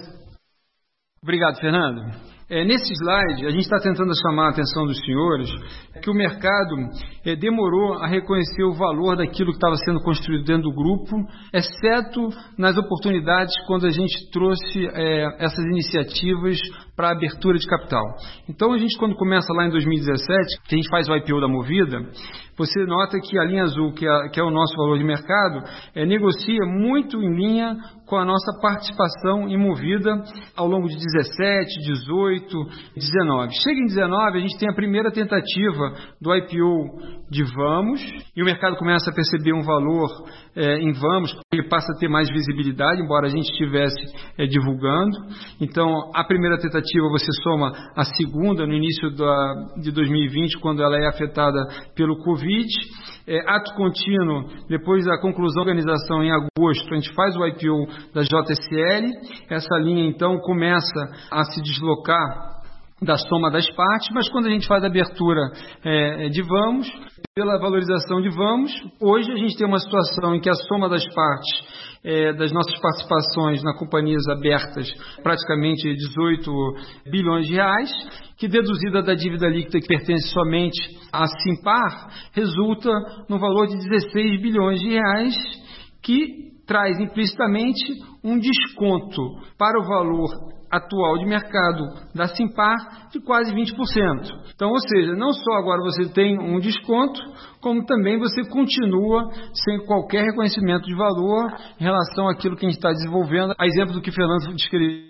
Obrigado, 1.22 1.59
Fernando. 1.59 2.38
É, 2.50 2.64
nesse 2.64 2.94
slide, 2.94 3.46
a 3.46 3.50
gente 3.50 3.64
está 3.64 3.78
tentando 3.78 4.11
chamar 4.22 4.46
a 4.46 4.50
atenção 4.50 4.87
dos 4.87 4.98
senhores 5.04 5.50
que 6.02 6.08
o 6.08 6.14
mercado 6.14 6.76
é, 7.22 7.37
demorou 7.37 7.98
a 7.98 8.06
reconhecer 8.06 8.62
o 8.62 8.72
valor 8.72 9.18
daquilo 9.18 9.50
que 9.50 9.58
estava 9.58 9.76
sendo 9.76 10.00
construído 10.00 10.44
dentro 10.44 10.62
do 10.62 10.74
grupo, 10.74 11.14
exceto 11.52 12.30
nas 12.56 12.78
oportunidades 12.78 13.52
quando 13.66 13.87
a 13.87 13.90
gente 13.90 14.30
trouxe 14.32 14.88
é, 14.94 15.44
essas 15.44 15.62
iniciativas 15.62 16.58
para 16.98 17.12
abertura 17.12 17.56
de 17.56 17.66
capital. 17.68 18.02
Então, 18.48 18.72
a 18.72 18.76
gente, 18.76 18.98
quando 18.98 19.14
começa 19.14 19.52
lá 19.52 19.66
em 19.66 19.70
2017, 19.70 20.62
que 20.66 20.74
a 20.74 20.78
gente 20.78 20.90
faz 20.90 21.08
o 21.08 21.14
IPO 21.14 21.40
da 21.40 21.46
Movida, 21.46 21.96
você 22.58 22.84
nota 22.87 23.20
que 23.20 23.38
a 23.38 23.44
linha 23.44 23.62
azul, 23.62 23.92
que 23.92 24.04
é, 24.04 24.28
que 24.30 24.40
é 24.40 24.42
o 24.42 24.50
nosso 24.50 24.76
valor 24.76 24.98
de 24.98 25.04
mercado, 25.04 25.62
é, 25.94 26.04
negocia 26.04 26.66
muito 26.66 27.22
em 27.22 27.37
linha 27.37 27.76
com 28.04 28.16
a 28.16 28.24
nossa 28.24 28.58
participação 28.61 29.48
em 29.48 29.56
Movida 29.56 30.11
ao 30.56 30.66
longo 30.66 30.88
de 30.88 30.96
17, 30.96 31.78
18, 31.87 32.48
19. 32.96 33.54
Chega 33.62 33.78
em 33.78 33.84
19, 33.84 34.38
a 34.38 34.40
gente 34.40 34.58
tem 34.58 34.68
a 34.68 34.74
primeira 34.74 35.12
tentativa 35.12 35.94
do 36.20 36.34
IPO 36.34 37.28
de 37.30 37.44
Vamos, 37.54 38.00
e 38.34 38.42
o 38.42 38.44
mercado 38.44 38.76
começa 38.76 39.11
a 39.11 39.14
perceber 39.14 39.52
um 39.52 39.62
valor 39.62 40.08
é, 40.56 40.80
em 40.80 40.92
Vamos, 40.92 41.38
ele 41.52 41.68
passa 41.68 41.92
a 41.92 41.98
ter 42.00 42.08
mais 42.08 42.28
visibilidade, 42.28 43.00
embora 43.00 43.26
a 43.26 43.30
gente 43.30 43.50
estivesse 43.52 44.00
é, 44.37 44.46
divulgando. 44.46 45.16
Então, 45.61 46.11
a 46.14 46.24
primeira 46.24 46.58
tentativa 46.58 46.88
você 47.11 47.31
soma 47.42 47.72
a 47.94 48.05
segunda 48.05 48.66
no 48.66 48.72
início 48.72 49.11
da, 49.14 49.55
de 49.83 49.90
2020, 49.90 50.59
quando 50.61 50.83
ela 50.83 50.96
é 50.96 51.09
afetada 51.09 51.59
pelo 51.94 52.16
Covid. 52.18 52.68
É, 53.27 53.40
ato 53.46 53.74
contínuo, 53.74 54.44
depois 54.68 55.05
da 55.05 55.20
conclusão 55.20 55.64
da 55.64 55.70
organização 55.70 56.22
em 56.22 56.31
agosto, 56.31 56.92
a 56.92 56.94
gente 56.94 57.12
faz 57.14 57.37
o 57.37 57.46
IPO 57.46 57.87
da 58.14 58.22
JSL. 58.22 59.07
Essa 59.51 59.77
linha, 59.79 60.09
então, 60.09 60.38
começa 60.38 61.01
a 61.31 61.44
se 61.44 61.61
deslocar 61.61 62.59
da 63.03 63.16
soma 63.16 63.51
das 63.51 63.68
partes, 63.74 64.09
mas 64.12 64.29
quando 64.29 64.46
a 64.46 64.51
gente 64.51 64.66
faz 64.66 64.83
a 64.83 64.88
abertura 64.88 65.40
é, 65.85 66.29
de 66.29 66.42
vamos, 66.42 66.88
pela 67.35 67.59
valorização 67.59 68.20
de 68.20 68.29
vamos, 68.31 68.72
hoje 69.01 69.31
a 69.31 69.37
gente 69.37 69.57
tem 69.57 69.66
uma 69.66 69.79
situação 69.79 70.35
em 70.35 70.40
que 70.40 70.51
a 70.51 70.55
soma 70.55 70.88
das 70.88 71.05
partes 71.14 71.88
é, 72.04 72.32
das 72.32 72.52
nossas 72.52 72.78
participações 72.80 73.62
na 73.62 73.74
companhias 73.74 74.26
abertas, 74.28 74.88
praticamente 75.22 75.92
18 75.94 76.50
bilhões 77.11 77.46
de 77.46 77.54
reais, 77.54 77.90
que 78.37 78.48
deduzida 78.48 79.02
da 79.02 79.14
dívida 79.14 79.48
líquida 79.48 79.80
que 79.80 79.87
pertence 79.87 80.28
somente 80.28 80.78
à 81.12 81.26
Simpar, 81.26 82.08
resulta 82.32 82.90
no 83.28 83.38
valor 83.38 83.66
de 83.66 83.76
16 83.76 84.40
bilhões 84.40 84.80
de 84.80 84.90
reais, 84.90 85.34
que 86.02 86.48
traz 86.66 86.98
implicitamente 87.00 87.82
um 88.22 88.38
desconto 88.38 89.22
para 89.58 89.80
o 89.80 89.87
valor 89.87 90.58
atual 90.70 91.18
de 91.18 91.26
mercado 91.26 91.85
da 92.14 92.26
Simpar 92.28 93.09
de 93.11 93.20
quase 93.20 93.52
20%. 93.54 93.72
Então, 94.54 94.70
ou 94.70 94.81
seja, 94.81 95.14
não 95.14 95.33
só 95.33 95.52
agora 95.54 95.83
você 95.83 96.09
tem 96.09 96.38
um 96.38 96.59
desconto, 96.59 97.20
como 97.61 97.85
também 97.85 98.18
você 98.18 98.48
continua 98.48 99.31
sem 99.64 99.85
qualquer 99.87 100.24
reconhecimento 100.24 100.87
de 100.87 100.94
valor 100.94 101.52
em 101.81 101.85
relação 101.85 102.28
àquilo 102.28 102.57
que 102.57 102.66
a 102.66 102.68
gente 102.68 102.78
está 102.78 102.92
desenvolvendo, 102.92 103.54
a 103.59 103.66
exemplo 103.66 103.94
do 103.94 104.02
que 104.02 104.12
Fernando 104.12 104.54
descreveu 104.54 105.09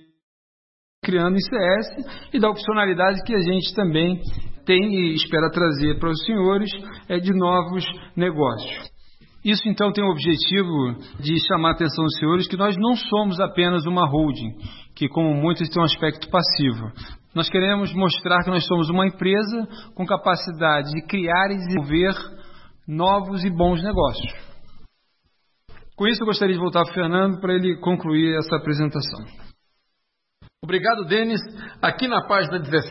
criando 1.02 1.36
em 1.36 1.40
CS 1.40 2.28
e 2.34 2.40
da 2.40 2.50
opcionalidade 2.50 3.22
que 3.24 3.34
a 3.34 3.40
gente 3.40 3.74
também 3.74 4.20
tem 4.66 4.94
e 4.94 5.14
espera 5.14 5.50
trazer 5.50 5.98
para 5.98 6.10
os 6.10 6.24
senhores 6.24 6.70
é, 7.08 7.18
de 7.18 7.32
novos 7.32 7.84
negócios. 8.16 8.97
Isso 9.48 9.66
então 9.66 9.90
tem 9.90 10.04
o 10.04 10.10
objetivo 10.10 10.94
de 11.18 11.38
chamar 11.46 11.70
a 11.70 11.72
atenção 11.72 12.04
dos 12.04 12.18
senhores 12.18 12.46
que 12.46 12.56
nós 12.56 12.76
não 12.76 12.94
somos 12.94 13.40
apenas 13.40 13.86
uma 13.86 14.06
holding, 14.06 14.54
que 14.94 15.08
como 15.08 15.32
muitos 15.34 15.70
tem 15.70 15.80
um 15.80 15.86
aspecto 15.86 16.28
passivo. 16.28 16.92
Nós 17.34 17.48
queremos 17.48 17.90
mostrar 17.94 18.44
que 18.44 18.50
nós 18.50 18.66
somos 18.66 18.90
uma 18.90 19.06
empresa 19.06 19.66
com 19.94 20.04
capacidade 20.04 20.90
de 20.90 21.00
criar 21.06 21.50
e 21.50 21.56
desenvolver 21.56 22.14
novos 22.86 23.42
e 23.42 23.48
bons 23.48 23.82
negócios. 23.82 24.30
Com 25.96 26.06
isso, 26.06 26.22
eu 26.22 26.26
gostaria 26.26 26.54
de 26.54 26.60
voltar 26.60 26.82
para 26.82 26.90
o 26.90 26.94
Fernando 26.94 27.40
para 27.40 27.54
ele 27.54 27.78
concluir 27.80 28.36
essa 28.36 28.54
apresentação. 28.54 29.24
Obrigado, 30.60 31.04
Denis. 31.04 31.40
Aqui 31.80 32.08
na 32.08 32.26
página 32.26 32.58
17, 32.58 32.90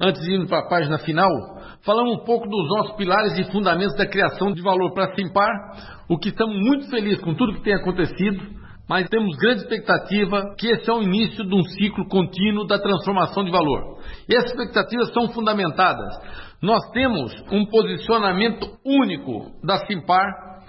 antes 0.00 0.22
de 0.22 0.36
ir 0.36 0.46
para 0.46 0.60
a 0.60 0.68
página 0.68 0.96
final, 0.98 1.28
falamos 1.84 2.20
um 2.20 2.24
pouco 2.24 2.48
dos 2.48 2.68
nossos 2.68 2.96
pilares 2.96 3.36
e 3.36 3.50
fundamentos 3.50 3.96
da 3.96 4.06
criação 4.06 4.52
de 4.52 4.62
valor 4.62 4.94
para 4.94 5.06
a 5.06 5.14
Simpar, 5.16 5.50
o 6.08 6.16
que 6.16 6.28
estamos 6.28 6.56
muito 6.56 6.88
felizes 6.88 7.20
com 7.20 7.34
tudo 7.34 7.54
que 7.54 7.64
tem 7.64 7.74
acontecido, 7.74 8.40
mas 8.88 9.08
temos 9.08 9.36
grande 9.38 9.62
expectativa 9.62 10.54
que 10.56 10.68
esse 10.68 10.88
é 10.88 10.92
o 10.92 11.02
início 11.02 11.44
de 11.44 11.52
um 11.52 11.64
ciclo 11.64 12.06
contínuo 12.08 12.64
da 12.64 12.78
transformação 12.78 13.42
de 13.42 13.50
valor. 13.50 13.98
E 14.28 14.36
essas 14.36 14.52
expectativas 14.52 15.12
são 15.12 15.28
fundamentadas. 15.30 16.14
Nós 16.62 16.80
temos 16.92 17.34
um 17.50 17.66
posicionamento 17.66 18.68
único 18.86 19.50
da 19.66 19.78
Simpar 19.78 20.26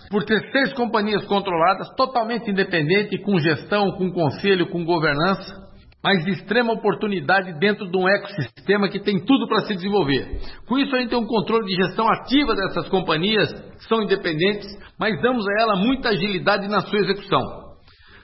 por 0.10 0.24
ter 0.24 0.40
seis 0.52 0.74
companhias 0.74 1.24
controladas, 1.26 1.88
totalmente 1.96 2.50
independente, 2.50 3.16
com 3.20 3.38
gestão, 3.38 3.92
com 3.92 4.12
conselho, 4.12 4.72
com 4.72 4.84
governança 4.84 5.65
mas 6.06 6.24
de 6.24 6.34
extrema 6.34 6.72
oportunidade 6.72 7.58
dentro 7.58 7.90
de 7.90 7.98
um 7.98 8.08
ecossistema 8.08 8.88
que 8.88 9.00
tem 9.00 9.26
tudo 9.26 9.48
para 9.48 9.62
se 9.62 9.74
desenvolver. 9.74 10.40
Com 10.68 10.78
isso, 10.78 10.96
a 10.96 11.00
gente 11.00 11.10
tem 11.10 11.18
um 11.18 11.26
controle 11.26 11.66
de 11.66 11.84
gestão 11.84 12.08
ativa 12.08 12.54
dessas 12.54 12.88
companhias, 12.90 13.52
que 13.52 13.86
são 13.86 14.04
independentes, 14.04 14.68
mas 15.00 15.20
damos 15.20 15.44
a 15.48 15.62
ela 15.64 15.76
muita 15.78 16.10
agilidade 16.10 16.68
na 16.68 16.82
sua 16.82 17.00
execução. 17.00 17.42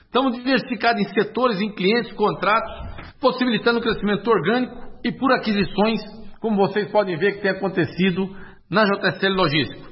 Estamos 0.04 0.36
diversificados 0.36 1.02
em 1.02 1.08
setores, 1.12 1.60
em 1.60 1.74
clientes, 1.74 2.12
contratos, 2.12 2.72
possibilitando 3.20 3.80
o 3.80 3.82
crescimento 3.82 4.30
orgânico 4.30 4.76
e 5.04 5.10
por 5.10 5.32
aquisições, 5.32 5.98
como 6.40 6.56
vocês 6.58 6.88
podem 6.92 7.16
ver 7.16 7.32
que 7.32 7.42
tem 7.42 7.50
acontecido 7.50 8.28
na 8.70 8.84
JSL 8.84 9.34
Logístico. 9.34 9.90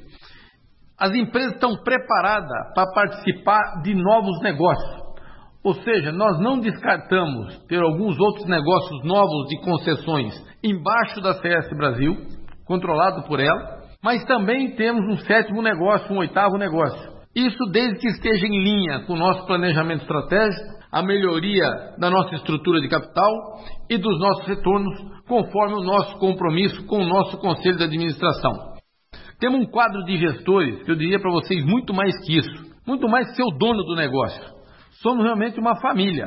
As 0.96 1.12
empresas 1.12 1.55
estão 1.55 1.74
preparadas 1.83 2.72
para 2.72 2.92
participar 2.92 3.83
de 3.83 3.94
novos 3.96 4.40
negócios. 4.42 5.10
Ou 5.62 5.75
seja, 5.75 6.11
nós 6.11 6.40
não 6.40 6.59
descartamos 6.59 7.59
ter 7.68 7.83
alguns 7.83 8.18
outros 8.18 8.46
negócios 8.46 9.05
novos 9.05 9.46
de 9.49 9.61
concessões 9.61 10.35
embaixo 10.64 11.20
da 11.20 11.35
CS 11.35 11.68
Brasil, 11.77 12.16
controlado 12.64 13.25
por 13.25 13.40
ela, 13.40 13.81
mas 14.03 14.25
também 14.25 14.75
temos 14.75 15.05
um 15.07 15.18
sétimo 15.25 15.61
negócio, 15.61 16.14
um 16.14 16.18
oitavo 16.18 16.57
negócio. 16.57 17.11
Isso 17.35 17.64
desde 17.70 17.99
que 17.99 18.09
esteja 18.09 18.46
em 18.46 18.59
linha 18.59 19.01
com 19.07 19.12
o 19.12 19.18
nosso 19.18 19.46
planejamento 19.46 20.01
estratégico, 20.01 20.81
a 20.90 21.03
melhoria 21.03 21.66
da 21.99 22.11
nossa 22.11 22.35
estrutura 22.35 22.81
de 22.81 22.88
capital 22.88 23.31
e 23.88 23.99
dos 23.99 24.18
nossos 24.18 24.46
retornos, 24.46 24.99
conforme 25.29 25.75
o 25.75 25.85
nosso 25.85 26.18
compromisso 26.18 26.85
com 26.87 27.03
o 27.03 27.07
nosso 27.07 27.38
conselho 27.38 27.77
de 27.77 27.85
administração. 27.85 28.70
Temos 29.38 29.61
um 29.61 29.70
quadro 29.70 30.05
de 30.05 30.16
gestores 30.16 30.83
que 30.83 30.90
eu 30.90 30.96
diria 30.96 31.20
para 31.20 31.31
vocês 31.31 31.64
muito 31.64 31.94
mais 31.94 32.12
que 32.25 32.38
isso, 32.38 32.75
muito 32.87 33.09
mais 33.09 33.29
que 33.29 33.37
ser 33.37 33.42
o 33.42 33.57
dono 33.57 33.85
do 33.85 33.94
negócio. 33.94 34.60
Somos 35.03 35.25
realmente 35.25 35.59
uma 35.59 35.81
família. 35.81 36.27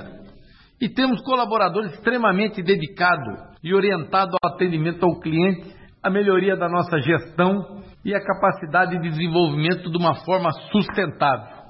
E 0.81 0.89
temos 0.89 1.21
colaboradores 1.21 1.93
extremamente 1.93 2.61
dedicados 2.61 3.39
e 3.63 3.73
orientados 3.73 4.35
ao 4.41 4.51
atendimento 4.51 5.03
ao 5.05 5.19
cliente, 5.19 5.73
à 6.01 6.09
melhoria 6.09 6.57
da 6.57 6.67
nossa 6.67 6.99
gestão 6.99 7.83
e 8.03 8.13
à 8.13 8.19
capacidade 8.19 8.99
de 8.99 9.09
desenvolvimento 9.09 9.89
de 9.89 9.97
uma 9.97 10.15
forma 10.25 10.51
sustentável. 10.71 11.63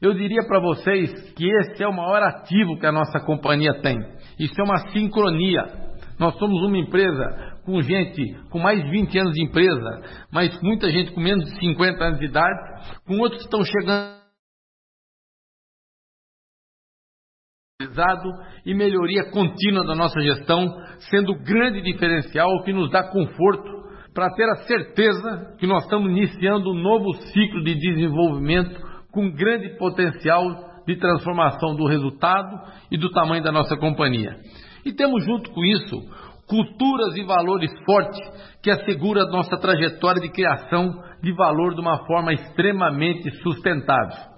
Eu 0.00 0.14
diria 0.14 0.44
para 0.46 0.60
vocês 0.60 1.32
que 1.34 1.48
esse 1.48 1.82
é 1.82 1.88
o 1.88 1.92
maior 1.92 2.22
ativo 2.22 2.78
que 2.78 2.86
a 2.86 2.92
nossa 2.92 3.20
companhia 3.20 3.80
tem. 3.80 3.96
Isso 4.38 4.60
é 4.60 4.64
uma 4.64 4.78
sincronia. 4.90 5.64
Nós 6.18 6.36
somos 6.38 6.62
uma 6.62 6.76
empresa 6.76 7.56
com 7.64 7.80
gente 7.80 8.36
com 8.50 8.58
mais 8.58 8.82
de 8.82 8.90
20 8.90 9.18
anos 9.18 9.32
de 9.32 9.42
empresa, 9.42 10.02
mas 10.30 10.60
muita 10.60 10.90
gente 10.90 11.12
com 11.12 11.20
menos 11.20 11.44
de 11.44 11.58
50 11.58 12.04
anos 12.04 12.18
de 12.18 12.26
idade, 12.26 12.58
com 13.06 13.18
outros 13.18 13.38
que 13.38 13.44
estão 13.44 13.64
chegando 13.64 14.21
e 18.64 18.74
melhoria 18.74 19.30
contínua 19.30 19.84
da 19.84 19.94
nossa 19.94 20.20
gestão, 20.20 20.68
sendo 21.10 21.34
grande 21.42 21.82
diferencial 21.82 22.62
que 22.64 22.72
nos 22.72 22.90
dá 22.90 23.04
conforto 23.04 23.82
para 24.14 24.30
ter 24.34 24.44
a 24.44 24.56
certeza 24.66 25.56
que 25.58 25.66
nós 25.66 25.84
estamos 25.84 26.10
iniciando 26.10 26.70
um 26.70 26.80
novo 26.82 27.12
ciclo 27.32 27.62
de 27.64 27.74
desenvolvimento 27.74 28.80
com 29.10 29.30
grande 29.30 29.76
potencial 29.78 30.44
de 30.86 30.96
transformação 30.96 31.74
do 31.76 31.86
resultado 31.86 32.60
e 32.90 32.98
do 32.98 33.10
tamanho 33.10 33.42
da 33.42 33.52
nossa 33.52 33.76
companhia. 33.76 34.36
E 34.84 34.92
temos 34.92 35.24
junto 35.24 35.50
com 35.50 35.64
isso 35.64 35.96
culturas 36.46 37.16
e 37.16 37.24
valores 37.24 37.72
fortes 37.84 38.20
que 38.62 38.70
asseguram 38.70 39.22
a 39.22 39.30
nossa 39.30 39.56
trajetória 39.56 40.20
de 40.20 40.30
criação 40.30 40.92
de 41.22 41.32
valor 41.32 41.74
de 41.74 41.80
uma 41.80 42.04
forma 42.04 42.32
extremamente 42.32 43.30
sustentável. 43.42 44.31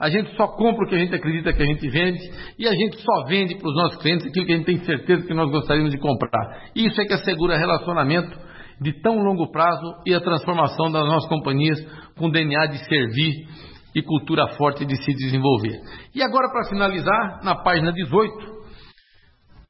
A 0.00 0.08
gente 0.08 0.34
só 0.36 0.46
compra 0.46 0.84
o 0.84 0.88
que 0.88 0.94
a 0.94 0.98
gente 0.98 1.14
acredita 1.14 1.52
que 1.52 1.62
a 1.62 1.66
gente 1.66 1.88
vende 1.90 2.20
e 2.56 2.68
a 2.68 2.72
gente 2.72 3.00
só 3.02 3.24
vende 3.26 3.56
para 3.56 3.68
os 3.68 3.74
nossos 3.74 4.00
clientes 4.00 4.26
aquilo 4.26 4.46
que 4.46 4.52
a 4.52 4.56
gente 4.56 4.66
tem 4.66 4.84
certeza 4.84 5.26
que 5.26 5.34
nós 5.34 5.50
gostaríamos 5.50 5.90
de 5.90 5.98
comprar. 5.98 6.70
Isso 6.74 7.00
é 7.00 7.04
que 7.04 7.14
assegura 7.14 7.58
relacionamento 7.58 8.38
de 8.80 8.92
tão 9.02 9.18
longo 9.18 9.50
prazo 9.50 9.94
e 10.06 10.14
a 10.14 10.20
transformação 10.20 10.92
das 10.92 11.04
nossas 11.04 11.28
companhias 11.28 11.80
com 12.16 12.30
DNA 12.30 12.66
de 12.66 12.84
servir 12.84 13.48
e 13.92 14.02
cultura 14.02 14.46
forte 14.56 14.84
de 14.84 14.96
se 15.02 15.12
desenvolver. 15.14 15.80
E 16.14 16.22
agora, 16.22 16.48
para 16.48 16.68
finalizar, 16.68 17.40
na 17.42 17.56
página 17.56 17.92
18, 17.92 18.58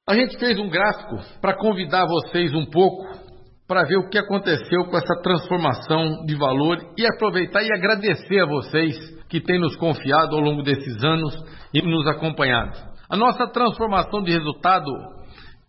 a 0.07 0.15
gente 0.15 0.39
fez 0.39 0.59
um 0.59 0.69
gráfico 0.69 1.17
para 1.41 1.57
convidar 1.57 2.05
vocês 2.07 2.55
um 2.55 2.67
pouco 2.67 3.29
para 3.67 3.85
ver 3.85 3.97
o 3.97 4.09
que 4.09 4.19
aconteceu 4.19 4.85
com 4.91 4.97
essa 4.97 5.23
transformação 5.23 6.25
de 6.27 6.35
valor 6.35 6.79
e 6.99 7.07
aproveitar 7.15 7.63
e 7.63 7.73
agradecer 7.73 8.41
a 8.41 8.47
vocês 8.47 9.18
que 9.29 9.41
tem 9.41 9.61
nos 9.61 9.77
confiado 9.77 10.35
ao 10.35 10.41
longo 10.41 10.63
desses 10.63 11.03
anos 11.05 11.35
e 11.73 11.83
nos 11.83 12.07
acompanhado. 12.07 12.73
A 13.11 13.17
nossa 13.17 13.47
transformação 13.49 14.23
de 14.23 14.33
resultado 14.33 14.91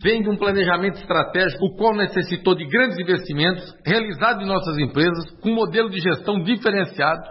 vem 0.01 0.21
de 0.21 0.29
um 0.29 0.37
planejamento 0.37 0.95
estratégico, 0.95 1.65
o 1.65 1.75
qual 1.75 1.93
necessitou 1.93 2.55
de 2.55 2.65
grandes 2.65 2.97
investimentos 2.97 3.63
realizados 3.85 4.43
em 4.43 4.47
nossas 4.47 4.77
empresas, 4.77 5.31
com 5.41 5.49
um 5.49 5.55
modelo 5.55 5.89
de 5.89 5.99
gestão 5.99 6.41
diferenciado, 6.41 7.21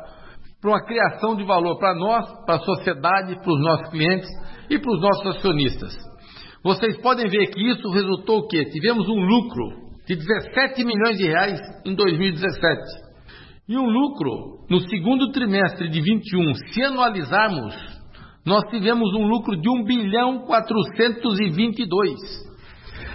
para 0.60 0.70
uma 0.70 0.84
criação 0.84 1.36
de 1.36 1.44
valor 1.44 1.78
para 1.78 1.94
nós, 1.94 2.26
para 2.44 2.56
a 2.56 2.60
sociedade, 2.60 3.36
para 3.36 3.52
os 3.52 3.60
nossos 3.60 3.88
clientes 3.90 4.28
e 4.68 4.78
para 4.78 4.92
os 4.92 5.00
nossos 5.00 5.36
acionistas. 5.36 5.94
Vocês 6.62 7.00
podem 7.00 7.28
ver 7.28 7.46
que 7.46 7.70
isso 7.70 7.88
resultou 7.90 8.40
o 8.40 8.48
quê? 8.48 8.64
Tivemos 8.64 9.08
um 9.08 9.20
lucro 9.20 9.88
de 10.06 10.16
17 10.16 10.84
milhões 10.84 11.16
de 11.16 11.26
reais 11.26 11.60
em 11.86 11.94
2017 11.94 13.07
e 13.68 13.76
um 13.76 13.86
lucro 13.86 14.64
no 14.70 14.80
segundo 14.88 15.30
trimestre 15.30 15.88
de 15.88 16.00
21, 16.00 16.54
se 16.72 16.82
anualizarmos, 16.82 17.74
nós 18.44 18.64
tivemos 18.70 19.12
um 19.14 19.26
lucro 19.26 19.60
de 19.60 19.68
1 19.68 19.84
bilhão 19.84 20.46
422. 20.46 22.14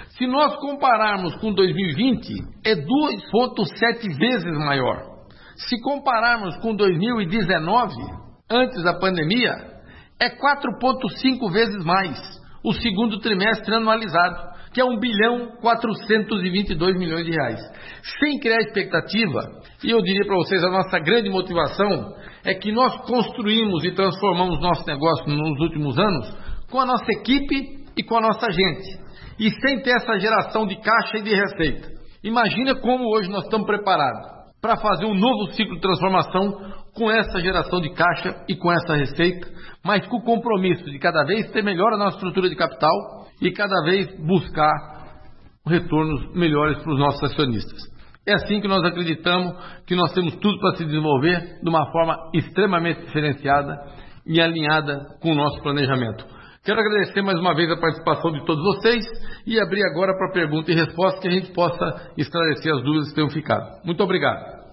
Se 0.09 0.27
nós 0.27 0.55
compararmos 0.57 1.35
com 1.37 1.51
2020, 1.51 2.33
é 2.63 2.75
2,7 2.75 4.15
vezes 4.15 4.57
maior. 4.59 5.13
Se 5.55 5.81
compararmos 5.81 6.55
com 6.57 6.75
2019, 6.75 7.95
antes 8.49 8.83
da 8.83 8.93
pandemia, 8.99 9.55
é 10.19 10.29
4,5 10.29 11.51
vezes 11.51 11.83
mais 11.83 12.19
o 12.63 12.73
segundo 12.73 13.19
trimestre 13.19 13.73
anualizado. 13.73 14.53
que 14.73 14.81
é 14.81 14.83
1 14.83 14.99
bilhão 14.99 15.51
422 15.61 16.97
milhões 16.97 17.25
de 17.25 17.31
reais. 17.31 17.59
Sem 18.19 18.39
criar 18.39 18.59
expectativa, 18.61 19.61
e 19.83 19.91
eu 19.91 20.01
diria 20.01 20.25
para 20.25 20.37
vocês, 20.37 20.63
a 20.63 20.69
nossa 20.69 20.99
grande 20.99 21.29
motivação 21.29 22.15
é 22.45 22.53
que 22.53 22.71
nós 22.71 22.95
construímos 23.05 23.83
e 23.83 23.91
transformamos 23.91 24.61
nosso 24.61 24.85
negócio 24.87 25.27
nos 25.27 25.59
últimos 25.59 25.97
anos 25.99 26.37
com 26.71 26.79
a 26.79 26.85
nossa 26.85 27.11
equipe 27.11 27.85
e 27.97 28.03
com 28.03 28.17
a 28.17 28.21
nossa 28.21 28.49
gente. 28.49 29.03
E 29.39 29.49
sem 29.49 29.81
ter 29.81 29.95
essa 29.95 30.17
geração 30.19 30.65
de 30.65 30.75
caixa 30.77 31.17
e 31.17 31.23
de 31.23 31.35
receita. 31.35 31.89
Imagina 32.23 32.75
como 32.75 33.13
hoje 33.13 33.29
nós 33.29 33.43
estamos 33.43 33.67
preparados 33.67 34.31
para 34.61 34.77
fazer 34.77 35.05
um 35.05 35.13
novo 35.13 35.51
ciclo 35.51 35.75
de 35.75 35.81
transformação 35.81 36.71
com 36.95 37.11
essa 37.11 37.39
geração 37.41 37.81
de 37.81 37.93
caixa 37.93 38.43
e 38.47 38.55
com 38.55 38.71
essa 38.71 38.95
receita, 38.95 39.47
mas 39.83 40.07
com 40.07 40.17
o 40.17 40.23
compromisso 40.23 40.85
de 40.85 40.99
cada 40.99 41.25
vez 41.25 41.51
ter 41.51 41.61
melhor 41.63 41.91
a 41.93 41.97
nossa 41.97 42.15
estrutura 42.15 42.49
de 42.49 42.55
capital 42.55 43.27
e 43.41 43.51
cada 43.51 43.83
vez 43.83 44.07
buscar 44.25 44.93
retornos 45.67 46.33
melhores 46.33 46.77
para 46.79 46.93
os 46.93 46.99
nossos 46.99 47.23
acionistas. 47.23 47.92
É 48.25 48.33
assim 48.35 48.61
que 48.61 48.69
nós 48.69 48.83
acreditamos 48.85 49.53
que 49.85 49.95
nós 49.95 50.13
temos 50.13 50.35
tudo 50.37 50.57
para 50.59 50.77
se 50.77 50.85
desenvolver 50.85 51.59
de 51.61 51.69
uma 51.69 51.91
forma 51.91 52.31
extremamente 52.33 53.01
diferenciada 53.01 53.75
e 54.25 54.39
alinhada 54.39 55.17
com 55.21 55.33
o 55.33 55.35
nosso 55.35 55.61
planejamento. 55.61 56.25
Quero 56.63 56.79
agradecer 56.79 57.21
mais 57.21 57.37
uma 57.37 57.53
vez 57.53 57.69
a 57.69 57.75
participação 57.75 58.31
de 58.31 58.45
todos 58.45 58.63
vocês 58.63 59.03
e 59.45 59.59
abrir 59.59 59.83
agora 59.83 60.17
para 60.17 60.31
pergunta 60.31 60.71
e 60.71 60.75
resposta 60.75 61.19
que 61.19 61.27
a 61.27 61.31
gente 61.31 61.51
possa 61.51 62.13
esclarecer 62.17 62.73
as 62.73 62.81
dúvidas 62.81 63.09
que 63.09 63.15
tenham 63.15 63.29
ficado. 63.29 63.83
Muito 63.83 64.01
obrigado. 64.01 64.63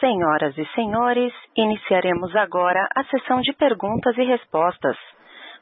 Senhoras 0.00 0.58
e 0.58 0.66
senhores, 0.74 1.32
iniciaremos 1.56 2.34
agora 2.34 2.88
a 2.96 3.04
sessão 3.04 3.40
de 3.40 3.52
perguntas 3.52 4.18
e 4.18 4.24
respostas. 4.24 4.96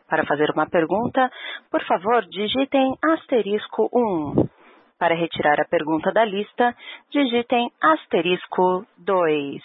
Para 0.08 0.24
fazer 0.24 0.50
uma 0.50 0.66
pergunta, 0.66 1.30
por 1.70 1.84
favor, 1.84 2.24
digitem 2.30 2.94
asterisco 3.02 3.90
1. 3.92 4.61
Para 5.02 5.16
retirar 5.16 5.60
a 5.60 5.64
pergunta 5.64 6.12
da 6.12 6.24
lista, 6.24 6.76
digitem 7.10 7.72
asterisco 7.82 8.86
2. 8.98 9.60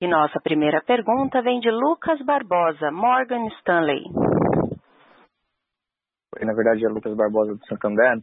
E 0.00 0.06
nossa 0.06 0.38
primeira 0.40 0.80
pergunta 0.86 1.42
vem 1.42 1.58
de 1.58 1.68
Lucas 1.68 2.24
Barbosa, 2.24 2.92
Morgan 2.92 3.48
Stanley. 3.58 4.04
Na 6.42 6.54
verdade, 6.54 6.86
é 6.86 6.88
Lucas 6.88 7.12
Barbosa 7.16 7.56
do 7.56 7.66
Santander. 7.66 8.22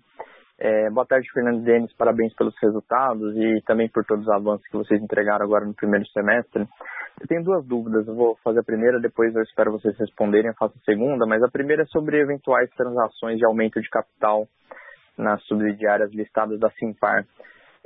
É, 0.58 0.90
boa 0.92 1.06
tarde, 1.06 1.28
Fernando 1.34 1.62
Denis. 1.62 1.94
Parabéns 1.98 2.34
pelos 2.36 2.56
resultados 2.62 3.36
e 3.36 3.62
também 3.66 3.90
por 3.90 4.06
todos 4.06 4.24
os 4.24 4.32
avanços 4.32 4.66
que 4.68 4.78
vocês 4.78 5.04
entregaram 5.04 5.46
agora 5.46 5.66
no 5.66 5.76
primeiro 5.76 6.08
semestre. 6.14 6.66
Eu 7.20 7.28
tenho 7.28 7.44
duas 7.44 7.68
dúvidas. 7.68 8.08
Eu 8.08 8.16
vou 8.16 8.38
fazer 8.46 8.62
a 8.62 8.64
primeira, 8.64 8.98
depois 9.02 9.36
eu 9.36 9.44
espero 9.44 9.74
vocês 9.74 9.98
responderem. 10.00 10.52
Eu 10.52 10.56
faço 10.58 10.74
a 10.78 10.86
segunda. 10.86 11.26
Mas 11.28 11.44
a 11.44 11.52
primeira 11.52 11.84
é 11.84 11.88
sobre 11.88 12.18
eventuais 12.18 12.70
transações 12.78 13.38
de 13.38 13.46
aumento 13.46 13.82
de 13.82 13.90
capital 13.90 14.48
nas 15.22 15.42
subsidiárias 15.44 16.12
listadas 16.12 16.60
da 16.60 16.70
Simpar. 16.72 17.26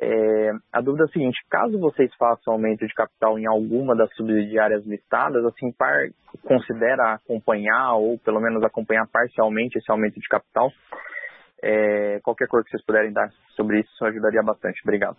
É, 0.01 0.51
a 0.73 0.81
dúvida 0.81 1.05
é 1.05 1.07
a 1.07 1.11
seguinte: 1.11 1.39
caso 1.49 1.79
vocês 1.79 2.13
façam 2.15 2.53
aumento 2.53 2.85
de 2.85 2.93
capital 2.93 3.39
em 3.39 3.45
alguma 3.45 3.95
das 3.95 4.13
subsidiárias 4.15 4.85
listadas, 4.85 5.45
a 5.45 5.51
Simpar 5.51 6.09
considera 6.43 7.13
acompanhar 7.13 7.95
ou 7.95 8.17
pelo 8.19 8.41
menos 8.41 8.63
acompanhar 8.63 9.07
parcialmente 9.11 9.77
esse 9.77 9.91
aumento 9.91 10.19
de 10.19 10.27
capital? 10.27 10.69
É, 11.63 12.19
qualquer 12.21 12.47
cor 12.47 12.63
que 12.63 12.71
vocês 12.71 12.85
puderem 12.85 13.13
dar 13.13 13.29
sobre 13.55 13.79
isso 13.79 14.05
ajudaria 14.05 14.43
bastante. 14.43 14.81
Obrigado. 14.83 15.17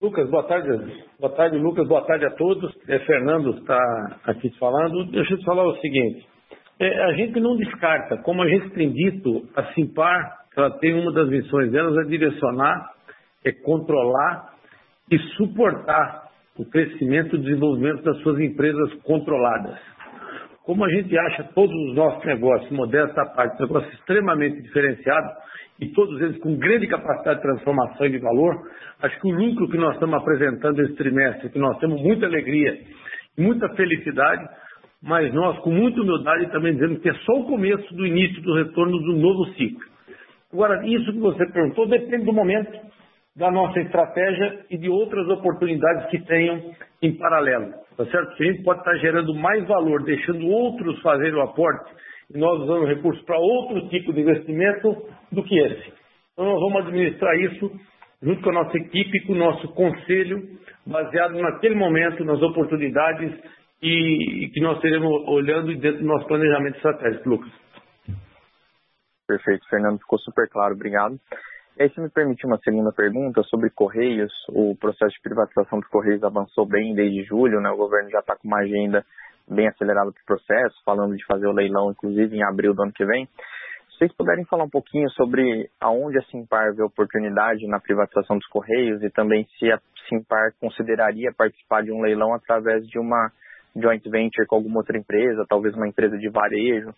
Lucas, 0.00 0.28
boa 0.28 0.42
tarde. 0.42 1.04
Boa 1.18 1.34
tarde, 1.34 1.56
Lucas. 1.56 1.86
Boa 1.86 2.04
tarde 2.04 2.26
a 2.26 2.30
todos. 2.30 2.74
É, 2.88 2.98
Fernando 3.00 3.58
está 3.58 4.20
aqui 4.24 4.50
falando. 4.58 5.10
Deixa 5.10 5.34
eu 5.34 5.38
te 5.38 5.44
falar 5.44 5.64
o 5.64 5.76
seguinte. 5.76 6.33
É, 6.78 7.04
a 7.04 7.12
gente 7.12 7.38
não 7.38 7.56
descarta, 7.56 8.16
como 8.18 8.42
a 8.42 8.48
gente 8.48 8.70
tem 8.70 8.92
dito, 8.92 9.48
a 9.56 9.72
Simpar 9.74 10.44
ela 10.56 10.70
tem 10.78 10.94
uma 10.94 11.12
das 11.12 11.28
missões 11.28 11.70
delas 11.72 11.96
é 12.06 12.08
direcionar, 12.08 12.90
é 13.44 13.52
controlar 13.52 14.54
e 15.10 15.18
suportar 15.36 16.28
o 16.56 16.64
crescimento 16.64 17.36
e 17.36 17.40
desenvolvimento 17.40 18.02
das 18.04 18.18
suas 18.18 18.38
empresas 18.38 18.94
controladas. 19.02 19.78
Como 20.64 20.84
a 20.84 20.88
gente 20.88 21.16
acha 21.18 21.44
todos 21.54 21.74
os 21.88 21.94
nossos 21.94 22.24
negócios, 22.24 22.70
modesta 22.70 23.26
parte, 23.34 23.60
negócios 23.60 23.92
extremamente 23.94 24.62
diferenciados 24.62 25.30
e 25.80 25.88
todos 25.88 26.20
eles 26.22 26.38
com 26.38 26.56
grande 26.56 26.86
capacidade 26.86 27.36
de 27.36 27.42
transformação 27.42 28.06
e 28.06 28.10
de 28.10 28.18
valor, 28.18 28.54
acho 29.02 29.20
que 29.20 29.28
o 29.28 29.34
lucro 29.34 29.68
que 29.68 29.76
nós 29.76 29.94
estamos 29.94 30.14
apresentando 30.14 30.80
esse 30.80 30.94
trimestre, 30.94 31.50
que 31.50 31.58
nós 31.58 31.78
temos 31.80 32.00
muita 32.00 32.26
alegria 32.26 32.78
e 33.36 33.42
muita 33.42 33.68
felicidade, 33.74 34.48
mas 35.04 35.32
nós 35.34 35.58
com 35.58 35.70
muita 35.70 36.00
humildade 36.00 36.50
também 36.50 36.72
dizendo 36.72 36.98
que 36.98 37.10
é 37.10 37.14
só 37.14 37.32
o 37.34 37.44
começo 37.44 37.94
do 37.94 38.06
início 38.06 38.42
do 38.42 38.54
retorno 38.54 38.98
do 38.98 39.12
novo 39.12 39.52
ciclo. 39.54 39.84
Agora, 40.50 40.86
isso 40.86 41.12
que 41.12 41.18
você 41.18 41.44
perguntou 41.52 41.86
depende 41.86 42.24
do 42.24 42.32
momento, 42.32 42.72
da 43.36 43.50
nossa 43.50 43.80
estratégia 43.80 44.64
e 44.70 44.78
de 44.78 44.88
outras 44.88 45.28
oportunidades 45.28 46.08
que 46.08 46.18
tenham 46.24 46.62
em 47.02 47.12
paralelo. 47.16 47.72
Tá 47.96 48.06
certo? 48.06 48.36
Se 48.36 48.44
a 48.44 48.46
gente 48.46 48.62
pode 48.62 48.78
estar 48.78 48.96
gerando 48.96 49.34
mais 49.34 49.66
valor, 49.66 50.02
deixando 50.04 50.46
outros 50.46 51.00
fazerem 51.02 51.34
o 51.34 51.42
aporte, 51.42 51.92
e 52.34 52.38
nós 52.38 52.62
usando 52.62 52.86
recursos 52.86 53.22
para 53.24 53.38
outro 53.38 53.88
tipo 53.88 54.12
de 54.12 54.22
investimento 54.22 54.96
do 55.30 55.42
que 55.42 55.58
esse. 55.58 55.92
Então 56.32 56.46
nós 56.46 56.60
vamos 56.60 56.86
administrar 56.86 57.36
isso 57.40 57.70
junto 58.22 58.42
com 58.42 58.50
a 58.50 58.64
nossa 58.64 58.76
equipe, 58.78 59.26
com 59.26 59.34
o 59.34 59.36
nosso 59.36 59.68
conselho, 59.74 60.42
baseado 60.86 61.34
naquele 61.34 61.74
momento, 61.74 62.24
nas 62.24 62.40
oportunidades 62.40 63.32
e, 63.84 64.46
e 64.46 64.50
que 64.50 64.60
nós 64.60 64.80
teremos 64.80 65.28
olhando 65.28 65.76
dentro 65.76 66.00
do 66.00 66.06
nosso 66.06 66.26
planejamento 66.26 66.76
estratégico, 66.76 67.28
Lucas. 67.28 67.52
Perfeito, 69.28 69.68
Fernando, 69.68 69.98
ficou 69.98 70.18
super 70.18 70.48
claro, 70.48 70.74
obrigado. 70.74 71.20
E 71.76 71.82
aí, 71.82 71.90
se 71.90 72.00
me 72.00 72.08
permite 72.08 72.46
uma 72.46 72.58
segunda 72.58 72.92
pergunta 72.92 73.42
sobre 73.42 73.68
Correios, 73.68 74.32
o 74.48 74.74
processo 74.76 75.12
de 75.12 75.22
privatização 75.22 75.80
dos 75.80 75.88
Correios 75.88 76.22
avançou 76.22 76.66
bem 76.66 76.94
desde 76.94 77.24
julho, 77.24 77.60
né? 77.60 77.68
O 77.70 77.76
governo 77.76 78.08
já 78.10 78.20
está 78.20 78.36
com 78.36 78.48
uma 78.48 78.60
agenda 78.60 79.04
bem 79.48 79.68
acelerada 79.68 80.10
para 80.12 80.22
o 80.22 80.26
processo, 80.26 80.82
falando 80.84 81.14
de 81.14 81.26
fazer 81.26 81.46
o 81.46 81.52
leilão, 81.52 81.90
inclusive, 81.90 82.36
em 82.36 82.44
abril 82.44 82.74
do 82.74 82.82
ano 82.82 82.92
que 82.92 83.04
vem. 83.04 83.26
Se 83.26 83.98
vocês 83.98 84.12
puderem 84.16 84.44
falar 84.46 84.64
um 84.64 84.70
pouquinho 84.70 85.10
sobre 85.10 85.68
aonde 85.80 86.18
a 86.18 86.22
Simpar 86.22 86.74
vê 86.74 86.82
oportunidade 86.82 87.66
na 87.66 87.80
privatização 87.80 88.38
dos 88.38 88.46
Correios 88.48 89.02
e 89.02 89.10
também 89.10 89.46
se 89.58 89.70
a 89.70 89.78
Simpar 90.08 90.52
consideraria 90.60 91.32
participar 91.36 91.82
de 91.82 91.92
um 91.92 92.00
leilão 92.00 92.34
através 92.34 92.86
de 92.86 92.98
uma 92.98 93.30
joint 93.76 94.02
venture 94.08 94.46
com 94.46 94.56
alguma 94.56 94.78
outra 94.78 94.98
empresa, 94.98 95.46
talvez 95.48 95.74
uma 95.74 95.88
empresa 95.88 96.16
de 96.18 96.28
varejo, 96.30 96.94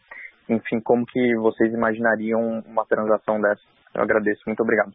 enfim, 0.49 0.81
como 0.81 1.05
que 1.07 1.37
vocês 1.37 1.73
imaginariam 1.73 2.63
uma 2.67 2.85
transação 2.87 3.41
dessa. 3.41 3.63
Eu 3.95 4.03
agradeço, 4.03 4.43
muito 4.47 4.63
obrigado. 4.63 4.93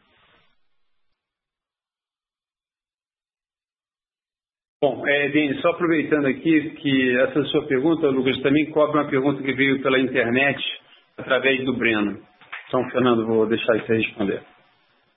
Bom, 4.83 5.07
é, 5.07 5.29
Denis, 5.29 5.61
só 5.61 5.69
aproveitando 5.69 6.25
aqui 6.25 6.71
que 6.71 7.19
essa 7.19 7.43
sua 7.45 7.67
pergunta, 7.67 8.07
Lucas, 8.07 8.41
também 8.41 8.71
cobre 8.71 8.97
uma 8.97 9.09
pergunta 9.09 9.43
que 9.43 9.53
veio 9.53 9.79
pela 9.83 9.99
internet 9.99 10.59
através 11.17 11.63
do 11.65 11.77
Breno. 11.77 12.19
Então, 12.67 12.89
Fernando, 12.89 13.27
vou 13.27 13.45
deixar 13.45 13.77
você 13.79 13.97
responder. 13.97 14.41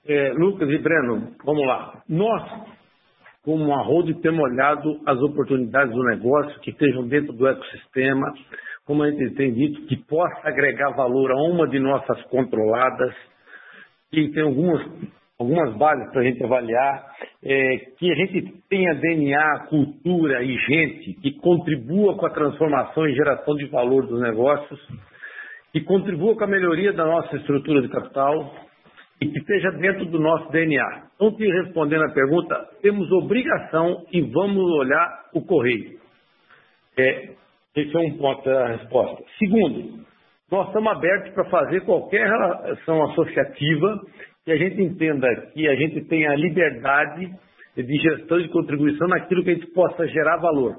É, 0.05 0.33
Lucas 0.33 0.69
e 0.69 0.77
Breno, 0.77 1.35
vamos 1.43 1.65
lá. 1.65 2.03
Nós, 2.07 2.43
como 3.45 3.71
a 3.71 3.81
Road, 3.83 4.11
temos 4.21 4.41
olhado 4.41 4.99
as 5.05 5.21
oportunidades 5.21 5.93
do 5.93 6.03
negócio 6.03 6.59
que 6.61 6.71
estejam 6.71 7.07
dentro 7.07 7.31
do 7.31 7.47
ecossistema, 7.47 8.33
como 8.85 9.03
a 9.03 9.11
gente 9.11 9.35
tem 9.35 9.53
dito, 9.53 9.85
que 9.85 9.95
possa 10.07 10.49
agregar 10.49 10.95
valor 10.95 11.31
a 11.31 11.35
uma 11.35 11.67
de 11.67 11.79
nossas 11.79 12.21
controladas, 12.23 13.13
que 14.11 14.29
tem 14.29 14.41
algumas, 14.41 14.81
algumas 15.39 15.77
bases 15.77 16.11
para 16.11 16.21
a 16.21 16.23
gente 16.23 16.43
avaliar, 16.43 17.05
é, 17.43 17.77
que 17.99 18.11
a 18.11 18.15
gente 18.15 18.63
tenha 18.67 18.95
DNA, 18.95 19.67
cultura 19.69 20.43
e 20.43 20.57
gente 20.57 21.13
que 21.21 21.31
contribua 21.39 22.17
com 22.17 22.25
a 22.25 22.31
transformação 22.31 23.07
e 23.07 23.13
geração 23.13 23.55
de 23.55 23.65
valor 23.65 24.07
dos 24.07 24.21
negócios, 24.21 24.79
que 25.71 25.81
contribua 25.81 26.35
com 26.35 26.43
a 26.43 26.47
melhoria 26.47 26.93
da 26.93 27.05
nossa 27.05 27.35
estrutura 27.35 27.81
de 27.83 27.89
capital 27.89 28.64
e 29.21 29.27
que 29.27 29.39
esteja 29.39 29.71
dentro 29.71 30.05
do 30.05 30.19
nosso 30.19 30.51
DNA. 30.51 31.03
Então, 31.15 31.35
te 31.35 31.45
respondendo 31.45 32.03
a 32.03 32.13
pergunta, 32.13 32.69
temos 32.81 33.09
obrigação 33.11 34.05
e 34.11 34.21
vamos 34.21 34.63
olhar 34.79 35.25
o 35.33 35.41
correio. 35.45 35.97
É, 36.97 37.29
esse 37.75 37.95
é 37.95 37.99
um 37.99 38.17
ponto 38.17 38.43
da 38.43 38.67
resposta. 38.67 39.23
Segundo, 39.39 40.05
nós 40.51 40.67
estamos 40.67 40.91
abertos 40.91 41.33
para 41.33 41.45
fazer 41.45 41.81
qualquer 41.81 42.27
relação 42.27 43.03
associativa 43.11 43.99
que 44.43 44.51
a 44.51 44.57
gente 44.57 44.81
entenda 44.81 45.27
que 45.53 45.67
a 45.67 45.75
gente 45.75 46.05
tenha 46.05 46.35
liberdade 46.35 47.31
de 47.75 47.97
gestão 47.97 48.39
e 48.39 48.47
contribuição 48.49 49.07
naquilo 49.07 49.43
que 49.43 49.49
a 49.49 49.53
gente 49.55 49.71
possa 49.73 50.07
gerar 50.07 50.37
valor. 50.37 50.75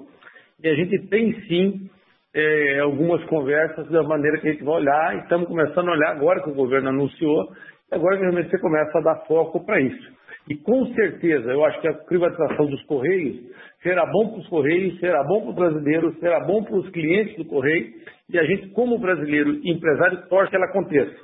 E 0.63 0.69
a 0.69 0.75
gente 0.75 1.09
tem 1.09 1.33
sim 1.43 1.91
é, 2.35 2.81
algumas 2.81 3.23
conversas 3.25 3.89
da 3.89 4.03
maneira 4.03 4.39
que 4.39 4.49
a 4.49 4.53
gente 4.53 4.65
vai 4.65 4.77
olhar, 4.77 5.17
e 5.17 5.19
estamos 5.21 5.49
começando 5.49 5.89
a 5.89 5.93
olhar 5.93 6.11
agora 6.13 6.43
que 6.43 6.51
o 6.51 6.55
governo 6.55 6.91
anunciou, 6.91 7.49
agora 7.91 8.19
realmente 8.19 8.51
você 8.51 8.59
começa 8.59 8.99
a 8.99 9.03
dar 9.03 9.17
foco 9.27 9.65
para 9.65 9.81
isso. 9.81 10.17
E 10.49 10.55
com 10.55 10.87
certeza, 10.95 11.51
eu 11.51 11.65
acho 11.65 11.81
que 11.81 11.89
a 11.89 11.95
privatização 11.95 12.67
dos 12.67 12.83
Correios 12.85 13.37
será 13.83 14.07
bom 14.07 14.31
para 14.31 14.41
os 14.41 14.49
Correios, 14.49 14.99
será 15.01 15.23
bom 15.25 15.43
para 15.43 15.51
o 15.51 15.55
brasileiro, 15.55 16.15
será 16.21 16.41
bom 16.41 16.63
para 16.63 16.77
os 16.77 16.89
clientes 16.91 17.37
do 17.37 17.45
Correio, 17.45 17.93
e 18.31 18.39
a 18.39 18.45
gente, 18.45 18.69
como 18.69 18.99
brasileiro 18.99 19.59
e 19.63 19.73
empresário, 19.73 20.29
torce 20.29 20.51
que 20.51 20.57
ela 20.57 20.67
aconteça. 20.67 21.17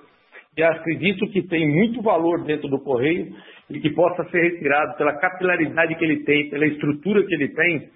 E 0.56 0.62
acredito 0.62 1.26
que 1.30 1.42
tem 1.48 1.66
muito 1.66 2.02
valor 2.02 2.44
dentro 2.44 2.68
do 2.68 2.78
Correio 2.80 3.32
e 3.70 3.80
que 3.80 3.90
possa 3.90 4.24
ser 4.30 4.42
retirado 4.42 4.96
pela 4.98 5.16
capilaridade 5.18 5.94
que 5.94 6.04
ele 6.04 6.24
tem, 6.24 6.50
pela 6.50 6.66
estrutura 6.66 7.24
que 7.24 7.34
ele 7.34 7.48
tem, 7.48 7.88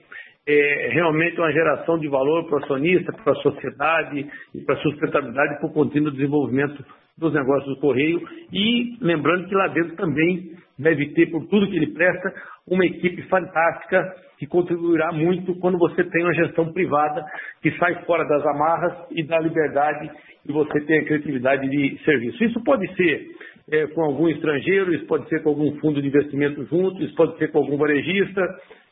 é 0.48 0.90
realmente 0.92 1.38
uma 1.38 1.52
geração 1.52 1.98
de 1.98 2.08
valor 2.08 2.46
para 2.46 2.60
o 2.60 2.64
acionista, 2.64 3.12
para 3.12 3.32
a 3.32 3.42
sociedade 3.42 4.30
e 4.54 4.60
para 4.60 4.76
a 4.76 4.78
sustentabilidade 4.78 5.58
para 5.58 5.68
o 5.68 5.72
contínuo 5.72 6.12
desenvolvimento 6.12 6.84
dos 7.18 7.32
negócios 7.32 7.74
do 7.74 7.80
Correio. 7.80 8.20
E 8.52 8.96
lembrando 9.00 9.48
que 9.48 9.54
lá 9.54 9.68
dentro 9.68 9.96
também 9.96 10.52
deve 10.78 11.06
ter, 11.14 11.26
por 11.30 11.46
tudo 11.46 11.68
que 11.70 11.76
ele 11.76 11.92
presta, 11.92 12.32
uma 12.68 12.84
equipe 12.84 13.22
fantástica 13.22 14.14
que 14.38 14.46
contribuirá 14.46 15.12
muito 15.12 15.54
quando 15.60 15.78
você 15.78 16.04
tem 16.04 16.22
uma 16.22 16.34
gestão 16.34 16.70
privada 16.72 17.24
que 17.62 17.70
sai 17.78 17.94
fora 18.04 18.24
das 18.24 18.44
amarras 18.46 18.92
e 19.10 19.24
dá 19.24 19.38
liberdade 19.38 20.10
e 20.46 20.52
você 20.52 20.80
tem 20.82 20.98
a 20.98 21.04
criatividade 21.04 21.68
de 21.68 21.98
serviço. 22.04 22.44
Isso 22.44 22.62
pode 22.62 22.86
ser 22.94 23.26
é, 23.70 23.86
com 23.88 24.02
algum 24.02 24.28
estrangeiro, 24.28 24.94
isso 24.94 25.06
pode 25.06 25.28
ser 25.28 25.42
com 25.42 25.50
algum 25.50 25.74
fundo 25.80 26.02
de 26.02 26.08
investimento 26.08 26.64
junto, 26.66 27.02
isso 27.02 27.14
pode 27.14 27.36
ser 27.38 27.50
com 27.50 27.58
algum 27.58 27.76
varejista, 27.78 28.42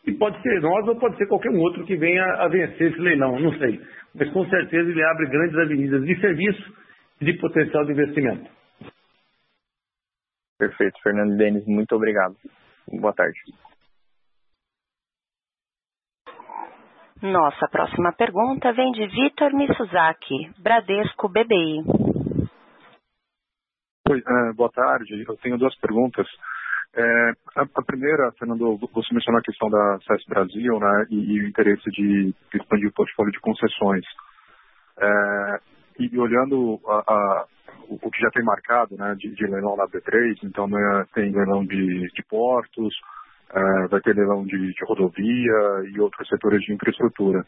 e 0.07 0.13
pode 0.13 0.41
ser 0.43 0.61
nós 0.61 0.87
ou 0.89 0.97
pode 0.97 1.17
ser 1.17 1.27
qualquer 1.27 1.51
um 1.51 1.61
outro 1.61 1.85
que 1.85 1.97
venha 1.97 2.25
a 2.39 2.49
vencer 2.49 2.91
esse 2.91 3.01
leilão, 3.01 3.39
não 3.39 3.53
sei. 3.55 3.81
Mas 4.15 4.29
com 4.31 4.45
certeza 4.47 4.91
ele 4.91 5.03
abre 5.03 5.27
grandes 5.29 5.57
avenidas 5.59 6.05
de 6.05 6.21
serviço 6.21 6.84
de 7.21 7.33
potencial 7.35 7.85
de 7.85 7.93
investimento. 7.93 8.51
Perfeito, 10.59 11.01
Fernando 11.03 11.37
Denis, 11.37 11.67
muito 11.67 11.95
obrigado. 11.95 12.37
Boa 12.89 13.13
tarde. 13.13 13.39
Nossa 17.23 17.67
próxima 17.69 18.13
pergunta 18.13 18.73
vem 18.73 18.93
de 18.93 19.07
Vitor 19.07 19.55
Misuzaki, 19.55 20.53
Bradesco 20.59 21.29
BBI. 21.29 21.83
Oi, 24.11 24.19
uh, 24.19 24.55
boa 24.55 24.71
tarde. 24.71 25.25
Eu 25.27 25.37
tenho 25.39 25.57
duas 25.57 25.75
perguntas. 25.79 26.27
É, 26.97 27.33
a, 27.57 27.63
a, 27.63 27.83
primeira, 27.85 28.31
Fernando, 28.39 28.79
você 28.93 29.13
mencionou 29.13 29.41
a 29.41 29.43
questão 29.43 29.69
da 29.69 29.99
CS 30.07 30.25
Brasil 30.29 30.79
né, 30.79 31.07
e, 31.11 31.17
e 31.17 31.41
o 31.41 31.49
interesse 31.49 31.91
de, 31.91 32.33
de, 32.53 32.59
expandir 32.59 32.89
o 32.89 32.93
portfólio 32.93 33.33
de 33.33 33.41
concessões. 33.41 34.05
É, 34.99 35.61
e 35.99 36.19
olhando 36.19 36.81
a, 36.87 37.13
a, 37.13 37.47
o 37.89 38.11
que 38.11 38.21
já 38.21 38.31
tem 38.31 38.45
marcado 38.45 38.97
né, 38.97 39.15
de, 39.19 39.35
de 39.35 39.47
leilão 39.47 39.77
na 39.77 39.87
B3, 39.87 40.39
então 40.43 40.67
né, 40.67 41.05
tem 41.15 41.33
leilão 41.33 41.65
de, 41.65 42.09
de 42.13 42.23
portos, 42.29 42.95
é, 43.53 43.89
vai 43.89 44.01
ter 44.01 44.15
leilão 44.15 44.45
de, 44.45 44.73
de, 44.73 44.85
rodovia 44.85 45.91
e 45.93 46.01
outros 46.01 46.29
setores 46.29 46.61
de 46.63 46.73
infraestrutura. 46.73 47.45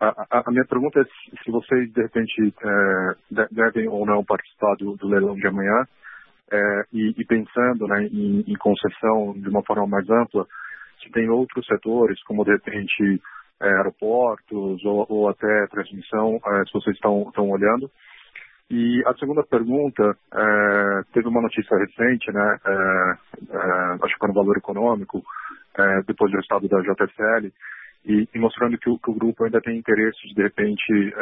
A, 0.00 0.26
a, 0.30 0.50
minha 0.50 0.64
pergunta 0.64 1.00
é 1.00 1.04
se 1.42 1.50
vocês, 1.50 1.92
de 1.92 2.02
repente, 2.02 2.54
é, 2.62 3.46
devem 3.50 3.88
ou 3.88 4.04
não 4.06 4.24
participar 4.24 4.74
do, 4.76 4.96
do 4.96 5.08
leilão 5.08 5.34
de 5.34 5.46
amanhã, 5.46 5.84
é, 6.52 6.84
e, 6.92 7.14
e, 7.18 7.24
pensando 7.24 7.88
né, 7.88 8.04
em, 8.04 8.44
em, 8.46 8.54
concessão 8.54 9.32
de 9.36 9.48
uma 9.48 9.64
forma 9.64 9.86
mais 9.86 10.08
ampla, 10.08 10.46
se 11.02 11.10
tem 11.10 11.28
outros 11.28 11.66
setores, 11.66 12.22
como 12.24 12.44
de 12.44 12.52
repente 12.52 13.20
é, 13.60 13.68
aeroportos 13.68 14.84
ou, 14.84 15.06
ou, 15.08 15.28
até 15.28 15.66
transmissão, 15.68 16.38
é, 16.44 16.64
se 16.66 16.72
vocês 16.72 16.96
estão, 16.96 17.22
estão 17.28 17.48
olhando. 17.50 17.90
E 18.68 19.02
a 19.06 19.14
segunda 19.14 19.44
pergunta, 19.44 20.16
é, 20.34 21.02
teve 21.12 21.28
uma 21.28 21.40
notícia 21.40 21.76
recente, 21.76 22.32
né, 22.32 22.58
é, 22.66 23.16
é, 23.50 23.98
acho 24.02 24.18
que 24.18 24.26
no 24.26 24.34
Valor 24.34 24.56
Econômico, 24.56 25.22
depois 26.06 26.32
do 26.32 26.40
estado 26.40 26.66
da 26.68 26.80
JSL, 26.80 27.52
e, 28.06 28.26
e 28.34 28.38
mostrando 28.38 28.78
que 28.78 28.88
o, 28.88 28.98
que 28.98 29.10
o, 29.10 29.14
grupo 29.14 29.44
ainda 29.44 29.60
tem 29.60 29.76
interesse 29.76 30.18
de, 30.28 30.34
de 30.34 30.42
repente, 30.42 31.14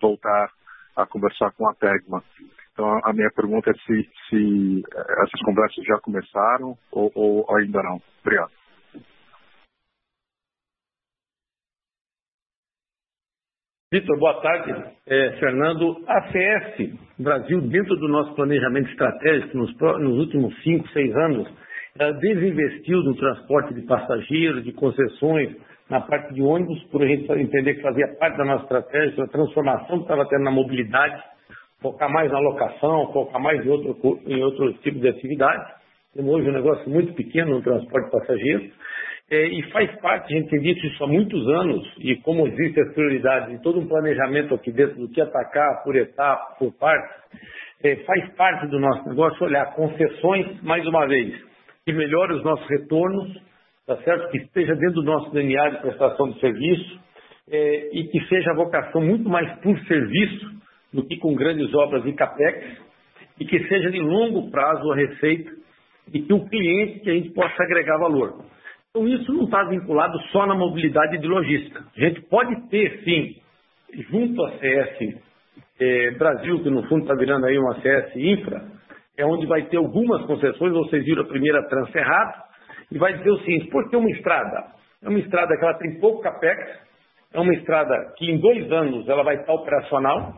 voltar 0.00 0.50
a 0.96 1.04
conversar 1.04 1.52
com 1.52 1.68
a 1.68 1.74
Tegma. 1.74 2.24
Então, 2.72 3.00
a 3.04 3.12
minha 3.12 3.30
pergunta 3.32 3.70
é 3.70 3.74
se, 3.74 4.08
se 4.30 4.82
essas 4.94 5.40
conversas 5.44 5.84
já 5.84 5.98
começaram 5.98 6.74
ou, 6.90 7.12
ou 7.14 7.56
ainda 7.56 7.82
não. 7.82 8.00
Obrigado. 8.22 8.57
Vitor, 13.90 14.18
boa 14.18 14.34
tarde. 14.42 14.84
É, 15.06 15.32
Fernando, 15.40 15.96
a 16.06 16.20
CS 16.30 16.92
Brasil, 17.18 17.58
dentro 17.62 17.96
do 17.96 18.06
nosso 18.06 18.34
planejamento 18.34 18.90
estratégico, 18.90 19.56
nos, 19.56 19.74
nos 19.78 20.18
últimos 20.18 20.54
cinco, 20.62 20.86
seis 20.88 21.10
anos, 21.16 21.48
ela 21.98 22.12
desinvestiu 22.12 22.98
no 23.02 23.16
transporte 23.16 23.72
de 23.72 23.80
passageiros, 23.86 24.62
de 24.62 24.72
concessões, 24.72 25.56
na 25.88 26.02
parte 26.02 26.34
de 26.34 26.42
ônibus, 26.42 26.84
por 26.90 27.02
a 27.02 27.06
gente 27.06 27.32
entender 27.32 27.76
que 27.76 27.80
fazia 27.80 28.14
parte 28.20 28.36
da 28.36 28.44
nossa 28.44 28.64
estratégia, 28.64 29.24
a 29.24 29.28
transformação 29.28 29.96
que 29.96 30.02
estava 30.02 30.28
tendo 30.28 30.44
na 30.44 30.50
mobilidade 30.50 31.22
focar 31.80 32.12
mais 32.12 32.30
na 32.30 32.40
locação, 32.40 33.10
focar 33.10 33.40
mais 33.40 33.64
em 33.64 33.70
outro, 33.70 34.20
em 34.26 34.42
outro 34.42 34.70
tipo 34.82 34.98
de 35.00 35.08
atividade. 35.08 35.64
Temos 36.14 36.34
hoje 36.34 36.50
um 36.50 36.52
negócio 36.52 36.90
muito 36.90 37.14
pequeno 37.14 37.52
no 37.52 37.62
transporte 37.62 38.04
de 38.04 38.10
passageiros. 38.10 38.70
É, 39.30 39.46
e 39.46 39.62
faz 39.70 39.94
parte, 40.00 40.32
a 40.32 40.38
gente 40.38 40.48
tem 40.48 40.60
dito 40.60 40.86
isso 40.86 41.04
há 41.04 41.06
muitos 41.06 41.46
anos, 41.48 41.86
e 41.98 42.16
como 42.16 42.46
existem 42.46 42.82
as 42.82 42.94
prioridades 42.94 43.54
e 43.54 43.62
todo 43.62 43.78
um 43.78 43.86
planejamento 43.86 44.54
aqui 44.54 44.72
dentro 44.72 44.96
do 44.96 45.08
que 45.10 45.20
atacar 45.20 45.84
por 45.84 45.94
etapa, 45.94 46.56
por 46.58 46.72
parte, 46.78 47.14
é, 47.82 47.96
faz 47.96 48.34
parte 48.36 48.66
do 48.68 48.80
nosso 48.80 49.06
negócio 49.06 49.44
olhar 49.44 49.74
concessões, 49.74 50.62
mais 50.62 50.86
uma 50.86 51.06
vez, 51.06 51.34
que 51.84 51.92
melhore 51.92 52.34
os 52.34 52.42
nossos 52.42 52.66
retornos, 52.68 53.38
tá 53.86 53.98
certo? 53.98 54.30
que 54.30 54.38
esteja 54.38 54.74
dentro 54.74 55.02
do 55.02 55.04
nosso 55.04 55.30
DNA 55.30 55.70
de 55.70 55.80
prestação 55.82 56.30
de 56.30 56.40
serviço, 56.40 56.98
é, 57.50 57.90
e 57.92 58.04
que 58.08 58.20
seja 58.28 58.50
a 58.52 58.56
vocação 58.56 59.02
muito 59.02 59.28
mais 59.28 59.50
por 59.60 59.78
serviço 59.80 60.46
do 60.92 61.06
que 61.06 61.18
com 61.18 61.34
grandes 61.34 61.72
obras 61.74 62.02
e 62.06 62.12
capex, 62.14 62.78
e 63.38 63.44
que 63.44 63.58
seja 63.68 63.90
de 63.90 64.00
longo 64.00 64.50
prazo 64.50 64.90
a 64.90 64.96
receita 64.96 65.50
e 66.12 66.22
que 66.22 66.32
o 66.32 66.48
cliente 66.48 67.00
que 67.00 67.10
a 67.10 67.12
gente 67.12 67.30
possa 67.30 67.62
agregar 67.62 67.98
valor. 67.98 68.42
Então 68.90 69.06
isso 69.06 69.32
não 69.32 69.44
está 69.44 69.64
vinculado 69.64 70.18
só 70.32 70.46
na 70.46 70.54
mobilidade 70.54 71.18
de 71.18 71.26
logística. 71.26 71.84
A 71.96 72.00
gente 72.00 72.22
pode 72.22 72.68
ter, 72.68 73.02
sim, 73.04 73.36
junto 74.10 74.44
à 74.44 74.58
CS 74.58 75.20
é, 75.80 76.10
Brasil, 76.12 76.62
que 76.62 76.70
no 76.70 76.82
fundo 76.88 77.02
está 77.02 77.14
virando 77.14 77.46
aí 77.46 77.58
uma 77.58 77.80
CS 77.80 78.16
Infra, 78.16 78.62
é 79.16 79.24
onde 79.24 79.46
vai 79.46 79.62
ter 79.66 79.76
algumas 79.76 80.24
concessões, 80.26 80.72
vocês 80.72 81.04
viram 81.04 81.22
a 81.22 81.26
primeira 81.28 81.68
Transferrado, 81.68 82.42
e 82.90 82.98
vai 82.98 83.16
dizer 83.16 83.30
o 83.30 83.38
seguinte, 83.40 83.68
por 83.70 83.88
que 83.90 83.96
uma 83.96 84.10
estrada? 84.10 84.72
É 85.02 85.08
uma 85.08 85.18
estrada 85.18 85.56
que 85.56 85.64
ela 85.64 85.74
tem 85.74 86.00
pouco 86.00 86.22
capex, 86.22 86.58
é 87.34 87.40
uma 87.40 87.52
estrada 87.54 87.94
que 88.16 88.30
em 88.30 88.38
dois 88.38 88.70
anos 88.72 89.08
ela 89.08 89.22
vai 89.22 89.36
estar 89.36 89.52
operacional, 89.52 90.34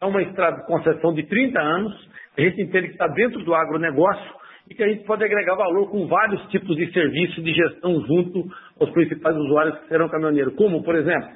é 0.00 0.06
uma 0.06 0.22
estrada 0.22 0.58
de 0.58 0.66
concessão 0.66 1.12
de 1.12 1.24
30 1.24 1.60
anos, 1.60 2.10
a 2.36 2.40
gente 2.40 2.62
entende 2.62 2.88
que 2.88 2.92
está 2.92 3.08
dentro 3.08 3.42
do 3.44 3.54
agronegócio 3.54 4.37
e 4.70 4.74
que 4.74 4.82
a 4.82 4.88
gente 4.88 5.04
pode 5.04 5.24
agregar 5.24 5.54
valor 5.56 5.90
com 5.90 6.06
vários 6.06 6.42
tipos 6.48 6.76
de 6.76 6.92
serviços 6.92 7.42
de 7.42 7.52
gestão 7.52 8.00
junto 8.06 8.44
aos 8.80 8.90
principais 8.90 9.36
usuários 9.36 9.78
que 9.78 9.88
serão 9.88 10.08
caminhoneiros, 10.08 10.54
como, 10.56 10.82
por 10.82 10.94
exemplo, 10.94 11.28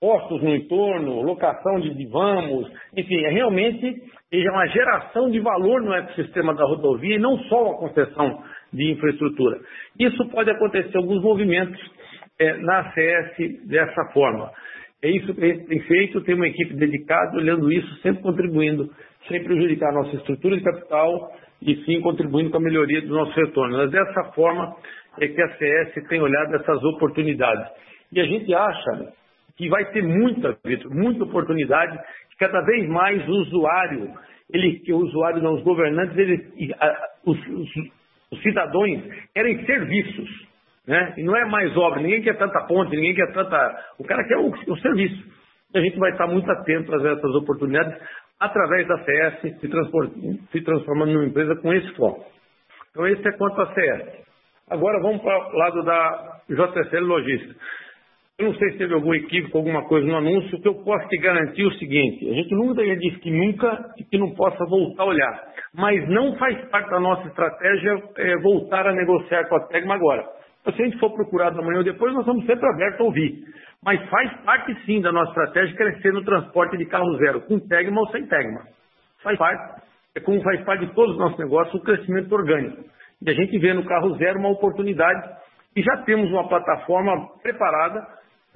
postos 0.00 0.42
no 0.42 0.54
entorno, 0.54 1.22
locação 1.22 1.80
de 1.80 2.06
vamos, 2.06 2.70
enfim, 2.96 3.24
é 3.24 3.30
realmente 3.30 4.02
é 4.32 4.50
uma 4.50 4.66
geração 4.68 5.30
de 5.30 5.40
valor 5.40 5.82
no 5.82 5.94
ecossistema 5.94 6.54
da 6.54 6.64
rodovia 6.64 7.16
e 7.16 7.18
não 7.18 7.38
só 7.44 7.70
a 7.70 7.78
concessão 7.78 8.42
de 8.72 8.92
infraestrutura. 8.92 9.58
Isso 9.98 10.28
pode 10.28 10.50
acontecer 10.50 10.96
alguns 10.96 11.22
movimentos 11.22 11.80
é, 12.38 12.56
na 12.58 12.92
CS 12.92 13.66
dessa 13.66 14.12
forma. 14.12 14.50
É 15.02 15.10
isso 15.10 15.34
que 15.34 15.44
a 15.44 15.46
gente 15.46 15.66
tem 15.66 15.80
feito, 15.80 16.20
tem 16.22 16.34
uma 16.34 16.48
equipe 16.48 16.74
dedicada 16.74 17.36
olhando 17.36 17.72
isso, 17.72 17.94
sempre 18.02 18.22
contribuindo, 18.22 18.90
sem 19.28 19.42
prejudicar 19.42 19.90
a 19.90 20.02
nossa 20.02 20.16
estrutura 20.16 20.56
de 20.56 20.62
capital 20.62 21.32
e 21.62 21.76
sim 21.84 22.00
contribuindo 22.00 22.50
com 22.50 22.58
a 22.58 22.60
melhoria 22.60 23.00
do 23.02 23.14
nosso 23.14 23.32
retorno. 23.32 23.78
Mas 23.78 23.90
dessa 23.90 24.24
forma 24.32 24.76
é 25.20 25.28
que 25.28 25.40
a 25.40 25.56
CS 25.56 26.08
tem 26.08 26.20
olhado 26.20 26.54
essas 26.56 26.82
oportunidades. 26.84 27.66
E 28.12 28.20
a 28.20 28.24
gente 28.24 28.54
acha 28.54 29.12
que 29.56 29.68
vai 29.68 29.84
ter 29.86 30.02
muita, 30.02 30.56
Vitor, 30.64 30.94
muita 30.94 31.24
oportunidade, 31.24 31.98
que 32.30 32.36
cada 32.38 32.60
vez 32.60 32.88
mais 32.88 33.26
o 33.26 33.32
usuário, 33.32 34.12
ele, 34.52 34.82
o 34.92 34.98
usuário 34.98 35.42
não, 35.42 35.54
os 35.54 35.62
governantes, 35.62 36.16
ele, 36.16 36.46
os, 37.24 37.38
os, 37.48 37.68
os 38.30 38.42
cidadãos 38.42 39.02
querem 39.34 39.64
serviços. 39.64 40.46
Né? 40.86 41.14
E 41.16 41.22
não 41.22 41.36
é 41.36 41.44
mais 41.46 41.76
obra, 41.76 42.00
ninguém 42.00 42.22
quer 42.22 42.38
tanta 42.38 42.64
ponte, 42.66 42.94
ninguém 42.94 43.14
quer 43.14 43.32
tanta. 43.32 43.84
O 43.98 44.04
cara 44.04 44.22
quer 44.24 44.36
o, 44.36 44.50
o 44.50 44.76
serviço. 44.78 45.24
E 45.74 45.78
a 45.78 45.80
gente 45.80 45.98
vai 45.98 46.12
estar 46.12 46.28
muito 46.28 46.48
atento 46.48 46.94
a 46.94 47.12
essas 47.12 47.34
oportunidades 47.34 47.98
através 48.40 48.86
da 48.86 48.98
CS, 49.04 49.40
se, 49.40 49.58
se 49.58 50.60
transformando 50.62 51.12
numa 51.12 51.26
empresa 51.26 51.56
com 51.56 51.72
esse 51.72 51.92
foco. 51.94 52.24
Então, 52.90 53.06
esse 53.06 53.26
é 53.26 53.32
quanto 53.32 53.60
à 53.60 53.74
CS. 53.74 54.26
Agora 54.70 55.00
vamos 55.00 55.22
para 55.22 55.48
o 55.48 55.56
lado 55.56 55.82
da 55.84 56.40
JSL 56.48 57.04
Logística. 57.04 57.54
Eu 58.38 58.48
não 58.48 58.54
sei 58.56 58.72
se 58.72 58.78
teve 58.78 58.92
algum 58.92 59.14
equívoco, 59.14 59.56
alguma 59.56 59.84
coisa 59.84 60.06
no 60.06 60.16
anúncio, 60.16 60.58
o 60.58 60.60
que 60.60 60.68
eu 60.68 60.74
posso 60.74 61.08
te 61.08 61.16
garantir 61.16 61.62
é 61.62 61.66
o 61.66 61.72
seguinte, 61.78 62.28
a 62.28 62.34
gente 62.34 62.54
nunca 62.54 62.82
disse 62.96 63.18
que 63.20 63.30
nunca 63.30 63.94
e 63.96 64.04
que 64.04 64.18
não 64.18 64.34
possa 64.34 64.62
voltar 64.66 65.04
a 65.04 65.06
olhar, 65.06 65.46
mas 65.72 66.06
não 66.10 66.36
faz 66.36 66.62
parte 66.68 66.90
da 66.90 67.00
nossa 67.00 67.26
estratégia 67.28 68.02
é, 68.18 68.36
voltar 68.42 68.86
a 68.86 68.92
negociar 68.92 69.48
com 69.48 69.56
a 69.56 69.66
Tegma 69.68 69.94
agora. 69.94 70.22
Se 70.64 70.82
a 70.82 70.84
gente 70.84 70.98
for 70.98 71.14
procurado 71.14 71.58
amanhã 71.60 71.78
ou 71.78 71.84
depois, 71.84 72.12
nós 72.12 72.22
estamos 72.22 72.44
sempre 72.44 72.68
abertos 72.68 73.00
a 73.00 73.04
ouvir. 73.04 73.42
Mas 73.86 74.04
faz 74.10 74.32
parte 74.40 74.74
sim 74.84 75.00
da 75.00 75.12
nossa 75.12 75.30
estratégia 75.30 75.76
crescer 75.76 76.12
no 76.12 76.24
transporte 76.24 76.76
de 76.76 76.86
carro 76.86 77.16
zero, 77.18 77.40
com 77.42 77.60
Tegma 77.60 78.00
ou 78.00 78.08
sem 78.08 78.26
Tegma. 78.26 78.62
Faz 79.22 79.38
parte, 79.38 79.80
é 80.16 80.18
como 80.18 80.42
faz 80.42 80.60
parte 80.64 80.86
de 80.86 80.92
todos 80.92 81.12
os 81.12 81.18
nossos 81.18 81.38
negócios, 81.38 81.72
o 81.80 81.84
crescimento 81.84 82.32
orgânico. 82.34 82.82
E 83.22 83.30
a 83.30 83.32
gente 83.32 83.56
vê 83.60 83.72
no 83.72 83.84
carro 83.84 84.16
zero 84.16 84.40
uma 84.40 84.48
oportunidade 84.48 85.30
e 85.76 85.82
já 85.82 85.98
temos 85.98 86.28
uma 86.32 86.48
plataforma 86.48 87.28
preparada 87.40 88.04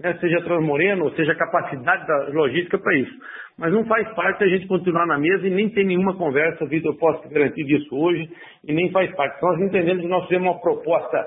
né, 0.02 0.16
seja 0.18 0.42
Transmoreno, 0.42 1.04
ou 1.04 1.10
seja 1.12 1.34
capacidade 1.34 2.06
da 2.06 2.28
logística 2.32 2.78
para 2.78 2.96
isso. 2.96 3.14
Mas 3.58 3.72
não 3.72 3.84
faz 3.84 4.08
parte 4.14 4.42
a 4.42 4.48
gente 4.48 4.66
continuar 4.66 5.06
na 5.06 5.18
mesa 5.18 5.46
e 5.46 5.50
nem 5.50 5.68
tem 5.68 5.84
nenhuma 5.84 6.16
conversa, 6.16 6.64
Vitor, 6.66 6.92
eu 6.92 6.98
posso 6.98 7.28
garantir 7.28 7.64
disso 7.64 7.94
hoje, 7.94 8.28
e 8.66 8.72
nem 8.72 8.90
faz 8.90 9.14
parte. 9.14 9.40
Nós 9.42 9.60
entendemos 9.60 10.02
que 10.02 10.08
nós 10.08 10.26
temos 10.28 10.48
uma 10.48 10.60
proposta 10.60 11.18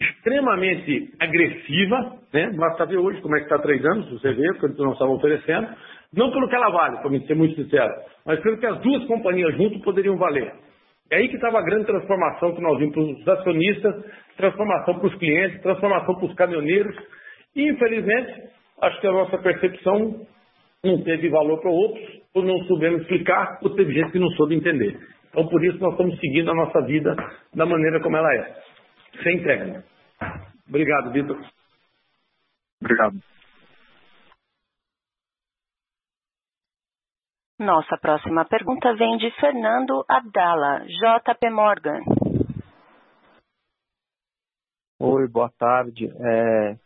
extremamente 0.00 1.12
agressiva, 1.20 2.16
né? 2.32 2.50
basta 2.56 2.86
ver 2.86 2.98
hoje 2.98 3.20
como 3.20 3.36
é 3.36 3.38
que 3.38 3.44
está 3.44 3.58
treinando, 3.58 4.04
se 4.04 4.12
você 4.12 4.32
vê, 4.32 4.54
porque 4.58 4.82
nós 4.82 4.94
estamos 4.94 5.18
oferecendo, 5.18 5.68
não 6.12 6.30
pelo 6.30 6.48
que 6.48 6.54
ela 6.54 6.70
vale, 6.70 6.98
para 6.98 7.26
ser 7.26 7.34
muito 7.34 7.54
sincero, 7.54 7.92
mas 8.26 8.40
pelo 8.40 8.58
que 8.58 8.66
as 8.66 8.80
duas 8.80 9.04
companhias 9.06 9.56
juntas 9.56 9.80
poderiam 9.82 10.16
valer. 10.16 10.52
É 11.10 11.16
aí 11.16 11.28
que 11.28 11.36
estava 11.36 11.58
a 11.58 11.62
grande 11.62 11.86
transformação 11.86 12.54
que 12.54 12.62
nós 12.62 12.78
vimos 12.78 12.94
para 12.94 13.02
os 13.02 13.28
acionistas, 13.40 14.04
transformação 14.36 14.98
para 14.98 15.06
os 15.06 15.14
clientes, 15.16 15.60
transformação 15.62 16.14
para 16.16 16.26
os 16.26 16.34
caminhoneiros, 16.34 16.96
e, 17.54 17.70
infelizmente, 17.70 18.32
acho 18.82 19.00
que 19.00 19.06
a 19.06 19.12
nossa 19.12 19.38
percepção 19.38 20.26
não 20.82 21.02
teve 21.02 21.28
valor 21.28 21.60
para 21.60 21.70
outros, 21.70 22.04
ou 22.34 22.42
não 22.42 22.58
soubemos 22.64 23.02
explicar, 23.02 23.58
ou 23.62 23.70
teve 23.70 23.92
gente 23.92 24.10
que 24.12 24.18
não 24.18 24.28
soube 24.30 24.56
entender. 24.56 24.98
Então, 25.30 25.46
por 25.46 25.64
isso, 25.64 25.78
nós 25.78 25.92
estamos 25.92 26.18
seguindo 26.20 26.50
a 26.50 26.54
nossa 26.54 26.80
vida 26.82 27.14
da 27.54 27.66
maneira 27.66 28.00
como 28.00 28.16
ela 28.16 28.34
é, 28.34 28.54
sem 29.22 29.36
entrega. 29.38 29.84
Obrigado, 30.68 31.12
Vitor. 31.12 31.38
Obrigado. 32.80 33.18
Nossa 37.58 37.96
próxima 37.96 38.44
pergunta 38.44 38.94
vem 38.96 39.16
de 39.16 39.30
Fernando 39.40 40.04
Abdala, 40.08 40.84
JP 40.86 41.50
Morgan. 41.50 42.00
Oi, 45.00 45.28
boa 45.28 45.50
tarde. 45.58 46.08
É, 46.08 46.76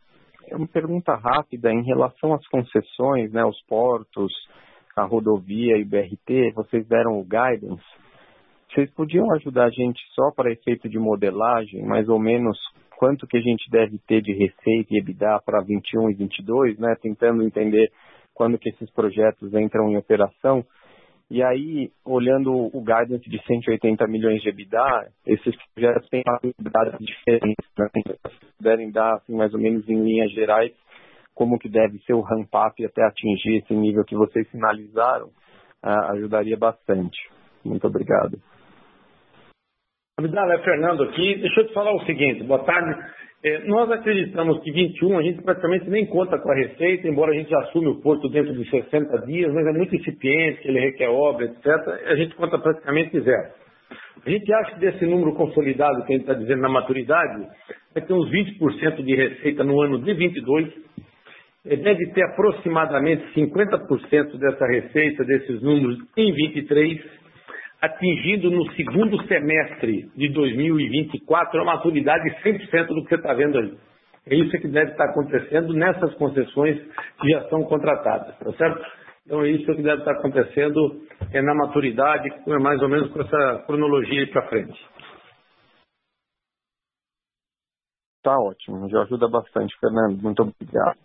é 0.48 0.56
uma 0.56 0.68
pergunta 0.68 1.14
rápida 1.14 1.72
em 1.72 1.82
relação 1.84 2.34
às 2.34 2.46
concessões, 2.48 3.32
né, 3.32 3.44
os 3.44 3.60
portos, 3.66 4.32
a 4.94 5.04
rodovia 5.04 5.76
e 5.78 5.82
o 5.82 5.86
BRT, 5.86 6.52
vocês 6.54 6.86
deram 6.86 7.18
o 7.18 7.24
guidance. 7.24 7.84
Vocês 8.72 8.90
podiam 8.92 9.30
ajudar 9.32 9.66
a 9.66 9.70
gente 9.70 10.00
só 10.14 10.30
para 10.30 10.52
efeito 10.52 10.88
de 10.88 10.98
modelagem, 10.98 11.84
mais 11.84 12.08
ou 12.08 12.18
menos 12.18 12.58
quanto 12.96 13.26
que 13.26 13.36
a 13.36 13.40
gente 13.40 13.70
deve 13.70 13.98
ter 14.06 14.20
de 14.20 14.32
receita 14.32 14.88
e 14.90 14.98
EBITDA 14.98 15.40
para 15.44 15.62
21 15.62 16.10
e 16.10 16.14
22, 16.14 16.78
né, 16.78 16.94
tentando 17.00 17.42
entender 17.42 17.90
quando 18.34 18.58
que 18.58 18.68
esses 18.68 18.90
projetos 18.92 19.54
entram 19.54 19.90
em 19.90 19.96
operação 19.96 20.64
e 21.30 21.42
aí, 21.42 21.90
olhando 22.06 22.50
o 22.54 22.80
guidance 22.80 23.28
de 23.28 23.38
180 23.44 24.06
milhões 24.06 24.40
de 24.40 24.48
EBITDA, 24.48 25.10
esses 25.26 25.54
projetos 25.74 26.08
têm 26.08 26.22
habilidades 26.26 26.98
diferentes. 26.98 27.68
Né? 27.76 27.88
Se 28.30 28.56
puderem 28.56 28.90
dar, 28.90 29.16
assim, 29.16 29.36
mais 29.36 29.52
ou 29.52 29.60
menos 29.60 29.86
em 29.90 30.02
linhas 30.02 30.32
gerais, 30.32 30.72
como 31.34 31.58
que 31.58 31.68
deve 31.68 31.98
ser 32.00 32.14
o 32.14 32.22
ramp-up 32.22 32.82
até 32.82 33.04
atingir 33.04 33.58
esse 33.58 33.74
nível 33.74 34.04
que 34.06 34.16
vocês 34.16 34.48
sinalizaram, 34.50 35.26
uh, 35.84 36.12
ajudaria 36.12 36.56
bastante. 36.56 37.18
Muito 37.62 37.86
obrigado. 37.86 38.40
Abdala, 40.18 40.54
é 40.54 40.58
Fernando 40.64 41.04
aqui. 41.04 41.36
Deixa 41.36 41.60
eu 41.60 41.68
te 41.68 41.72
falar 41.72 41.94
o 41.94 42.04
seguinte. 42.04 42.42
Boa 42.42 42.64
tarde. 42.64 42.92
É, 43.44 43.60
nós 43.66 43.88
acreditamos 43.88 44.60
que 44.64 44.72
21 44.72 45.16
a 45.16 45.22
gente 45.22 45.40
praticamente 45.44 45.88
nem 45.88 46.06
conta 46.06 46.36
com 46.40 46.50
a 46.50 46.56
receita, 46.56 47.06
embora 47.06 47.30
a 47.30 47.34
gente 47.36 47.54
assume 47.54 47.86
o 47.86 48.00
porto 48.00 48.28
dentro 48.28 48.52
de 48.52 48.68
60 48.68 49.16
dias, 49.26 49.54
mas 49.54 49.64
é 49.64 49.72
muito 49.72 49.94
incipiente, 49.94 50.66
ele 50.66 50.80
requer 50.80 51.08
obra, 51.08 51.44
etc. 51.44 51.66
A 52.06 52.16
gente 52.16 52.34
conta 52.34 52.58
praticamente 52.58 53.20
zero. 53.20 53.48
A 54.26 54.28
gente 54.28 54.52
acha 54.52 54.74
que 54.74 54.80
desse 54.80 55.06
número 55.06 55.36
consolidado 55.36 56.04
que 56.04 56.12
a 56.12 56.16
gente 56.16 56.28
está 56.28 56.34
dizendo 56.34 56.62
na 56.62 56.68
maturidade, 56.68 57.46
vai 57.94 58.04
ter 58.04 58.12
uns 58.12 58.28
20% 58.28 59.04
de 59.04 59.14
receita 59.14 59.62
no 59.62 59.80
ano 59.80 60.02
de 60.02 60.12
22, 60.14 60.68
é, 61.64 61.76
deve 61.76 62.06
ter 62.06 62.24
aproximadamente 62.24 63.22
50% 63.36 64.36
dessa 64.36 64.66
receita, 64.66 65.24
desses 65.24 65.62
números, 65.62 65.96
em 66.16 66.32
23 66.32 67.18
atingindo 67.80 68.50
no 68.50 68.70
segundo 68.72 69.22
semestre 69.26 70.10
de 70.16 70.28
2024 70.32 71.60
a 71.60 71.64
maturidade 71.64 72.24
de 72.24 72.42
100% 72.42 72.86
do 72.88 73.04
que 73.04 73.10
você 73.10 73.14
está 73.14 73.34
vendo 73.34 73.58
aí. 73.58 73.74
É 74.26 74.34
isso 74.34 74.50
que 74.58 74.68
deve 74.68 74.90
estar 74.90 75.04
acontecendo 75.04 75.72
nessas 75.72 76.12
concessões 76.14 76.78
que 77.20 77.28
já 77.30 77.48
são 77.48 77.62
contratadas, 77.64 78.36
tá 78.38 78.52
certo? 78.52 78.84
Então 79.24 79.42
é 79.42 79.50
isso 79.50 79.64
que 79.64 79.82
deve 79.82 79.98
estar 79.98 80.12
acontecendo 80.12 81.02
é 81.32 81.40
na 81.40 81.54
maturidade, 81.54 82.28
é 82.46 82.58
mais 82.58 82.80
ou 82.82 82.88
menos 82.88 83.10
com 83.12 83.20
essa 83.20 83.64
cronologia 83.66 84.20
aí 84.20 84.26
para 84.26 84.48
frente. 84.48 84.86
Tá 88.22 88.36
ótimo, 88.38 88.88
já 88.90 89.02
ajuda 89.02 89.28
bastante, 89.28 89.74
Fernando. 89.80 90.20
Muito 90.20 90.42
obrigado. 90.42 90.98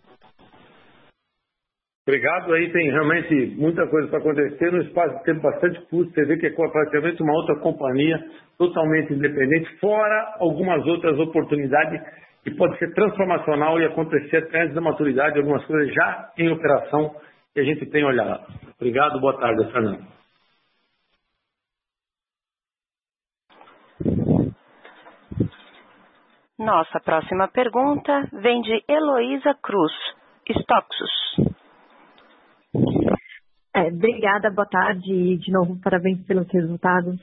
Obrigado. 2.06 2.52
Aí 2.52 2.70
tem 2.70 2.90
realmente 2.90 3.54
muita 3.56 3.86
coisa 3.88 4.08
para 4.08 4.18
acontecer 4.18 4.70
no 4.70 4.82
espaço 4.82 5.16
de 5.16 5.24
tempo 5.24 5.40
bastante 5.40 5.80
curto. 5.86 6.12
Você 6.12 6.24
vê 6.26 6.36
que 6.36 6.46
é 6.46 6.50
praticamente 6.50 7.22
uma 7.22 7.32
outra 7.32 7.58
companhia 7.60 8.22
totalmente 8.58 9.12
independente, 9.12 9.74
fora 9.80 10.36
algumas 10.38 10.86
outras 10.86 11.18
oportunidades 11.18 12.00
que 12.44 12.50
pode 12.56 12.78
ser 12.78 12.92
transformacional 12.92 13.80
e 13.80 13.86
acontecer 13.86 14.36
até 14.36 14.62
antes 14.62 14.74
da 14.74 14.80
maturidade, 14.82 15.38
algumas 15.38 15.64
coisas 15.64 15.92
já 15.94 16.30
em 16.36 16.50
operação 16.50 17.16
que 17.54 17.60
a 17.60 17.64
gente 17.64 17.86
tem 17.86 18.04
olhado. 18.04 18.44
Obrigado, 18.76 19.18
boa 19.18 19.38
tarde, 19.38 19.72
Fernando. 19.72 20.04
Nossa 26.58 27.00
próxima 27.00 27.48
pergunta 27.48 28.28
vem 28.32 28.60
de 28.60 28.84
Heloísa 28.86 29.54
Cruz, 29.62 29.92
Stoxus. 30.46 31.63
É, 33.76 33.88
obrigada, 33.88 34.50
boa 34.50 34.66
tarde 34.66 35.12
e 35.12 35.36
de 35.36 35.50
novo 35.50 35.76
parabéns 35.82 36.24
pelos 36.26 36.46
resultados. 36.48 37.18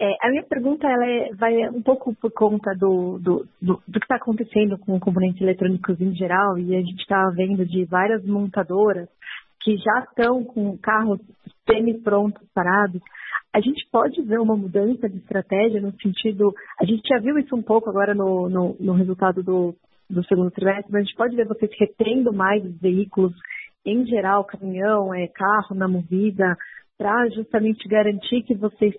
É, 0.00 0.10
a 0.22 0.30
minha 0.30 0.42
pergunta 0.44 0.88
ela 0.88 1.06
é, 1.06 1.28
vai 1.34 1.68
um 1.68 1.82
pouco 1.82 2.14
por 2.14 2.32
conta 2.32 2.72
do, 2.74 3.18
do, 3.18 3.46
do, 3.60 3.82
do 3.86 4.00
que 4.00 4.06
está 4.06 4.16
acontecendo 4.16 4.78
com 4.78 4.98
componentes 4.98 5.42
eletrônicos 5.42 6.00
em 6.00 6.14
geral 6.14 6.56
e 6.58 6.74
a 6.74 6.80
gente 6.80 7.02
está 7.02 7.22
vendo 7.36 7.66
de 7.66 7.84
várias 7.84 8.24
montadoras 8.24 9.10
que 9.62 9.76
já 9.76 10.00
estão 10.08 10.42
com 10.42 10.78
carros 10.78 11.20
semi-prontos, 11.68 12.48
parados. 12.54 13.02
A 13.52 13.60
gente 13.60 13.86
pode 13.92 14.22
ver 14.22 14.40
uma 14.40 14.56
mudança 14.56 15.06
de 15.06 15.18
estratégia 15.18 15.82
no 15.82 15.92
sentido. 16.00 16.54
A 16.80 16.86
gente 16.86 17.06
já 17.06 17.18
viu 17.18 17.38
isso 17.38 17.54
um 17.54 17.62
pouco 17.62 17.90
agora 17.90 18.14
no, 18.14 18.48
no, 18.48 18.74
no 18.80 18.94
resultado 18.94 19.42
do, 19.42 19.74
do 20.08 20.24
segundo 20.24 20.50
trimestre, 20.50 20.90
mas 20.90 21.02
a 21.02 21.04
gente 21.04 21.16
pode 21.16 21.36
ver 21.36 21.46
vocês 21.46 21.70
retendo 21.78 22.32
mais 22.32 22.64
os 22.64 22.80
veículos 22.80 23.34
em 23.84 24.04
geral, 24.06 24.44
caminhão, 24.44 25.14
é, 25.14 25.26
carro 25.28 25.74
na 25.74 25.88
movida, 25.88 26.56
para 26.98 27.28
justamente 27.30 27.88
garantir 27.88 28.42
que 28.42 28.54
vocês 28.54 28.94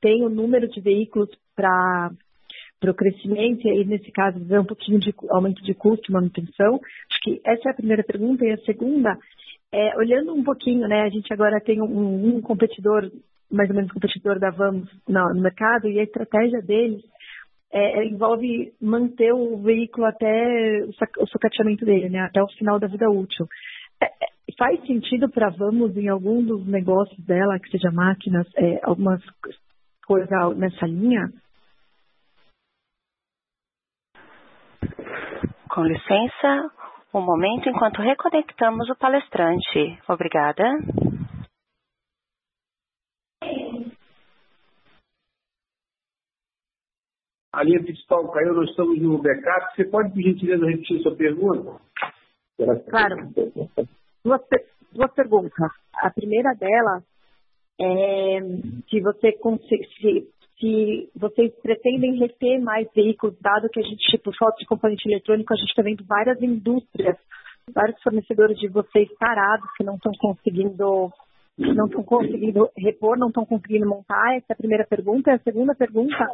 tenham 0.00 0.26
o 0.26 0.34
número 0.34 0.68
de 0.68 0.80
veículos 0.80 1.30
para 1.54 2.10
para 2.78 2.90
o 2.90 2.94
crescimento, 2.94 3.66
e 3.66 3.70
aí, 3.70 3.84
nesse 3.84 4.12
caso, 4.12 4.38
ver 4.38 4.60
um 4.60 4.64
pouquinho 4.64 4.98
de 4.98 5.14
aumento 5.30 5.62
de 5.62 5.72
custo, 5.72 6.12
manutenção? 6.12 6.74
Acho 7.10 7.20
que 7.22 7.40
essa 7.44 7.68
é 7.68 7.72
a 7.72 7.76
primeira 7.76 8.04
pergunta. 8.04 8.44
E 8.44 8.52
a 8.52 8.58
segunda, 8.58 9.16
é, 9.72 9.96
olhando 9.96 10.34
um 10.34 10.44
pouquinho, 10.44 10.86
né, 10.86 11.02
a 11.02 11.08
gente 11.08 11.32
agora 11.32 11.58
tem 11.58 11.80
um, 11.80 12.36
um 12.36 12.40
competidor, 12.42 13.10
mais 13.50 13.70
ou 13.70 13.76
menos 13.76 13.90
competidor 13.90 14.38
da 14.38 14.50
Vamos 14.50 14.90
no, 15.08 15.34
no 15.34 15.40
mercado, 15.40 15.88
e 15.88 15.98
a 15.98 16.02
estratégia 16.02 16.60
deles 16.60 17.02
é, 17.72 18.04
envolve 18.04 18.72
manter 18.80 19.32
o 19.32 19.56
veículo 19.58 20.06
até 20.06 20.84
o 21.18 21.26
sucateamento 21.26 21.84
dele, 21.84 22.10
né, 22.10 22.20
até 22.20 22.42
o 22.42 22.48
final 22.48 22.78
da 22.78 22.86
vida 22.86 23.10
útil. 23.10 23.46
É, 24.02 24.06
é, 24.06 24.28
faz 24.58 24.80
sentido 24.86 25.30
para 25.30 25.50
Vamos 25.50 25.96
em 25.96 26.08
algum 26.08 26.44
dos 26.44 26.66
negócios 26.66 27.18
dela, 27.24 27.58
que 27.58 27.70
seja 27.70 27.90
máquinas, 27.90 28.46
é, 28.56 28.80
algumas 28.82 29.22
coisas 30.06 30.28
nessa 30.56 30.86
linha? 30.86 31.30
Com 35.68 35.84
licença, 35.84 36.70
um 37.12 37.20
momento 37.20 37.68
enquanto 37.68 38.00
reconectamos 38.00 38.88
o 38.88 38.96
palestrante. 38.96 39.98
Obrigada. 40.08 40.64
A 47.52 47.62
linha 47.62 47.82
principal 47.82 48.30
caiu, 48.32 48.52
nós 48.52 48.68
estamos 48.68 49.00
no 49.00 49.16
backup. 49.16 49.74
Você 49.74 49.84
pode, 49.86 50.12
por 50.12 50.20
gentileza, 50.20 50.66
repetir 50.66 51.00
sua 51.00 51.16
pergunta? 51.16 51.80
Claro. 52.88 53.28
Duas, 54.24 54.40
duas 54.92 55.12
perguntas. 55.12 55.70
A 55.94 56.10
primeira 56.10 56.54
dela 56.54 57.02
é 57.80 58.40
se 58.88 59.00
você 59.00 59.32
se, 59.68 60.28
se 60.58 61.10
vocês 61.14 61.52
pretendem 61.62 62.18
reter 62.18 62.60
mais 62.60 62.88
veículos, 62.94 63.36
dado 63.40 63.68
que 63.68 63.80
a 63.80 63.82
gente, 63.82 64.18
por 64.18 64.34
falta 64.36 64.56
de 64.58 64.66
componente 64.66 65.08
eletrônico, 65.08 65.52
a 65.52 65.56
gente 65.56 65.68
está 65.68 65.82
vendo 65.82 66.04
várias 66.04 66.40
indústrias, 66.40 67.16
vários 67.72 68.00
fornecedores 68.02 68.58
de 68.58 68.68
vocês 68.68 69.08
parados 69.18 69.68
que 69.76 69.84
não 69.84 69.96
estão 69.96 70.12
conseguindo 70.18 71.12
não 71.58 71.86
estão 71.86 72.02
conseguindo 72.02 72.68
repor, 72.76 73.16
não 73.16 73.28
estão 73.28 73.46
conseguindo 73.46 73.88
montar? 73.88 74.36
Essa 74.36 74.46
é 74.50 74.52
a 74.52 74.56
primeira 74.56 74.86
pergunta. 74.86 75.32
A 75.32 75.38
segunda 75.38 75.74
pergunta 75.74 76.28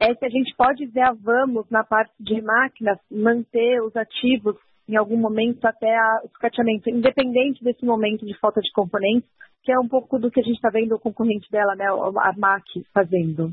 é 0.00 0.14
se 0.14 0.24
a 0.24 0.30
gente 0.30 0.54
pode 0.56 0.86
ver 0.86 1.02
a 1.02 1.12
Vamos 1.12 1.68
na 1.70 1.84
parte 1.84 2.12
de 2.18 2.40
máquinas 2.40 2.98
manter 3.10 3.82
os 3.82 3.94
ativos 3.94 4.56
em 4.92 4.96
algum 4.96 5.16
momento 5.16 5.64
até 5.64 5.96
o 6.22 6.28
sucateamento, 6.28 6.90
independente 6.90 7.64
desse 7.64 7.84
momento 7.84 8.26
de 8.26 8.38
falta 8.38 8.60
de 8.60 8.70
componentes, 8.72 9.28
que 9.64 9.72
é 9.72 9.78
um 9.78 9.88
pouco 9.88 10.18
do 10.18 10.30
que 10.30 10.40
a 10.40 10.42
gente 10.42 10.56
está 10.56 10.68
vendo 10.68 10.94
o 10.94 11.00
concorrente 11.00 11.50
dela, 11.50 11.74
né, 11.74 11.86
a 11.86 12.32
MAC, 12.36 12.84
fazendo. 12.92 13.50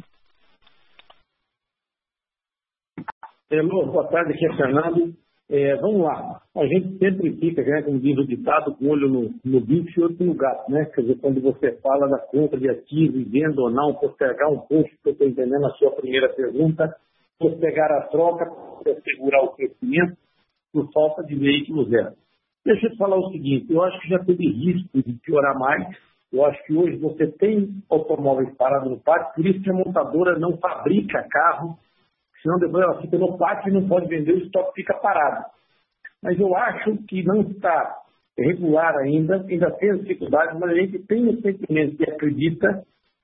Hello, 3.49 3.85
boa 3.85 4.07
tarde, 4.09 4.33
aqui 4.33 4.45
é 4.45 4.55
Fernando. 4.57 5.13
É, 5.49 5.75
vamos 5.77 6.01
lá, 6.01 6.41
a 6.55 6.65
gente 6.67 6.99
sempre 6.99 7.33
fica, 7.37 7.63
né, 7.63 7.81
como 7.83 7.99
diz 7.99 8.17
o 8.17 8.27
ditado, 8.27 8.75
com 8.75 8.85
o 8.85 8.89
olho 8.89 9.07
no, 9.07 9.33
no 9.43 9.61
bicho 9.61 9.99
e 9.99 10.03
outro 10.03 10.23
no 10.23 10.35
gato, 10.35 10.69
né? 10.69 10.85
Quer 10.93 11.01
dizer, 11.01 11.19
quando 11.21 11.41
você 11.41 11.71
fala 11.81 12.07
da 12.07 12.19
compra 12.19 12.59
de 12.59 12.69
ativo, 12.69 13.17
venda 13.27 13.59
ou 13.59 13.71
não, 13.71 13.95
postergar 13.95 14.51
um 14.51 14.59
pouco, 14.59 14.89
que 14.89 15.09
eu 15.09 15.13
estou 15.13 15.27
entendendo 15.27 15.65
a 15.65 15.71
sua 15.71 15.91
primeira 15.93 16.29
pergunta, 16.29 16.95
postergar 17.39 17.91
a 17.93 18.01
troca 18.09 18.45
assegurar 18.85 19.43
o 19.43 19.53
crescimento 19.53 20.17
por 20.71 20.91
falta 20.91 21.23
de 21.23 21.35
veículo 21.35 21.89
zero. 21.89 22.13
Deixa 22.65 22.87
eu 22.87 22.91
te 22.91 22.97
falar 22.97 23.17
o 23.17 23.31
seguinte, 23.31 23.71
eu 23.71 23.81
acho 23.83 23.99
que 24.01 24.09
já 24.09 24.19
teve 24.19 24.47
risco 24.47 25.01
de 25.01 25.13
piorar 25.13 25.57
mais, 25.57 25.97
eu 26.31 26.45
acho 26.45 26.63
que 26.65 26.73
hoje 26.73 26.97
você 26.97 27.27
tem 27.27 27.81
automóveis 27.89 28.53
parados 28.55 28.89
no 28.89 28.99
pátio, 28.99 29.33
por 29.33 29.45
isso 29.45 29.61
que 29.61 29.69
a 29.69 29.73
montadora 29.73 30.37
não 30.37 30.57
fabrica 30.57 31.25
carro 31.29 31.77
senão 32.41 32.57
depois 32.57 32.83
ela 32.83 33.01
fica 33.01 33.17
no 33.17 33.37
pátio 33.37 33.69
e 33.69 33.73
não 33.73 33.87
pode 33.87 34.07
vender, 34.07 34.33
o 34.33 34.39
estoque 34.39 34.73
fica 34.75 34.93
parado. 34.95 35.45
Mas 36.21 36.39
eu 36.39 36.55
acho 36.55 36.97
que 37.03 37.23
não 37.23 37.41
está 37.41 37.97
regular 38.37 38.95
ainda, 38.97 39.45
ainda 39.47 39.71
tem 39.71 39.97
dificuldades, 39.97 40.57
mas 40.59 40.71
a 40.71 40.75
gente 40.75 40.99
tem 40.99 41.27
o 41.27 41.41
sentimento 41.41 42.01
e 42.01 42.09
acredita 42.09 42.83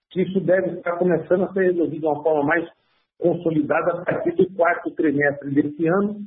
que 0.09 0.21
isso 0.21 0.39
deve 0.41 0.77
estar 0.77 0.97
começando 0.97 1.43
a 1.43 1.53
ser 1.53 1.71
resolvido 1.71 2.01
de 2.01 2.05
uma 2.05 2.21
forma 2.21 2.43
mais 2.43 2.67
consolidada 3.17 3.93
a 3.93 4.05
partir 4.05 4.35
do 4.35 4.49
quarto 4.53 4.91
trimestre 4.91 5.51
desse 5.51 5.87
ano, 5.87 6.19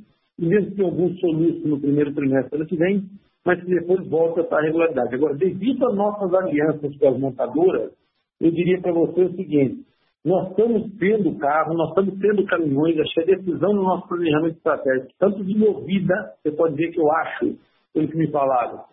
mesmo 0.45 0.75
que 0.75 0.81
alguns 0.81 1.19
soluços 1.19 1.63
no 1.65 1.79
primeiro 1.79 2.13
trimestre 2.13 2.55
ano 2.55 2.67
que 2.67 2.75
vem, 2.75 3.03
mas 3.45 3.59
que 3.61 3.69
depois 3.69 4.07
volta 4.07 4.43
para 4.43 4.59
a 4.59 4.65
regularidade. 4.65 5.15
Agora, 5.15 5.35
devido 5.35 5.87
às 5.87 5.95
nossas 5.95 6.33
alianças 6.33 6.97
com 6.97 7.07
as 7.07 7.19
montadoras, 7.19 7.91
eu 8.39 8.51
diria 8.51 8.79
para 8.81 8.93
você 8.93 9.21
o 9.23 9.35
seguinte, 9.35 9.85
nós 10.23 10.49
estamos 10.49 10.91
tendo 10.99 11.37
carro, 11.37 11.73
nós 11.73 11.89
estamos 11.89 12.19
tendo 12.19 12.45
caminhões, 12.45 12.99
achei 12.99 13.23
a 13.23 13.37
decisão 13.37 13.73
no 13.73 13.83
nosso 13.83 14.07
planejamento 14.07 14.57
estratégico, 14.57 15.13
tanto 15.17 15.43
de 15.43 15.57
movida, 15.57 16.13
você 16.43 16.51
pode 16.51 16.75
ver 16.75 16.91
que 16.91 16.99
eu 16.99 17.11
acho, 17.11 17.57
pelo 17.93 18.07
que 18.07 18.17
me 18.17 18.29
falaram, 18.29 18.83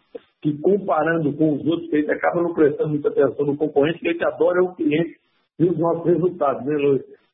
que 0.40 0.56
comparando 0.58 1.32
com 1.32 1.54
os 1.54 1.66
outros, 1.66 1.92
a 1.92 1.96
gente 1.96 2.10
acaba 2.10 2.42
não 2.42 2.54
prestando 2.54 2.90
muita 2.90 3.08
atenção 3.08 3.46
no 3.46 3.56
concorrente, 3.56 3.98
que 3.98 4.08
a 4.08 4.12
gente 4.12 4.24
adora 4.24 4.62
o 4.62 4.74
cliente 4.74 5.16
e 5.58 5.64
os 5.64 5.78
nossos 5.78 6.04
resultados, 6.06 6.64
né, 6.64 6.76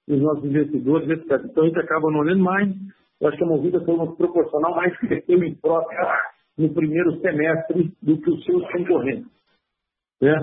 os 0.08 0.20
nossos 0.20 0.44
investidores, 0.44 1.08
etc. 1.08 1.44
Então 1.44 1.64
a 1.64 1.66
gente 1.66 1.78
acaba 1.78 2.10
não 2.10 2.20
olhando 2.20 2.42
mais. 2.42 2.70
Eu 3.22 3.28
acho 3.28 3.38
que 3.38 3.44
a 3.44 3.46
movida 3.46 3.80
foi 3.84 3.94
uma 3.94 4.16
proporcional 4.16 4.74
mais 4.74 4.98
cresceu 4.98 5.40
em 5.44 5.54
troca 5.54 5.94
no 6.58 6.74
primeiro 6.74 7.20
semestre 7.20 7.92
do 8.02 8.20
que 8.20 8.28
os 8.28 8.44
seus 8.44 8.68
concorrentes. 8.72 9.30
Né? 10.20 10.34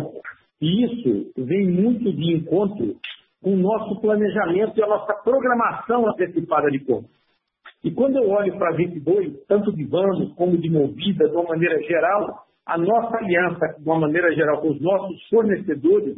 E 0.61 0.86
isso 0.86 1.34
vem 1.36 1.69
muito 1.69 2.09
de 2.13 2.36
encontro 2.38 2.95
com 3.43 3.53
o 3.53 3.57
nosso 3.57 3.99
planejamento 3.99 4.77
e 4.77 4.84
a 4.84 4.88
nossa 4.88 5.13
programação 5.13 6.07
antecipada 6.07 6.71
de 6.71 6.80
compra. 6.86 7.09
E 7.84 7.91
quando 7.91 8.15
eu 8.15 8.30
olho 8.30 8.57
para 8.57 8.77
22, 8.77 9.45
tanto 9.45 9.73
de 9.75 9.84
vamos 9.84 10.34
como 10.36 10.57
de 10.57 10.69
movida, 10.69 11.27
de 11.27 11.36
uma 11.36 11.49
maneira 11.49 11.82
geral, 11.84 12.45
a 12.65 12.77
nossa 12.77 13.17
aliança, 13.17 13.75
de 13.77 13.86
uma 13.86 13.99
maneira 13.99 14.34
geral, 14.34 14.61
com 14.61 14.69
os 14.69 14.80
nossos 14.80 15.21
fornecedores, 15.27 16.15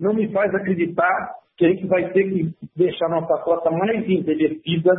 não 0.00 0.12
me 0.12 0.32
faz 0.32 0.52
acreditar 0.52 1.34
que 1.56 1.66
a 1.66 1.68
gente 1.68 1.86
vai 1.86 2.12
ter 2.12 2.24
que 2.24 2.52
deixar 2.74 3.08
nossa 3.08 3.44
frota 3.44 3.70
mais 3.70 4.08
envelhecida 4.08 4.92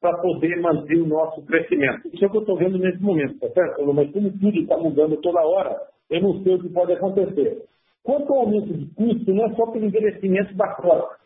para 0.00 0.16
poder 0.18 0.60
manter 0.60 0.96
o 0.96 1.06
nosso 1.06 1.42
crescimento. 1.42 2.08
Isso 2.12 2.24
é 2.24 2.26
o 2.26 2.30
que 2.30 2.36
eu 2.38 2.40
estou 2.40 2.56
vendo 2.56 2.78
nesse 2.78 3.02
momento, 3.02 3.38
tá 3.38 3.48
certo? 3.50 3.92
Mas 3.92 4.10
como 4.10 4.30
tudo 4.32 4.58
está 4.58 4.76
mudando 4.78 5.16
toda 5.18 5.40
hora, 5.40 5.76
eu 6.08 6.22
não 6.22 6.42
sei 6.42 6.54
o 6.54 6.58
que 6.58 6.68
pode 6.70 6.92
acontecer. 6.92 7.62
Quanto 8.02 8.32
ao 8.32 8.40
aumento 8.40 8.72
de 8.72 8.86
custo, 8.94 9.34
não 9.34 9.44
é 9.44 9.54
só 9.54 9.66
pelo 9.66 9.84
envelhecimento 9.84 10.54
da 10.54 10.74
frota. 10.74 11.16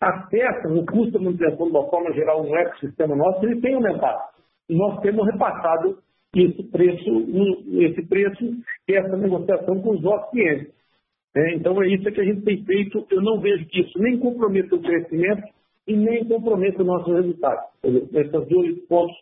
As 0.00 0.28
peças, 0.28 0.70
o 0.70 0.84
custo 0.84 1.12
da 1.12 1.20
manutenção, 1.20 1.66
de 1.66 1.70
uma 1.70 1.88
forma 1.88 2.12
geral, 2.12 2.42
no 2.42 2.56
ecossistema 2.56 3.14
nosso, 3.14 3.44
ele 3.46 3.60
tem 3.60 3.74
aumentado. 3.74 4.20
Nós 4.68 5.00
temos 5.00 5.24
repassado 5.26 5.98
esse 6.34 6.62
preço, 6.64 7.26
esse 7.80 8.02
preço 8.08 8.44
e 8.88 8.94
essa 8.94 9.16
negociação 9.16 9.80
com 9.80 9.90
os 9.90 10.02
nossos 10.02 10.30
clientes. 10.30 10.74
É, 11.36 11.54
então 11.54 11.80
é 11.82 11.88
isso 11.88 12.10
que 12.10 12.20
a 12.20 12.24
gente 12.24 12.42
tem 12.42 12.64
feito. 12.64 13.06
Eu 13.10 13.22
não 13.22 13.40
vejo 13.40 13.64
que 13.66 13.80
isso 13.80 13.98
nem 14.00 14.18
comprometa 14.18 14.74
o 14.74 14.82
crescimento 14.82 15.53
e 15.86 15.96
nem 15.96 16.24
comprometa 16.24 16.82
o 16.82 16.86
nosso 16.86 17.12
resultado. 17.12 17.60
Esses 17.82 18.48
dois 18.48 18.78
pontos 18.86 19.16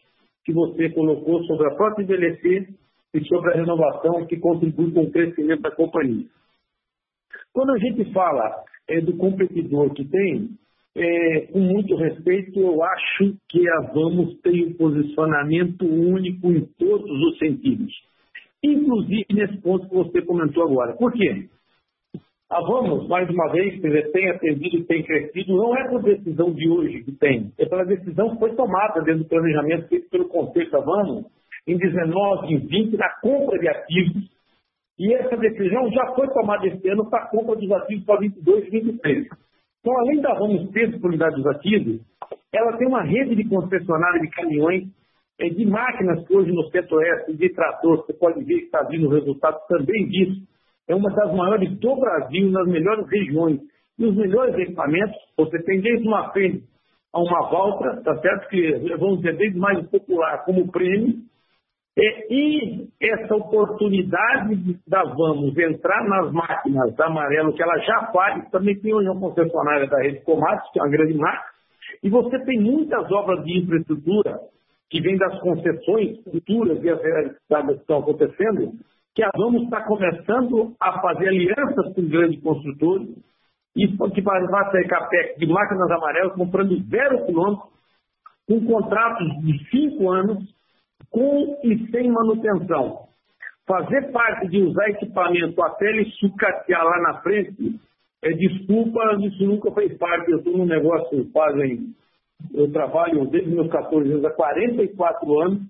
que 0.44 0.52
você 0.52 0.90
colocou 0.90 1.42
sobre 1.44 1.68
a 1.68 1.76
frota 1.76 2.02
envelhecer 2.02 2.68
e 3.14 3.24
sobre 3.26 3.52
a 3.52 3.56
renovação 3.56 4.26
que 4.26 4.38
contribui 4.38 4.92
com 4.92 5.02
o 5.02 5.10
crescimento 5.10 5.62
da 5.62 5.70
companhia. 5.70 6.26
Quando 7.52 7.72
a 7.72 7.78
gente 7.78 8.10
fala 8.12 8.64
é, 8.88 9.00
do 9.00 9.16
competidor 9.16 9.92
que 9.92 10.04
tem, 10.04 10.50
é, 10.94 11.40
com 11.52 11.60
muito 11.60 11.96
respeito, 11.96 12.58
eu 12.58 12.82
acho 12.82 13.34
que 13.48 13.68
a 13.68 13.92
Vamos 13.92 14.38
tem 14.40 14.66
um 14.66 14.74
posicionamento 14.74 15.86
único 15.86 16.50
em 16.52 16.66
todos 16.78 17.10
os 17.10 17.38
sentidos, 17.38 17.92
inclusive 18.62 19.26
nesse 19.32 19.58
ponto 19.58 19.88
que 19.88 19.94
você 19.94 20.22
comentou 20.22 20.64
agora. 20.64 20.94
Por 20.96 21.12
quê? 21.12 21.48
A 22.52 22.60
Vamos, 22.60 23.08
mais 23.08 23.26
uma 23.30 23.50
vez, 23.50 23.80
tem 23.80 24.28
atendido 24.28 24.76
e 24.76 24.84
tem 24.84 25.02
crescido, 25.02 25.56
não 25.56 25.74
é 25.74 25.88
por 25.88 26.02
decisão 26.02 26.52
de 26.52 26.68
hoje 26.68 27.02
que 27.02 27.12
tem, 27.12 27.50
é 27.58 27.64
pela 27.64 27.82
decisão 27.82 28.28
que 28.28 28.40
foi 28.40 28.54
tomada 28.54 29.00
dentro 29.00 29.22
do 29.22 29.28
planejamento 29.30 29.88
feito 29.88 30.10
pelo 30.10 30.28
Conselho 30.28 30.70
da 30.70 30.80
Vamos 30.80 31.24
em 31.66 31.78
19, 31.78 32.52
em 32.52 32.58
20, 32.58 32.98
na 32.98 33.08
compra 33.22 33.58
de 33.58 33.68
ativos 33.68 34.30
e 34.98 35.14
essa 35.14 35.34
decisão 35.34 35.90
já 35.92 36.14
foi 36.14 36.28
tomada 36.28 36.66
este 36.66 36.86
ano 36.90 37.08
para 37.08 37.24
a 37.24 37.28
compra 37.28 37.56
dos 37.56 37.72
ativos 37.72 38.04
para 38.04 38.20
22 38.20 38.66
e 38.66 38.70
23. 38.70 39.26
Então, 39.80 39.98
além 40.00 40.20
da 40.20 40.34
Vamos 40.34 40.70
ter 40.72 40.90
disponibilidade 40.90 41.36
dos 41.36 41.46
ativos, 41.46 42.00
ela 42.52 42.76
tem 42.76 42.86
uma 42.86 43.02
rede 43.02 43.34
de 43.34 43.48
concessionária 43.48 44.20
de 44.20 44.28
caminhões, 44.28 44.88
é, 45.40 45.48
de 45.48 45.64
máquinas 45.64 46.28
que 46.28 46.36
hoje 46.36 46.52
no 46.52 46.68
centro-oeste, 46.68 47.34
de 47.34 47.48
trator, 47.54 48.04
você 48.04 48.12
pode 48.12 48.44
ver 48.44 48.58
que 48.58 48.64
está 48.66 48.82
vindo 48.82 49.06
o 49.06 49.10
resultado 49.10 49.58
também 49.68 50.06
disso. 50.08 50.51
É 50.88 50.94
uma 50.94 51.10
das 51.10 51.34
maiores 51.34 51.78
do 51.78 51.96
Brasil, 51.96 52.50
nas 52.50 52.66
melhores 52.66 53.08
regiões. 53.08 53.60
E 53.98 54.06
os 54.06 54.16
melhores 54.16 54.54
equipamentos, 54.56 55.16
você 55.36 55.62
tem 55.62 55.80
desde 55.80 56.06
uma 56.06 56.30
frente 56.32 56.64
a 57.12 57.20
uma 57.20 57.50
Valtra, 57.50 58.02
tá 58.02 58.16
certo? 58.20 58.48
Que 58.48 58.72
vamos 58.98 59.18
dizer, 59.18 59.36
desde 59.36 59.58
mais 59.58 59.86
popular 59.90 60.44
como 60.44 60.70
prêmio, 60.72 61.22
é, 61.98 62.34
e 62.34 62.88
essa 63.02 63.34
oportunidade 63.36 64.78
da 64.88 65.02
Vamos 65.04 65.56
entrar 65.58 66.08
nas 66.08 66.32
máquinas 66.32 66.94
da 66.96 67.06
Amarelo, 67.06 67.52
que 67.52 67.62
ela 67.62 67.78
já 67.80 68.10
faz, 68.10 68.48
também 68.50 68.80
tem 68.80 68.94
hoje 68.94 69.10
uma 69.10 69.20
concessionária 69.20 69.86
da 69.86 69.98
Rede 70.00 70.22
Comates, 70.22 70.70
que 70.72 70.80
é 70.80 70.82
uma 70.82 70.90
grande 70.90 71.12
marca, 71.12 71.50
e 72.02 72.08
você 72.08 72.38
tem 72.46 72.58
muitas 72.60 73.10
obras 73.12 73.44
de 73.44 73.58
infraestrutura 73.58 74.40
que 74.88 75.02
vêm 75.02 75.18
das 75.18 75.38
concessões 75.40 76.22
futuras 76.24 76.82
e 76.82 76.88
as 76.88 77.02
realizadas 77.02 77.76
que 77.76 77.82
estão 77.82 77.98
acontecendo, 77.98 78.72
que 79.14 79.22
a 79.22 79.30
Vamos 79.36 79.64
está 79.64 79.82
começando 79.82 80.74
a 80.80 81.00
fazer 81.00 81.28
alianças 81.28 81.94
com 81.94 82.08
grandes 82.08 82.40
construtores, 82.42 83.08
e 83.76 83.88
que 83.88 84.20
vai 84.20 84.70
sair 84.70 84.88
CAPEC 84.88 85.38
de 85.38 85.46
máquinas 85.46 85.90
amarelas 85.90 86.34
comprando 86.34 86.76
zero 86.88 87.24
quilômetros, 87.26 87.72
com 88.46 88.66
contratos 88.66 89.28
de 89.42 89.70
cinco 89.70 90.10
anos, 90.10 90.54
com 91.10 91.58
e 91.62 91.90
sem 91.90 92.10
manutenção. 92.10 93.06
Fazer 93.66 94.10
parte 94.12 94.48
de 94.48 94.62
usar 94.62 94.90
equipamento 94.90 95.62
até 95.62 95.86
ele 95.86 96.10
sucatear 96.12 96.84
lá 96.84 97.00
na 97.00 97.20
frente, 97.22 97.80
é 98.22 98.30
desculpa, 98.30 99.00
isso 99.20 99.44
nunca 99.44 99.70
fez 99.72 99.96
parte. 99.98 100.30
Eu 100.30 100.38
estou 100.38 100.56
num 100.56 100.66
negócio 100.66 101.30
fazem, 101.32 101.94
eu 102.52 102.70
trabalho 102.72 103.26
desde 103.26 103.50
meus 103.50 103.70
14 103.70 104.10
anos 104.10 104.24
há 104.24 104.30
44 104.30 105.40
anos, 105.40 105.62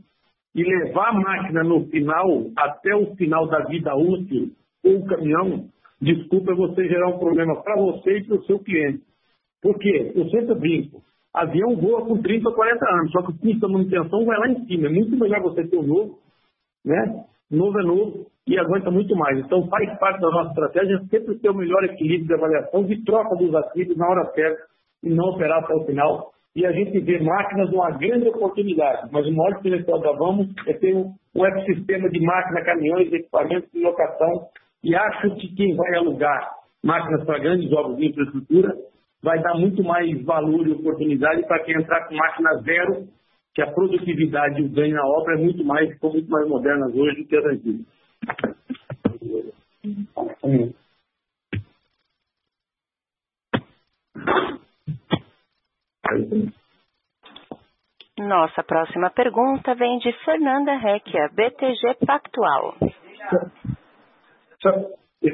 e 0.55 0.63
levar 0.63 1.09
a 1.09 1.13
máquina 1.13 1.63
no 1.63 1.87
final, 1.87 2.47
até 2.57 2.95
o 2.95 3.15
final 3.17 3.47
da 3.49 3.65
vida 3.65 3.95
útil, 3.95 4.51
ou 4.85 4.99
o 4.99 5.07
caminhão, 5.07 5.67
desculpa, 6.01 6.55
você 6.55 6.87
gerar 6.89 7.09
um 7.09 7.19
problema 7.19 7.63
para 7.63 7.77
você 7.77 8.19
e 8.19 8.25
para 8.25 8.37
o 8.37 8.45
seu 8.45 8.59
cliente. 8.59 9.03
Por 9.63 9.79
quê? 9.79 10.13
Eu 10.15 10.29
sempre 10.29 10.55
brinco. 10.57 11.03
Avião 11.33 11.77
voa 11.77 12.05
com 12.05 12.21
30 12.21 12.49
ou 12.49 12.55
40 12.55 12.85
anos, 12.91 13.13
só 13.13 13.23
que 13.23 13.31
o 13.31 13.39
custo 13.39 13.61
da 13.61 13.69
manutenção 13.69 14.25
vai 14.25 14.39
lá 14.39 14.49
em 14.49 14.67
cima. 14.67 14.89
É 14.89 14.91
muito 14.91 15.17
melhor 15.17 15.41
você 15.41 15.67
ter 15.67 15.77
o 15.77 15.83
novo 15.83 16.19
né? 16.85 17.25
Novo 17.51 17.79
é 17.79 17.83
novo 17.83 18.27
e 18.47 18.59
aguenta 18.59 18.91
muito 18.91 19.15
mais. 19.15 19.39
Então 19.39 19.67
faz 19.69 19.99
parte 19.99 20.21
da 20.21 20.31
nossa 20.31 20.51
estratégia 20.51 20.99
sempre 21.11 21.39
ter 21.39 21.51
o 21.51 21.55
melhor 21.55 21.85
equilíbrio 21.85 22.27
de 22.27 22.35
avaliação, 22.35 22.85
de 22.85 23.05
troca 23.05 23.37
dos 23.37 23.55
ativos 23.55 23.97
na 23.97 24.09
hora 24.09 24.33
certa 24.33 24.63
e 25.03 25.11
não 25.11 25.31
operar 25.31 25.63
até 25.63 25.75
o 25.75 25.85
final. 25.85 26.33
E 26.55 26.67
a 26.67 26.73
gente 26.73 27.01
vê 27.01 27.19
máquinas 27.19 27.71
uma 27.71 27.91
grande 27.93 28.29
oportunidade, 28.29 29.09
mas 29.11 29.27
o 29.27 29.33
maior 29.33 29.57
diferencial 29.57 29.99
da 30.01 30.13
Vamos 30.13 30.49
é 30.67 30.75
ter 30.75 30.95
um, 30.95 31.15
ecossistema 31.35 32.11
de 32.11 32.21
máquina, 32.21 32.65
caminhões, 32.65 33.11
equipamentos 33.11 33.71
de 33.73 33.81
locação. 33.81 34.49
E 34.85 34.95
acho 34.95 35.35
que 35.37 35.55
quem 35.55 35.75
vai 35.75 35.95
alugar 35.97 36.51
máquinas 36.85 37.25
para 37.25 37.39
grandes 37.39 37.73
obras 37.73 37.97
de 37.97 38.07
infraestrutura 38.07 38.75
vai 39.23 39.41
dar 39.41 39.55
muito 39.55 39.83
mais 39.83 40.23
valor 40.25 40.67
e 40.67 40.73
oportunidade 40.73 41.47
para 41.47 41.63
quem 41.65 41.75
entrar 41.77 42.07
com 42.07 42.17
máquina 42.17 42.55
zero, 42.63 43.09
que 43.55 43.63
a 43.63 43.71
produtividade 43.71 44.61
e 44.61 44.65
o 44.65 44.69
ganho 44.69 44.95
na 44.95 45.07
obra 45.07 45.39
é 45.39 45.43
muito 45.43 45.65
mais, 45.65 45.99
são 45.99 46.11
muito 46.11 46.29
mais 46.29 46.47
modernas 46.49 46.95
hoje 46.95 47.23
do 47.23 47.29
que 47.29 47.37
as 47.37 47.45
antigas. 47.47 47.87
Nossa 58.19 58.63
próxima 58.63 59.11
pergunta 59.11 59.75
vem 59.75 59.99
de 59.99 60.13
Fernanda 60.25 60.77
Recchia, 60.77 61.29
BTG 61.33 62.07
Pactual. 62.07 62.77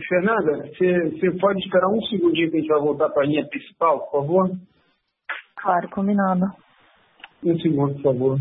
Fernanda, 0.08 0.68
você 0.68 1.38
pode 1.40 1.60
esperar 1.60 1.88
um 1.88 2.00
segundinho 2.02 2.50
que 2.50 2.56
a 2.56 2.60
gente 2.60 2.68
vai 2.68 2.80
voltar 2.80 3.08
para 3.10 3.22
a 3.22 3.26
linha 3.26 3.46
principal, 3.48 4.00
por 4.10 4.22
favor? 4.22 4.50
Claro, 5.56 5.88
combinado. 5.90 6.46
Um 7.42 7.58
segundo, 7.58 7.94
por 7.94 8.02
favor. 8.02 8.38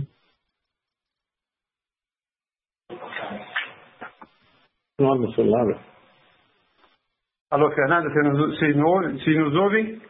O 5.00 5.32
celular. 5.34 5.80
Alô, 7.52 7.72
Fernanda, 7.72 8.10
você 8.10 8.24
nos, 8.24 8.38
você 8.38 8.74
nos, 8.74 9.24
você 9.24 9.32
nos 9.40 9.56
ouve? 9.56 10.02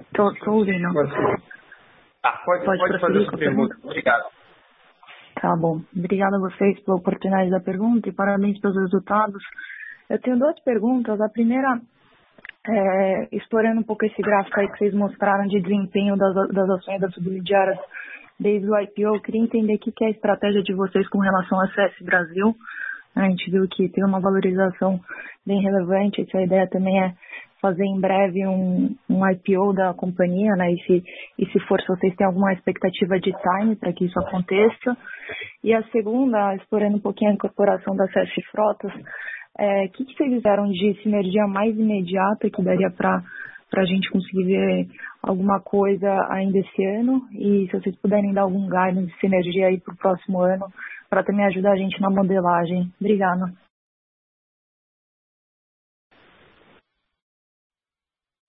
Estou 0.00 0.54
ouvindo. 0.54 0.88
Ah, 2.24 2.40
pode, 2.44 2.64
pode, 2.64 2.78
pode 2.78 3.00
fazer 3.00 3.24
sua 3.24 3.38
pergunta. 3.38 3.76
Obrigado. 3.82 4.24
Tá 5.40 5.56
bom. 5.56 5.80
Obrigada 5.96 6.36
a 6.36 6.40
vocês 6.40 6.78
pela 6.84 6.98
oportunidade 6.98 7.50
da 7.50 7.60
pergunta 7.60 8.08
e 8.08 8.12
parabéns 8.12 8.60
pelos 8.60 8.76
resultados. 8.76 9.42
Eu 10.08 10.20
tenho 10.20 10.38
duas 10.38 10.58
perguntas. 10.60 11.20
A 11.20 11.28
primeira, 11.28 11.80
é, 12.68 13.28
explorando 13.32 13.80
um 13.80 13.84
pouco 13.84 14.04
esse 14.04 14.22
gráfico 14.22 14.60
aí 14.60 14.68
que 14.68 14.78
vocês 14.78 14.94
mostraram 14.94 15.46
de 15.46 15.60
desempenho 15.60 16.16
das, 16.16 16.34
das 16.48 16.70
ações 16.70 17.00
das 17.00 17.14
subsidiárias 17.14 17.78
desde 18.38 18.68
o 18.68 18.78
IPO, 18.78 19.16
eu 19.16 19.20
queria 19.20 19.42
entender 19.42 19.74
o 19.74 19.78
que 19.78 20.04
é 20.04 20.08
a 20.08 20.10
estratégia 20.10 20.62
de 20.62 20.74
vocês 20.74 21.08
com 21.08 21.18
relação 21.18 21.60
ao 21.60 21.68
CS 21.68 21.94
Brasil. 22.02 22.54
A 23.14 23.28
gente 23.28 23.50
viu 23.50 23.66
que 23.68 23.88
tem 23.88 24.04
uma 24.04 24.20
valorização 24.20 25.00
bem 25.46 25.60
relevante, 25.60 26.24
se 26.24 26.36
a 26.36 26.42
ideia 26.42 26.66
também 26.68 27.00
é 27.00 27.14
fazer 27.62 27.84
em 27.84 28.00
breve 28.00 28.44
um, 28.46 28.94
um 29.08 29.30
IPO 29.30 29.72
da 29.72 29.94
companhia, 29.94 30.52
né? 30.56 30.72
E 30.72 30.78
se, 30.84 31.04
e 31.38 31.46
se 31.46 31.60
for, 31.60 31.80
se 31.80 31.86
vocês 31.86 32.14
têm 32.16 32.26
alguma 32.26 32.52
expectativa 32.52 33.20
de 33.20 33.32
time 33.32 33.76
para 33.76 33.92
que 33.92 34.04
isso 34.04 34.18
aconteça. 34.18 34.96
E 35.62 35.72
a 35.72 35.82
segunda, 35.90 36.56
explorando 36.56 36.96
um 36.96 37.00
pouquinho 37.00 37.30
a 37.30 37.34
incorporação 37.34 37.94
da 37.94 38.08
CS 38.08 38.30
Frotas, 38.50 38.92
é, 39.58 39.84
o 39.84 39.90
que, 39.90 40.04
que 40.04 40.16
vocês 40.16 40.32
fizeram 40.32 40.68
de 40.68 41.02
sinergia 41.02 41.46
mais 41.46 41.78
imediata 41.78 42.50
que 42.50 42.62
daria 42.62 42.90
para 42.90 43.22
a 43.76 43.84
gente 43.84 44.10
conseguir 44.10 44.44
ver 44.44 44.88
alguma 45.22 45.60
coisa 45.60 46.10
ainda 46.30 46.58
esse 46.58 46.84
ano 46.84 47.22
e 47.32 47.68
se 47.70 47.78
vocês 47.78 47.94
puderem 47.96 48.32
dar 48.32 48.42
algum 48.42 48.66
guidance 48.66 49.06
de 49.06 49.20
sinergia 49.20 49.68
aí 49.68 49.78
para 49.78 49.94
o 49.94 49.96
próximo 49.96 50.40
ano 50.40 50.66
para 51.12 51.22
também 51.22 51.44
ajudar 51.44 51.72
a 51.72 51.76
gente 51.76 52.00
na 52.00 52.08
modelagem. 52.08 52.90
Obrigada. 52.98 53.52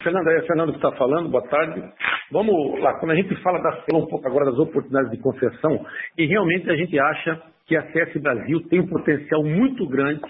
Fernanda, 0.01 0.31
é 0.31 0.41
Fernando 0.47 0.69
que 0.69 0.77
está 0.77 0.93
falando, 0.93 1.27
boa 1.27 1.45
tarde. 1.49 1.83
Vamos 2.31 2.79
lá, 2.79 2.97
quando 2.99 3.11
a 3.11 3.15
gente 3.15 3.35
fala 3.41 3.61
das, 3.61 3.83
um 3.93 4.05
pouco 4.05 4.25
agora 4.25 4.45
das 4.45 4.57
oportunidades 4.57 5.11
de 5.11 5.17
concessão, 5.17 5.85
e 6.17 6.25
realmente 6.25 6.69
a 6.69 6.75
gente 6.77 6.97
acha 6.97 7.41
que 7.65 7.75
a 7.75 7.91
CS 7.91 8.21
Brasil 8.21 8.61
tem 8.69 8.79
um 8.79 8.87
potencial 8.87 9.43
muito 9.43 9.85
grande 9.85 10.23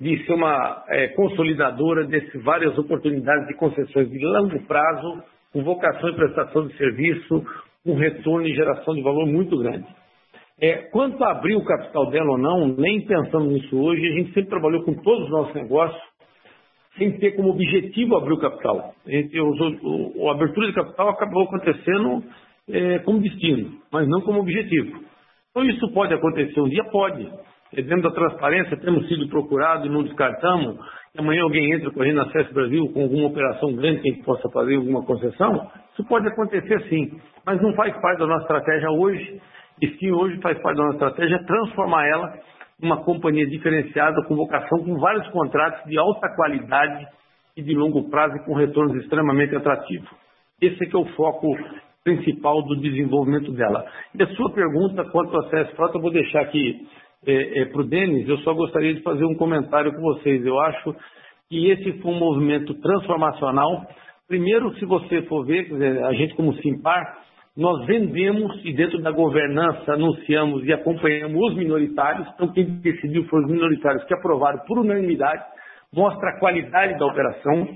de 0.00 0.24
ser 0.24 0.32
uma 0.32 0.82
é, 0.88 1.08
consolidadora 1.08 2.06
de 2.06 2.38
várias 2.38 2.76
oportunidades 2.78 3.46
de 3.48 3.54
concessões 3.56 4.08
de 4.08 4.18
longo 4.18 4.66
prazo, 4.66 5.22
com 5.52 5.62
vocação 5.62 6.08
e 6.08 6.16
prestação 6.16 6.66
de 6.68 6.76
serviço, 6.78 7.44
com 7.84 7.96
retorno 7.96 8.46
e 8.46 8.54
geração 8.54 8.94
de 8.94 9.02
valor 9.02 9.26
muito 9.26 9.58
grande. 9.58 9.99
É, 10.62 10.88
quanto 10.90 11.22
a 11.24 11.30
abrir 11.32 11.56
o 11.56 11.64
capital 11.64 12.10
dela 12.10 12.32
ou 12.32 12.38
não, 12.38 12.68
nem 12.68 13.00
pensando 13.06 13.46
nisso 13.46 13.80
hoje, 13.80 14.06
a 14.06 14.12
gente 14.12 14.32
sempre 14.34 14.50
trabalhou 14.50 14.82
com 14.84 14.94
todos 14.94 15.24
os 15.24 15.30
nossos 15.30 15.54
negócios 15.54 16.00
sem 16.98 17.18
ter 17.18 17.32
como 17.32 17.50
objetivo 17.50 18.16
abrir 18.16 18.34
o 18.34 18.40
capital. 18.40 18.76
A, 19.06 20.28
a 20.28 20.32
abertura 20.32 20.66
de 20.66 20.74
capital 20.74 21.08
acabou 21.08 21.44
acontecendo 21.44 22.22
é, 22.68 22.98
como 23.00 23.20
destino, 23.20 23.70
mas 23.90 24.06
não 24.06 24.20
como 24.20 24.40
objetivo. 24.40 25.00
Então 25.50 25.64
isso 25.64 25.90
pode 25.92 26.12
acontecer 26.12 26.60
um 26.60 26.68
dia? 26.68 26.84
Pode. 26.84 27.26
Dentro 27.72 28.02
da 28.02 28.10
transparência, 28.10 28.76
temos 28.78 29.06
sido 29.08 29.28
procurados 29.28 29.86
e 29.86 29.88
não 29.88 30.02
descartamos 30.02 30.76
amanhã 31.16 31.42
alguém 31.42 31.72
entre 31.72 31.90
correndo 31.90 32.16
na 32.16 32.30
CES 32.30 32.52
Brasil 32.52 32.88
com 32.92 33.02
alguma 33.02 33.28
operação 33.28 33.72
grande 33.72 34.00
que 34.00 34.10
a 34.10 34.12
gente 34.12 34.24
possa 34.24 34.48
fazer 34.50 34.76
alguma 34.76 35.04
concessão. 35.04 35.70
Isso 35.92 36.04
pode 36.04 36.26
acontecer 36.28 36.80
sim, 36.88 37.18
mas 37.44 37.60
não 37.62 37.72
faz 37.74 37.96
parte 38.00 38.18
da 38.18 38.26
nossa 38.26 38.42
estratégia 38.42 38.90
hoje. 38.90 39.40
E 39.80 39.88
sim, 39.96 40.12
hoje 40.12 40.38
faz 40.40 40.60
parte 40.60 40.76
da 40.76 40.84
nossa 40.84 40.96
estratégia 40.96 41.44
transformar 41.46 42.06
ela 42.06 42.38
em 42.82 42.86
uma 42.86 43.02
companhia 43.02 43.46
diferenciada, 43.46 44.22
com 44.26 44.36
vocação, 44.36 44.84
com 44.84 44.98
vários 44.98 45.26
contratos 45.28 45.84
de 45.86 45.98
alta 45.98 46.28
qualidade 46.34 47.06
e 47.56 47.62
de 47.62 47.74
longo 47.74 48.08
prazo 48.10 48.36
e 48.36 48.44
com 48.44 48.54
retornos 48.54 48.96
extremamente 49.02 49.56
atrativos. 49.56 50.08
Esse 50.60 50.84
é 50.84 50.86
que 50.86 50.96
é 50.96 50.98
o 50.98 51.06
foco 51.14 51.56
principal 52.04 52.62
do 52.62 52.76
desenvolvimento 52.80 53.52
dela. 53.52 53.84
E 54.14 54.22
a 54.22 54.26
sua 54.28 54.50
pergunta 54.52 55.04
quanto 55.10 55.36
ao 55.36 55.48
CES 55.48 55.70
Frota, 55.72 55.98
eu 55.98 56.02
vou 56.02 56.10
deixar 56.10 56.42
aqui 56.42 56.86
é, 57.26 57.60
é, 57.60 57.64
para 57.66 57.82
o 57.82 57.84
Denis, 57.84 58.28
eu 58.28 58.38
só 58.38 58.54
gostaria 58.54 58.94
de 58.94 59.02
fazer 59.02 59.24
um 59.24 59.34
comentário 59.34 59.92
com 59.92 60.00
vocês. 60.00 60.44
Eu 60.44 60.58
acho 60.60 60.94
que 61.48 61.70
esse 61.70 61.92
foi 62.00 62.12
um 62.12 62.18
movimento 62.18 62.74
transformacional. 62.80 63.86
Primeiro, 64.26 64.74
se 64.76 64.84
você 64.84 65.22
for 65.22 65.44
ver, 65.44 65.70
a 66.04 66.12
gente 66.14 66.34
como 66.34 66.54
Simpar, 66.56 67.18
nós 67.56 67.86
vendemos 67.86 68.60
e 68.64 68.72
dentro 68.72 69.00
da 69.02 69.10
governança 69.10 69.92
anunciamos 69.92 70.64
e 70.64 70.72
acompanhamos 70.72 71.50
os 71.50 71.56
minoritários. 71.56 72.28
Então, 72.34 72.52
quem 72.52 72.64
decidiu 72.80 73.24
foram 73.24 73.44
os 73.44 73.50
minoritários 73.50 74.04
que 74.04 74.14
aprovaram 74.14 74.60
por 74.66 74.78
unanimidade, 74.78 75.44
mostra 75.92 76.30
a 76.30 76.38
qualidade 76.38 76.98
da 76.98 77.06
operação. 77.06 77.68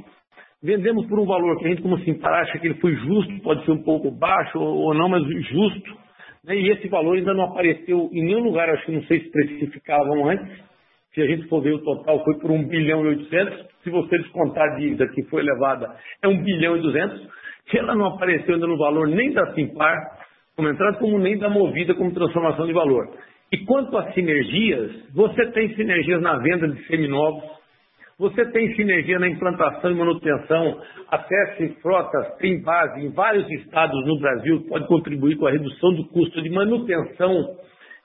Vendemos 0.62 1.07
por 1.07 1.18
um 1.18 1.27
valor 1.27 1.59
que 1.59 1.66
a 1.66 1.68
gente, 1.68 1.83
como 1.83 1.99
Simpar, 2.01 2.43
acha 2.43 2.59
que 2.59 2.66
ele 2.66 2.81
foi 2.81 2.95
justo, 2.95 3.43
pode 3.43 3.64
ser 3.64 3.72
um 3.72 3.83
pouco 3.83 4.11
baixo 4.11 4.59
ou 4.59 4.95
não, 4.95 5.09
mas 5.09 5.22
justo 5.49 6.05
né? 6.45 6.57
E 6.57 6.70
esse 6.70 6.89
valor 6.89 7.16
ainda 7.16 7.33
não 7.33 7.45
apareceu 7.45 8.11
em 8.12 8.22
nenhum 8.22 8.45
lugar, 8.45 8.68
acho 8.68 8.85
que 8.85 8.93
não 8.93 9.03
sei 9.05 9.20
se 9.20 9.27
especificavam 9.27 10.29
antes. 10.29 10.62
Se 11.14 11.22
a 11.22 11.27
gente 11.27 11.49
for 11.49 11.62
ver 11.62 11.72
o 11.72 11.79
total, 11.79 12.22
foi 12.25 12.39
por 12.39 12.51
1 12.51 12.68
bilhão 12.68 13.05
e 13.05 13.09
800. 13.09 13.66
Se 13.83 13.91
você 13.91 14.18
descontar 14.18 14.64
a 14.64 14.77
dívida 14.77 15.07
que 15.09 15.22
foi 15.25 15.43
levada, 15.43 15.95
é 16.22 16.29
1 16.29 16.43
bilhão 16.43 16.77
e 16.77 16.81
200. 16.81 17.43
Ela 17.73 17.95
não 17.95 18.07
apareceu 18.07 18.55
ainda 18.55 18.67
no 18.67 18.77
valor 18.77 19.09
nem 19.09 19.33
da 19.33 19.53
Simpar, 19.55 19.97
como 20.57 20.69
entrada, 20.69 20.99
como 20.99 21.19
nem 21.19 21.39
da 21.39 21.49
Movida 21.49 21.95
como 21.95 22.15
transformação 22.15 22.67
de 22.67 22.73
valor. 22.73 23.09
E 23.53 23.59
quanto 23.65 23.97
às 23.97 24.12
sinergias, 24.15 25.12
você 25.12 25.47
tem 25.53 25.75
sinergias 25.75 26.21
na 26.21 26.37
venda 26.39 26.69
de 26.69 26.87
seminovos, 26.87 27.43
você 28.19 28.45
tem 28.53 28.75
sinergia 28.77 29.19
na 29.19 29.29
implantação 29.29 29.91
e 29.91 29.95
manutenção. 29.95 30.81
A 31.11 31.19
CS 31.19 31.81
Frotas 31.83 32.37
tem 32.39 32.62
base 32.62 33.05
em 33.05 33.11
vários 33.11 33.51
estados 33.51 34.07
no 34.07 34.19
Brasil, 34.21 34.65
pode 34.69 34.87
contribuir 34.87 35.37
com 35.37 35.47
a 35.47 35.51
redução 35.51 35.95
do 35.95 36.05
custo 36.09 36.41
de 36.41 36.51
manutenção 36.51 37.57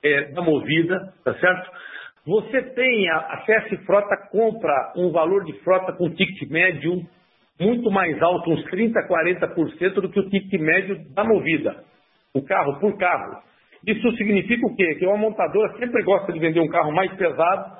é, 0.03 0.31
da 0.31 0.41
movida, 0.41 1.13
tá 1.23 1.33
certo? 1.35 1.71
Você 2.25 2.61
tem, 2.73 3.09
a, 3.09 3.17
a 3.17 3.45
CS 3.45 3.85
Frota 3.85 4.15
compra 4.31 4.93
um 4.95 5.11
valor 5.11 5.43
de 5.45 5.53
frota 5.63 5.93
com 5.93 6.09
ticket 6.09 6.49
médio 6.49 7.01
muito 7.59 7.91
mais 7.91 8.21
alto, 8.21 8.49
uns 8.51 8.63
30%, 8.65 8.93
40% 9.07 9.93
do 9.95 10.09
que 10.09 10.19
o 10.19 10.29
ticket 10.29 10.59
médio 10.61 10.97
da 11.13 11.23
movida, 11.23 11.83
o 12.33 12.41
carro 12.41 12.79
por 12.79 12.97
carro. 12.97 13.41
Isso 13.85 14.11
significa 14.17 14.65
o 14.65 14.75
quê? 14.75 14.95
Que 14.95 15.05
uma 15.05 15.17
montadora 15.17 15.77
sempre 15.77 16.03
gosta 16.03 16.31
de 16.31 16.39
vender 16.39 16.59
um 16.59 16.69
carro 16.69 16.91
mais 16.91 17.11
pesado 17.13 17.79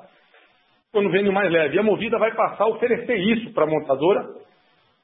quando 0.92 1.10
vende 1.10 1.30
mais 1.30 1.50
leve. 1.50 1.76
E 1.76 1.78
a 1.78 1.82
Movida 1.82 2.18
vai 2.18 2.34
passar 2.34 2.64
a 2.64 2.68
oferecer 2.68 3.16
isso 3.16 3.52
para 3.52 3.64
a 3.64 3.66
montadora, 3.66 4.26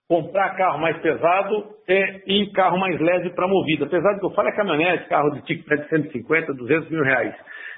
comprar 0.08 0.56
carro 0.56 0.80
mais 0.80 0.96
pesado 0.98 1.66
é, 1.88 2.22
e 2.26 2.50
carro 2.52 2.78
mais 2.78 2.98
leve 3.00 3.30
para 3.30 3.44
a 3.44 3.48
Movida. 3.48 3.84
Apesar 3.84 4.14
de 4.14 4.20
que 4.20 4.26
eu 4.26 4.30
falo 4.30 4.48
é 4.48 4.56
caminhonete, 4.56 5.08
carro 5.08 5.30
de 5.30 5.42
ticket 5.42 5.66
de 5.66 5.88
150, 5.88 6.54
200 6.54 6.90
mil 6.90 7.02
reais. 7.02 7.34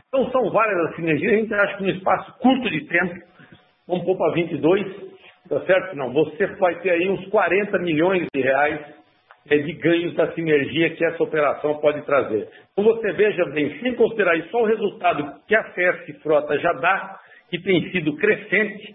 Então 0.09 0.31
são 0.31 0.51
várias 0.51 0.79
as 0.89 0.97
sinergias, 0.97 1.33
a 1.33 1.37
gente 1.37 1.55
acha 1.55 1.77
que 1.77 1.83
num 1.83 1.91
espaço 1.91 2.33
curto 2.39 2.71
de 2.71 2.87
tempo, 2.87 3.15
vamos 3.87 4.05
pôr 4.05 4.17
para 4.17 4.33
22, 4.33 5.08
tá 5.49 5.61
certo? 5.61 5.97
Não, 5.97 6.13
você 6.13 6.47
vai 6.59 6.75
ter 6.81 6.91
aí 6.91 7.09
uns 7.09 7.27
40 7.29 7.79
milhões 7.79 8.27
de 8.35 8.41
reais 8.41 8.81
é, 9.51 9.59
de 9.59 9.73
ganhos 9.73 10.15
da 10.15 10.31
sinergia 10.33 10.91
que 10.91 11.05
essa 11.05 11.23
operação 11.23 11.79
pode 11.81 12.05
trazer. 12.05 12.49
Então 12.73 12.85
você 12.85 13.13
veja 13.13 13.45
bem, 13.47 13.79
sem 13.81 13.95
considerar 13.95 14.41
só 14.51 14.63
o 14.63 14.67
resultado 14.67 15.33
que 15.47 15.55
a 15.55 15.65
CS 15.73 16.23
Frota 16.23 16.59
já 16.59 16.73
dá, 16.75 17.19
que 17.51 17.59
tem 17.63 17.91
sido 17.91 18.15
crescente, 18.17 18.95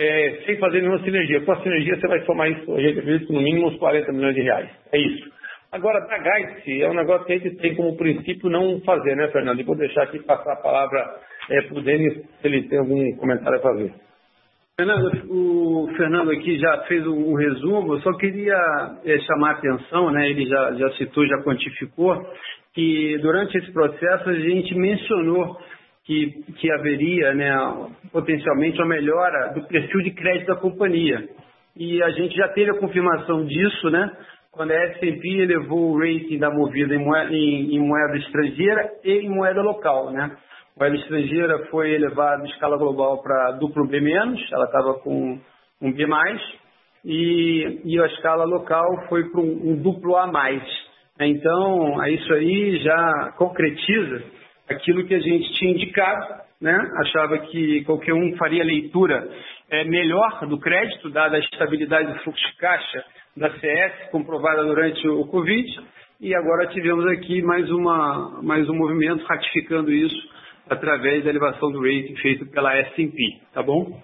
é, 0.00 0.42
sem 0.46 0.56
fazer 0.58 0.80
nenhuma 0.80 1.02
sinergia. 1.02 1.40
Com 1.42 1.52
a 1.52 1.62
sinergia 1.62 1.96
você 1.96 2.06
vai 2.06 2.20
somar 2.24 2.50
isso, 2.50 2.74
a 2.74 2.80
gente 2.80 3.00
acredita, 3.00 3.32
no 3.32 3.42
mínimo 3.42 3.68
uns 3.68 3.78
40 3.78 4.12
milhões 4.12 4.34
de 4.34 4.42
reais. 4.42 4.70
É 4.92 4.98
isso. 4.98 5.30
Agora, 5.72 6.00
da 6.00 6.18
Guide 6.18 6.82
é 6.82 6.88
um 6.88 6.94
negócio 6.94 7.26
que 7.26 7.32
a 7.32 7.38
gente 7.38 7.56
tem 7.58 7.76
como 7.76 7.96
princípio 7.96 8.50
não 8.50 8.80
fazer, 8.80 9.14
né, 9.14 9.28
Fernando? 9.28 9.60
E 9.60 9.64
vou 9.64 9.76
deixar 9.76 10.02
aqui 10.02 10.18
passar 10.20 10.54
a 10.54 10.62
palavra 10.62 11.20
é, 11.48 11.62
para 11.62 11.78
o 11.78 11.82
Denis, 11.82 12.14
se 12.14 12.46
ele 12.46 12.68
tem 12.68 12.78
algum 12.78 13.16
comentário 13.16 13.58
a 13.58 13.62
fazer. 13.62 14.09
Fernando, 14.80 15.10
o 15.28 15.88
Fernando 15.94 16.30
aqui 16.30 16.58
já 16.58 16.78
fez 16.88 17.06
um 17.06 17.34
resumo, 17.34 17.92
eu 17.92 18.00
só 18.00 18.14
queria 18.14 18.56
é, 19.04 19.18
chamar 19.18 19.50
a 19.50 19.52
atenção, 19.52 20.10
né, 20.10 20.26
ele 20.30 20.46
já, 20.46 20.72
já 20.72 20.90
citou, 20.92 21.26
já 21.26 21.36
quantificou, 21.42 22.16
que 22.72 23.18
durante 23.20 23.58
esse 23.58 23.70
processo 23.74 24.30
a 24.30 24.38
gente 24.38 24.74
mencionou 24.74 25.58
que, 26.06 26.30
que 26.56 26.72
haveria 26.72 27.34
né, 27.34 27.54
potencialmente 28.10 28.78
uma 28.78 28.88
melhora 28.88 29.52
do 29.52 29.66
perfil 29.68 30.00
de 30.00 30.12
crédito 30.12 30.46
da 30.46 30.56
companhia. 30.56 31.28
E 31.76 32.02
a 32.02 32.08
gente 32.12 32.34
já 32.34 32.48
teve 32.48 32.70
a 32.70 32.78
confirmação 32.78 33.44
disso, 33.44 33.90
né? 33.90 34.10
Quando 34.50 34.70
a 34.70 34.74
S&P 34.74 35.28
elevou 35.28 35.92
o 35.92 35.98
rating 35.98 36.38
da 36.38 36.50
Movida 36.50 36.94
em 36.94 37.04
moeda, 37.04 37.32
em, 37.32 37.74
em 37.74 37.78
moeda 37.78 38.16
estrangeira 38.16 38.90
e 39.04 39.26
em 39.26 39.28
moeda 39.28 39.60
local, 39.60 40.10
né? 40.10 40.30
Moeda 40.80 40.96
estrangeira 40.96 41.66
foi 41.66 41.92
elevada 41.92 42.42
em 42.42 42.48
escala 42.48 42.78
global 42.78 43.22
para 43.22 43.52
duplo 43.52 43.86
B-, 43.86 44.00
ela 44.50 44.64
estava 44.64 44.94
com 44.94 45.38
um 45.82 45.92
B+, 45.92 46.06
e, 47.04 47.80
e 47.84 48.00
a 48.00 48.06
escala 48.06 48.44
local 48.44 49.06
foi 49.08 49.28
para 49.30 49.42
um, 49.42 49.72
um 49.72 49.76
duplo 49.76 50.16
A+. 50.16 50.30
Então, 51.20 52.06
isso 52.06 52.32
aí 52.32 52.78
já 52.78 53.32
concretiza 53.36 54.22
aquilo 54.70 55.04
que 55.06 55.14
a 55.14 55.20
gente 55.20 55.52
tinha 55.58 55.72
indicado, 55.72 56.26
né? 56.62 56.74
achava 56.96 57.38
que 57.38 57.84
qualquer 57.84 58.14
um 58.14 58.34
faria 58.38 58.64
leitura 58.64 59.28
é, 59.70 59.84
melhor 59.84 60.46
do 60.46 60.58
crédito, 60.58 61.10
dada 61.10 61.36
a 61.36 61.40
estabilidade 61.40 62.10
do 62.10 62.18
fluxo 62.20 62.42
de 62.52 62.56
caixa 62.56 63.04
da 63.36 63.50
CS, 63.50 64.10
comprovada 64.10 64.64
durante 64.64 65.06
o 65.08 65.26
Covid, 65.26 65.68
e 66.22 66.34
agora 66.34 66.68
tivemos 66.68 67.06
aqui 67.06 67.42
mais, 67.42 67.70
uma, 67.70 68.40
mais 68.42 68.68
um 68.68 68.74
movimento 68.74 69.24
ratificando 69.26 69.92
isso 69.92 70.39
através 70.70 71.24
da 71.24 71.30
elevação 71.30 71.72
do 71.72 71.82
rating 71.82 72.16
feito 72.16 72.46
pela 72.46 72.74
S&P, 72.76 73.40
tá 73.52 73.62
bom? 73.62 74.00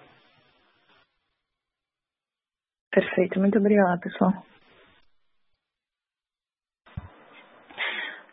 Perfeito, 2.91 3.39
muito 3.39 3.57
obrigada, 3.57 3.99
pessoal. 3.99 4.33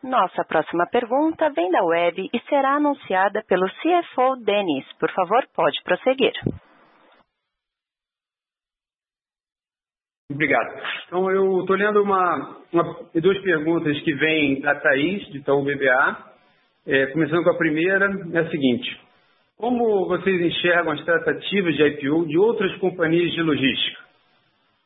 Nossa 0.03 0.45
próxima 0.45 0.87
pergunta 0.87 1.49
vem 1.51 1.71
da 1.71 1.83
web 1.83 2.29
e 2.31 2.41
será 2.49 2.75
anunciada 2.75 3.43
pelo 3.49 3.67
CFO 3.67 4.37
Denis. 4.45 4.85
Por 4.99 5.11
favor, 5.13 5.47
pode 5.55 5.83
prosseguir. 5.83 6.33
Obrigado. 10.31 10.79
Então, 11.07 11.31
eu 11.31 11.61
estou 11.61 11.77
lendo 11.77 12.03
uma, 12.03 12.59
uma, 12.73 13.11
duas 13.15 13.39
perguntas 13.43 13.99
que 14.01 14.15
vêm 14.15 14.61
da 14.61 14.75
Thaís, 14.75 15.27
de 15.29 15.39
Itaú 15.39 15.63
BBA. 15.63 16.34
É, 16.87 17.07
começando 17.07 17.43
com 17.43 17.51
a 17.51 17.57
primeira, 17.57 18.11
é 18.35 18.39
a 18.41 18.51
seguinte. 18.51 19.01
Como 19.57 20.07
vocês 20.07 20.39
enxergam 20.39 20.93
as 20.93 21.03
tratativas 21.03 21.75
de 21.75 21.83
IPO 21.83 22.27
de 22.27 22.37
outras 22.37 22.77
companhias 22.77 23.33
de 23.33 23.41
logística? 23.41 24.03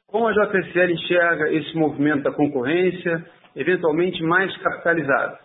Como 0.07 0.28
a 0.28 0.32
JCL 0.32 0.92
enxerga 0.92 1.53
esse 1.53 1.76
movimento 1.76 2.22
da 2.22 2.32
concorrência 2.32 3.26
eventualmente 3.57 4.22
mais 4.22 4.57
capitalizado. 4.59 5.38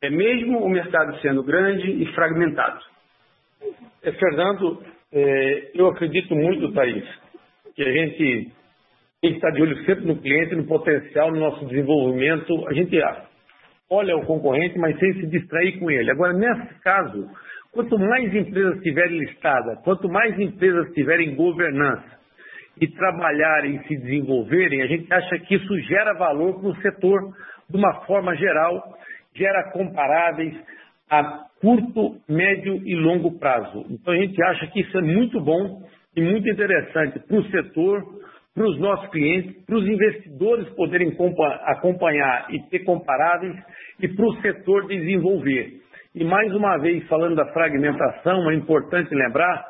É 0.00 0.08
mesmo 0.08 0.60
o 0.60 0.68
mercado 0.70 1.20
sendo 1.20 1.42
grande 1.42 1.90
e 1.90 2.06
fragmentado. 2.14 2.80
É, 4.02 4.12
Fernando, 4.12 4.82
é, 5.12 5.72
eu 5.74 5.88
acredito 5.88 6.34
muito, 6.34 6.72
Thaís, 6.72 7.04
que 7.76 7.82
a 7.82 7.92
gente 7.92 8.50
tem 9.20 9.32
que 9.32 9.36
estar 9.36 9.50
de 9.50 9.60
olho 9.60 9.76
sempre 9.84 10.06
no 10.06 10.16
cliente, 10.16 10.56
no 10.56 10.64
potencial, 10.64 11.30
no 11.30 11.38
nosso 11.38 11.66
desenvolvimento. 11.66 12.66
A 12.66 12.72
gente 12.72 12.98
olha 13.90 14.16
o 14.16 14.24
concorrente, 14.24 14.78
mas 14.78 14.98
sem 14.98 15.12
se 15.14 15.26
distrair 15.26 15.78
com 15.78 15.90
ele. 15.90 16.10
Agora, 16.10 16.32
nesse 16.32 16.80
caso, 16.80 17.28
quanto 17.72 17.98
mais 17.98 18.34
empresas 18.34 18.76
estiverem 18.76 19.18
listadas, 19.18 19.82
quanto 19.82 20.08
mais 20.08 20.38
empresas 20.38 20.92
tiverem 20.92 21.34
governança, 21.34 22.20
e 22.80 22.88
trabalharem 22.88 23.76
e 23.76 23.86
se 23.86 23.96
desenvolverem, 23.96 24.82
a 24.82 24.86
gente 24.86 25.12
acha 25.12 25.38
que 25.40 25.54
isso 25.54 25.78
gera 25.80 26.14
valor 26.14 26.60
para 26.60 26.70
o 26.70 26.76
setor 26.76 27.20
de 27.68 27.76
uma 27.76 28.06
forma 28.06 28.34
geral, 28.36 28.82
gera 29.34 29.70
comparáveis 29.70 30.54
a 31.10 31.44
curto, 31.60 32.16
médio 32.28 32.80
e 32.86 32.94
longo 32.96 33.38
prazo. 33.38 33.84
Então 33.90 34.14
a 34.14 34.16
gente 34.16 34.42
acha 34.42 34.66
que 34.68 34.80
isso 34.80 34.96
é 34.96 35.02
muito 35.02 35.40
bom 35.40 35.82
e 36.16 36.22
muito 36.22 36.48
interessante 36.48 37.18
para 37.20 37.36
o 37.36 37.44
setor, 37.50 38.02
para 38.54 38.64
os 38.64 38.78
nossos 38.80 39.10
clientes, 39.10 39.64
para 39.66 39.76
os 39.76 39.86
investidores 39.86 40.68
poderem 40.70 41.14
acompanhar 41.66 42.46
e 42.50 42.60
ter 42.70 42.80
comparáveis 42.80 43.54
e 44.02 44.08
para 44.08 44.26
o 44.26 44.40
setor 44.40 44.86
desenvolver. 44.86 45.80
E 46.14 46.24
mais 46.24 46.52
uma 46.54 46.76
vez, 46.78 47.06
falando 47.06 47.36
da 47.36 47.46
fragmentação, 47.52 48.50
é 48.50 48.54
importante 48.54 49.14
lembrar 49.14 49.64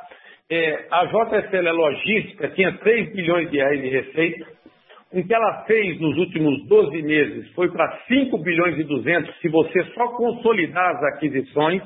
é, 0.51 0.87
a 0.91 1.05
JSL 1.05 1.71
Logística 1.71 2.49
tinha 2.49 2.73
3 2.79 3.13
bilhões 3.13 3.51
de 3.51 3.57
reais 3.57 3.81
de 3.81 3.89
receita. 3.89 4.47
O 5.13 5.25
que 5.25 5.35
ela 5.35 5.65
fez 5.65 6.01
nos 6.01 6.17
últimos 6.19 6.67
12 6.67 7.03
meses 7.03 7.53
foi 7.53 7.71
para 7.71 7.99
5 8.09 8.39
bilhões 8.39 8.79
e 8.79 8.85
200 8.85 9.39
se 9.41 9.49
você 9.49 9.85
só 9.95 10.09
consolidar 10.09 10.97
as 10.97 11.03
aquisições. 11.15 11.83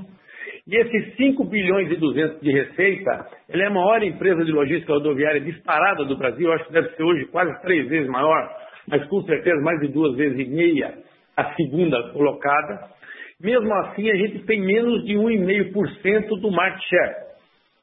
E 0.67 0.77
esses 0.77 1.15
5 1.17 1.45
bilhões 1.45 1.91
e 1.91 1.97
200 1.97 2.41
de 2.41 2.53
receita, 2.53 3.27
ela 3.51 3.65
é 3.65 3.67
a 3.67 3.71
maior 3.71 4.03
empresa 4.03 4.43
de 4.45 4.53
logística 4.53 4.95
rodoviária 4.95 5.41
disparada 5.41 6.05
do 6.05 6.17
Brasil. 6.17 6.51
Acho 6.53 6.65
que 6.67 6.73
deve 6.73 6.89
ser 6.91 7.03
hoje 7.03 7.27
quase 7.27 7.61
três 7.61 7.87
vezes 7.87 8.09
maior, 8.09 8.49
mas 8.89 9.05
com 9.09 9.21
certeza 9.25 9.61
mais 9.63 9.79
de 9.81 9.89
duas 9.89 10.17
vezes 10.17 10.39
e 10.39 10.49
meia 10.49 11.05
a 11.37 11.55
segunda 11.55 12.13
colocada. 12.13 12.89
Mesmo 13.41 13.73
assim, 13.75 14.11
a 14.11 14.17
gente 14.17 14.45
tem 14.47 14.61
menos 14.61 15.05
de 15.05 15.15
1,5% 15.15 16.41
do 16.41 16.51
market 16.51 16.83
share. 16.89 17.15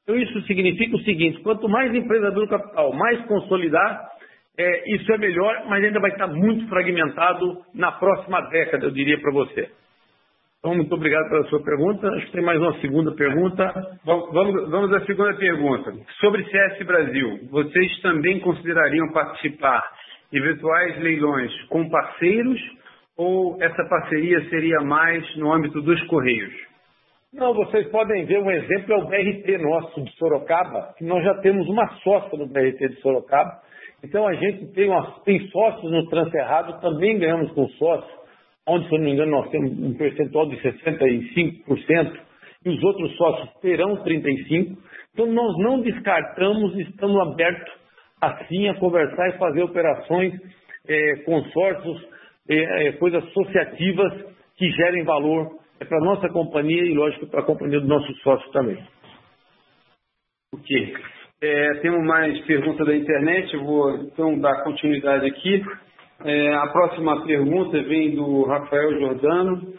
Então, 0.04 0.16
isso 0.18 0.42
significa 0.44 0.96
o 0.96 1.02
seguinte: 1.02 1.42
quanto 1.42 1.70
mais 1.70 1.94
empresa 1.94 2.32
do 2.32 2.48
capital, 2.48 2.94
mais 2.94 3.20
consolidar, 3.26 4.10
é, 4.58 4.96
isso 4.96 5.12
é 5.12 5.18
melhor, 5.18 5.66
mas 5.68 5.84
ainda 5.84 6.00
vai 6.00 6.12
estar 6.12 6.28
muito 6.28 6.68
fragmentado 6.68 7.62
na 7.74 7.92
próxima 7.92 8.42
década, 8.50 8.86
eu 8.86 8.92
diria 8.92 9.20
para 9.20 9.32
você. 9.32 9.70
Então, 10.60 10.76
muito 10.76 10.94
obrigado 10.94 11.28
pela 11.30 11.44
sua 11.46 11.64
pergunta. 11.64 12.08
Acho 12.08 12.28
que 12.28 12.34
tem 12.34 12.44
mais 12.44 12.60
uma 12.60 12.80
segunda 12.82 13.12
pergunta. 13.16 13.74
Vamos, 14.06 14.70
vamos 14.70 14.94
à 14.94 15.04
segunda 15.08 15.34
pergunta. 15.34 15.92
Sobre 16.20 16.46
CS 16.46 16.86
Brasil, 16.86 17.40
vocês 17.50 18.00
também 18.02 18.40
considerariam 18.40 19.12
participar 19.12 19.82
de 20.32 20.40
virtuais 20.40 21.00
leilões 21.00 21.52
com 21.64 21.90
parceiros 21.90 22.62
ou 23.22 23.56
essa 23.62 23.84
parceria 23.88 24.44
seria 24.50 24.80
mais 24.82 25.24
no 25.38 25.54
âmbito 25.54 25.80
dos 25.80 26.02
Correios? 26.08 26.54
Não, 27.32 27.54
vocês 27.54 27.88
podem 27.90 28.26
ver 28.26 28.40
um 28.40 28.50
exemplo, 28.50 28.94
é 28.94 28.98
o 28.98 29.06
BRT 29.06 29.58
nosso 29.60 30.02
de 30.02 30.12
Sorocaba, 30.18 30.94
que 30.98 31.06
nós 31.06 31.24
já 31.24 31.36
temos 31.36 31.68
uma 31.70 31.88
sócia 32.00 32.36
no 32.38 32.48
BRT 32.48 32.90
de 32.90 32.96
Sorocaba. 33.00 33.62
Então 34.04 34.28
a 34.28 34.34
gente 34.34 34.74
tem, 34.74 34.90
uma, 34.90 35.20
tem 35.24 35.40
sócios 35.50 35.92
no 35.92 36.08
Transerrado, 36.10 36.82
também 36.82 37.20
ganhamos 37.20 37.52
com 37.52 37.68
sócios, 37.70 38.12
onde, 38.68 38.88
se 38.90 38.96
eu 38.96 38.98
não 38.98 39.06
me 39.06 39.14
engano, 39.14 39.32
nós 39.32 39.50
temos 39.52 39.72
um 39.72 39.94
percentual 39.94 40.50
de 40.50 40.58
65%, 40.58 42.20
e 42.66 42.70
os 42.70 42.84
outros 42.84 43.16
sócios 43.18 43.50
terão 43.62 43.98
35%. 44.04 44.78
Então 45.14 45.28
nós 45.28 45.58
não 45.60 45.80
descartamos, 45.82 46.76
estamos 46.80 47.20
abertos 47.30 47.72
assim 48.20 48.68
a 48.68 48.74
conversar 48.80 49.30
e 49.30 49.38
fazer 49.38 49.62
operações, 49.62 50.34
é, 50.88 51.16
consórcios, 51.24 52.11
é, 52.54 52.88
é, 52.88 52.92
coisas 52.94 53.24
associativas 53.24 54.14
que 54.58 54.70
gerem 54.72 55.04
valor 55.04 55.50
é 55.80 55.86
para 55.86 55.98
a 55.98 56.06
nossa 56.06 56.30
companhia 56.30 56.84
e, 56.84 56.94
lógico, 56.94 57.28
para 57.28 57.40
a 57.40 57.46
companhia 57.46 57.80
dos 57.80 57.88
nossos 57.88 58.20
sócios 58.22 58.52
também. 58.52 58.78
Ok. 60.54 60.94
É, 61.42 61.74
temos 61.82 62.06
mais 62.06 62.40
perguntas 62.42 62.86
da 62.86 62.96
internet, 62.96 63.56
vou 63.58 63.96
então 63.96 64.38
dar 64.40 64.64
continuidade 64.64 65.26
aqui. 65.26 65.64
É, 66.24 66.54
a 66.54 66.68
próxima 66.68 67.26
pergunta 67.26 67.82
vem 67.84 68.16
do 68.16 68.44
Rafael 68.44 69.00
Jordano. 69.00 69.74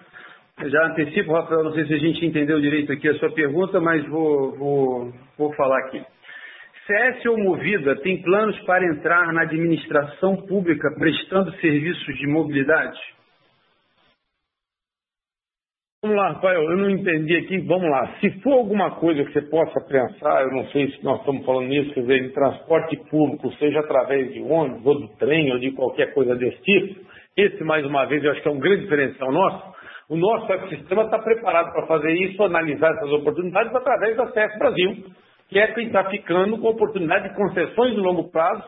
Já 0.64 0.86
antecipo, 0.86 1.32
Rafael, 1.32 1.64
não 1.64 1.72
sei 1.72 1.86
se 1.86 1.94
a 1.94 1.98
gente 1.98 2.24
entendeu 2.24 2.60
direito 2.60 2.92
aqui 2.92 3.08
a 3.08 3.14
sua 3.14 3.30
pergunta, 3.32 3.80
mas 3.80 4.04
vou, 4.08 4.56
vou, 4.56 5.12
vou 5.38 5.52
falar 5.54 5.78
aqui. 5.86 6.02
CS 6.92 7.24
ou 7.24 7.38
Movida 7.38 7.96
tem 8.02 8.20
planos 8.20 8.58
para 8.66 8.84
entrar 8.84 9.32
na 9.32 9.42
administração 9.42 10.36
pública 10.46 10.94
prestando 10.98 11.50
serviços 11.52 12.14
de 12.18 12.26
mobilidade? 12.26 13.00
Vamos 16.02 16.18
lá, 16.18 16.32
Rafael, 16.32 16.62
eu 16.64 16.76
não 16.76 16.90
entendi 16.90 17.34
aqui, 17.36 17.58
vamos 17.60 17.88
lá. 17.88 18.16
Se 18.20 18.28
for 18.42 18.54
alguma 18.54 18.90
coisa 18.96 19.24
que 19.24 19.32
você 19.32 19.40
possa 19.42 19.80
pensar, 19.80 20.42
eu 20.42 20.50
não 20.50 20.66
sei 20.66 20.90
se 20.90 21.02
nós 21.02 21.20
estamos 21.20 21.46
falando 21.46 21.68
nisso, 21.68 21.94
quer 21.94 22.00
dizer, 22.00 22.24
em 22.24 22.32
transporte 22.32 22.96
público, 23.08 23.52
seja 23.52 23.80
através 23.80 24.30
de 24.34 24.42
ônibus 24.42 24.84
ou 24.84 25.00
do 25.00 25.08
trem 25.16 25.50
ou 25.50 25.58
de 25.58 25.70
qualquer 25.70 26.12
coisa 26.12 26.34
desse 26.34 26.60
tipo, 26.62 27.00
esse, 27.36 27.64
mais 27.64 27.86
uma 27.86 28.04
vez, 28.04 28.22
eu 28.22 28.32
acho 28.32 28.42
que 28.42 28.48
é 28.48 28.50
um 28.50 28.58
grande 28.58 28.82
diferencial 28.82 29.32
nosso. 29.32 29.72
O 30.10 30.16
nosso 30.16 30.52
ecossistema 30.52 31.04
está 31.04 31.18
preparado 31.20 31.72
para 31.72 31.86
fazer 31.86 32.12
isso, 32.12 32.42
analisar 32.42 32.92
essas 32.92 33.12
oportunidades 33.12 33.74
através 33.74 34.14
da 34.16 34.26
CES 34.32 34.58
Brasil, 34.58 35.04
que 35.52 35.58
é 35.58 35.66
quem 35.68 35.86
está 35.86 36.08
ficando 36.08 36.58
com 36.58 36.68
oportunidade 36.68 37.28
de 37.28 37.36
concessões 37.36 37.94
de 37.94 38.00
longo 38.00 38.30
prazo 38.30 38.64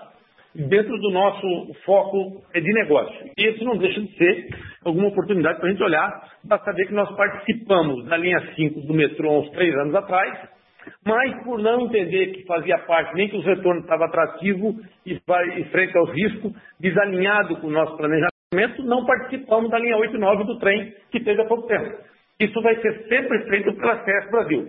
dentro 0.54 0.96
do 0.98 1.10
nosso 1.10 1.74
foco 1.84 2.42
de 2.52 2.72
negócio. 2.74 3.30
E 3.36 3.48
isso 3.48 3.64
não 3.64 3.78
deixa 3.78 4.00
de 4.00 4.16
ser 4.16 4.48
alguma 4.84 5.08
oportunidade 5.08 5.58
para 5.58 5.68
a 5.68 5.72
gente 5.72 5.82
olhar, 5.82 6.30
para 6.46 6.58
saber 6.58 6.86
que 6.86 6.94
nós 6.94 7.10
participamos 7.16 8.04
da 8.04 8.16
linha 8.18 8.38
5 8.54 8.82
do 8.82 8.94
metrô 8.94 9.40
uns 9.40 9.50
três 9.50 9.74
anos 9.76 9.94
atrás, 9.94 10.48
mas 11.04 11.42
por 11.42 11.58
não 11.58 11.86
entender 11.86 12.32
que 12.32 12.44
fazia 12.44 12.78
parte, 12.80 13.14
nem 13.14 13.28
que 13.28 13.36
os 13.36 13.44
retornos 13.44 13.82
estavam 13.82 14.06
atrativos 14.06 14.76
e 15.06 15.18
frente 15.70 15.96
aos 15.96 16.10
riscos, 16.12 16.52
desalinhado 16.78 17.56
com 17.56 17.66
o 17.66 17.72
nosso 17.72 17.96
planejamento, 17.96 18.82
não 18.84 19.06
participamos 19.06 19.70
da 19.70 19.78
linha 19.78 19.96
8 19.96 20.14
e 20.14 20.18
9 20.18 20.44
do 20.44 20.58
trem 20.58 20.92
que 21.10 21.20
teve 21.20 21.40
há 21.40 21.46
pouco 21.46 21.66
tempo. 21.66 21.96
Isso 22.38 22.60
vai 22.62 22.76
ser 22.80 23.06
sempre 23.08 23.48
feito 23.48 23.72
pela 23.74 24.04
CES 24.04 24.30
Brasil. 24.30 24.68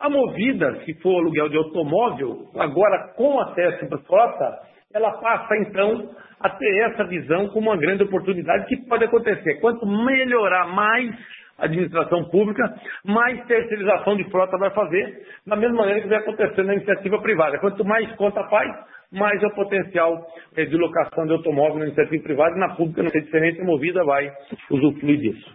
A 0.00 0.08
movida, 0.08 0.82
se 0.84 0.94
for 1.02 1.20
aluguel 1.20 1.50
de 1.50 1.58
automóvel, 1.58 2.48
agora 2.56 3.12
com 3.16 3.38
acesso 3.40 3.86
para 3.86 3.98
frota, 3.98 4.58
ela 4.94 5.12
passa 5.18 5.56
então 5.58 6.10
a 6.40 6.48
ter 6.48 6.90
essa 6.90 7.04
visão 7.04 7.48
como 7.48 7.70
uma 7.70 7.76
grande 7.76 8.04
oportunidade 8.04 8.64
que 8.66 8.88
pode 8.88 9.04
acontecer. 9.04 9.60
Quanto 9.60 9.86
melhorar 9.86 10.68
mais 10.68 11.14
a 11.58 11.66
administração 11.66 12.24
pública, 12.30 12.64
mais 13.04 13.44
terceirização 13.44 14.16
de 14.16 14.24
frota 14.30 14.56
vai 14.56 14.70
fazer, 14.70 15.22
da 15.46 15.54
mesma 15.54 15.76
maneira 15.76 16.00
que 16.00 16.08
vai 16.08 16.18
acontecer 16.18 16.62
na 16.62 16.74
iniciativa 16.74 17.20
privada. 17.20 17.58
Quanto 17.58 17.84
mais 17.84 18.10
conta 18.16 18.42
faz, 18.48 18.72
mais 19.12 19.42
é 19.42 19.46
o 19.46 19.54
potencial 19.54 20.26
eh, 20.56 20.64
de 20.64 20.76
locação 20.76 21.26
de 21.26 21.32
automóvel 21.32 21.80
na 21.80 21.86
iniciativa 21.86 22.22
privada 22.22 22.56
e 22.56 22.60
na 22.60 22.74
pública 22.74 23.02
não 23.02 23.10
ser 23.10 23.22
diferente, 23.22 23.60
a 23.60 23.64
movida 23.64 24.02
vai 24.02 24.32
usufruir 24.70 25.18
disso. 25.18 25.54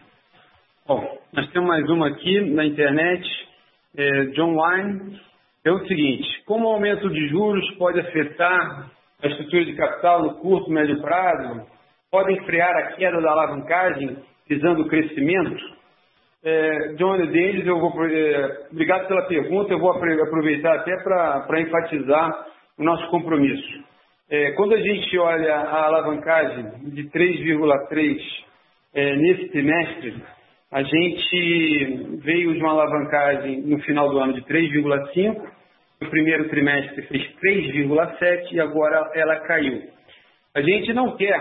Bom, 0.87 1.17
nós 1.33 1.49
temos 1.51 1.67
mais 1.67 1.89
uma 1.89 2.09
aqui 2.09 2.41
na 2.51 2.63
internet, 2.63 3.27
é, 3.97 4.25
John 4.27 4.55
Wine. 4.55 5.19
É 5.63 5.71
o 5.71 5.85
seguinte, 5.87 6.27
como 6.45 6.67
o 6.67 6.73
aumento 6.73 7.09
de 7.09 7.27
juros 7.29 7.69
pode 7.77 7.99
afetar 7.99 8.91
a 9.23 9.27
estrutura 9.27 9.65
de 9.65 9.75
capital 9.75 10.21
no 10.21 10.35
curto 10.35 10.69
e 10.69 10.73
médio 10.73 11.01
prazo 11.01 11.65
podem 12.11 12.39
frear 12.45 12.75
a 12.77 12.91
queda 12.93 13.19
da 13.19 13.31
alavancagem 13.31 14.17
visando 14.47 14.83
o 14.83 14.87
crescimento? 14.87 15.75
É, 16.43 16.93
John 16.97 17.17
Denis, 17.17 17.65
eu 17.65 17.79
vou, 17.79 17.91
é, 18.05 18.67
obrigado 18.71 19.07
pela 19.07 19.23
pergunta, 19.23 19.73
eu 19.73 19.79
vou 19.79 19.91
aproveitar 19.91 20.75
até 20.75 20.95
para 21.03 21.59
enfatizar 21.59 22.45
o 22.77 22.83
nosso 22.83 23.09
compromisso. 23.09 23.83
É, 24.29 24.51
quando 24.51 24.73
a 24.75 24.79
gente 24.79 25.17
olha 25.17 25.55
a 25.55 25.85
alavancagem 25.85 26.91
de 26.91 27.09
3,3 27.09 28.21
é, 28.93 29.15
nesse 29.15 29.49
trimestre, 29.49 30.23
a 30.75 30.83
gente 30.83 32.17
veio 32.21 32.53
de 32.53 32.59
uma 32.59 32.71
alavancagem 32.71 33.61
no 33.61 33.79
final 33.79 34.09
do 34.09 34.19
ano 34.19 34.33
de 34.33 34.41
3,5 34.41 35.41
no 36.01 36.09
primeiro 36.09 36.49
trimestre 36.49 37.01
fez 37.03 37.23
3,7 37.41 38.51
e 38.51 38.59
agora 38.59 39.09
ela 39.15 39.39
caiu. 39.47 39.83
A 40.53 40.61
gente 40.61 40.91
não 40.91 41.15
quer 41.15 41.39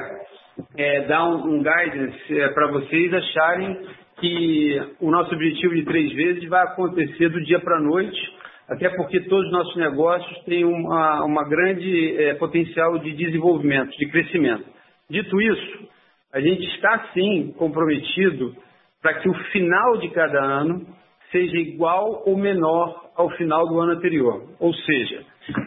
é, 0.76 1.00
dar 1.08 1.24
um, 1.24 1.52
um 1.52 1.64
guidance 1.64 2.40
é, 2.40 2.48
para 2.50 2.68
vocês 2.68 3.12
acharem 3.12 3.80
que 4.20 4.80
o 5.00 5.10
nosso 5.10 5.34
objetivo 5.34 5.74
de 5.74 5.84
três 5.84 6.12
vezes 6.12 6.48
vai 6.48 6.62
acontecer 6.62 7.28
do 7.28 7.42
dia 7.42 7.58
para 7.58 7.78
a 7.78 7.82
noite, 7.82 8.20
até 8.68 8.88
porque 8.90 9.18
todos 9.22 9.46
os 9.46 9.52
nossos 9.52 9.74
negócios 9.74 10.44
têm 10.44 10.64
uma, 10.64 11.24
uma 11.24 11.48
grande 11.48 12.22
é, 12.22 12.34
potencial 12.34 12.98
de 12.98 13.10
desenvolvimento, 13.10 13.90
de 13.98 14.06
crescimento. 14.06 14.64
Dito 15.10 15.42
isso, 15.42 15.88
a 16.32 16.40
gente 16.40 16.64
está 16.76 17.08
sim 17.12 17.52
comprometido 17.58 18.62
para 19.04 19.20
que 19.20 19.28
o 19.28 19.34
final 19.52 19.98
de 19.98 20.08
cada 20.08 20.42
ano 20.42 20.86
seja 21.30 21.58
igual 21.58 22.22
ou 22.24 22.38
menor 22.38 23.10
ao 23.14 23.28
final 23.36 23.68
do 23.68 23.78
ano 23.78 23.92
anterior. 23.92 24.48
Ou 24.58 24.72
seja, 24.72 25.22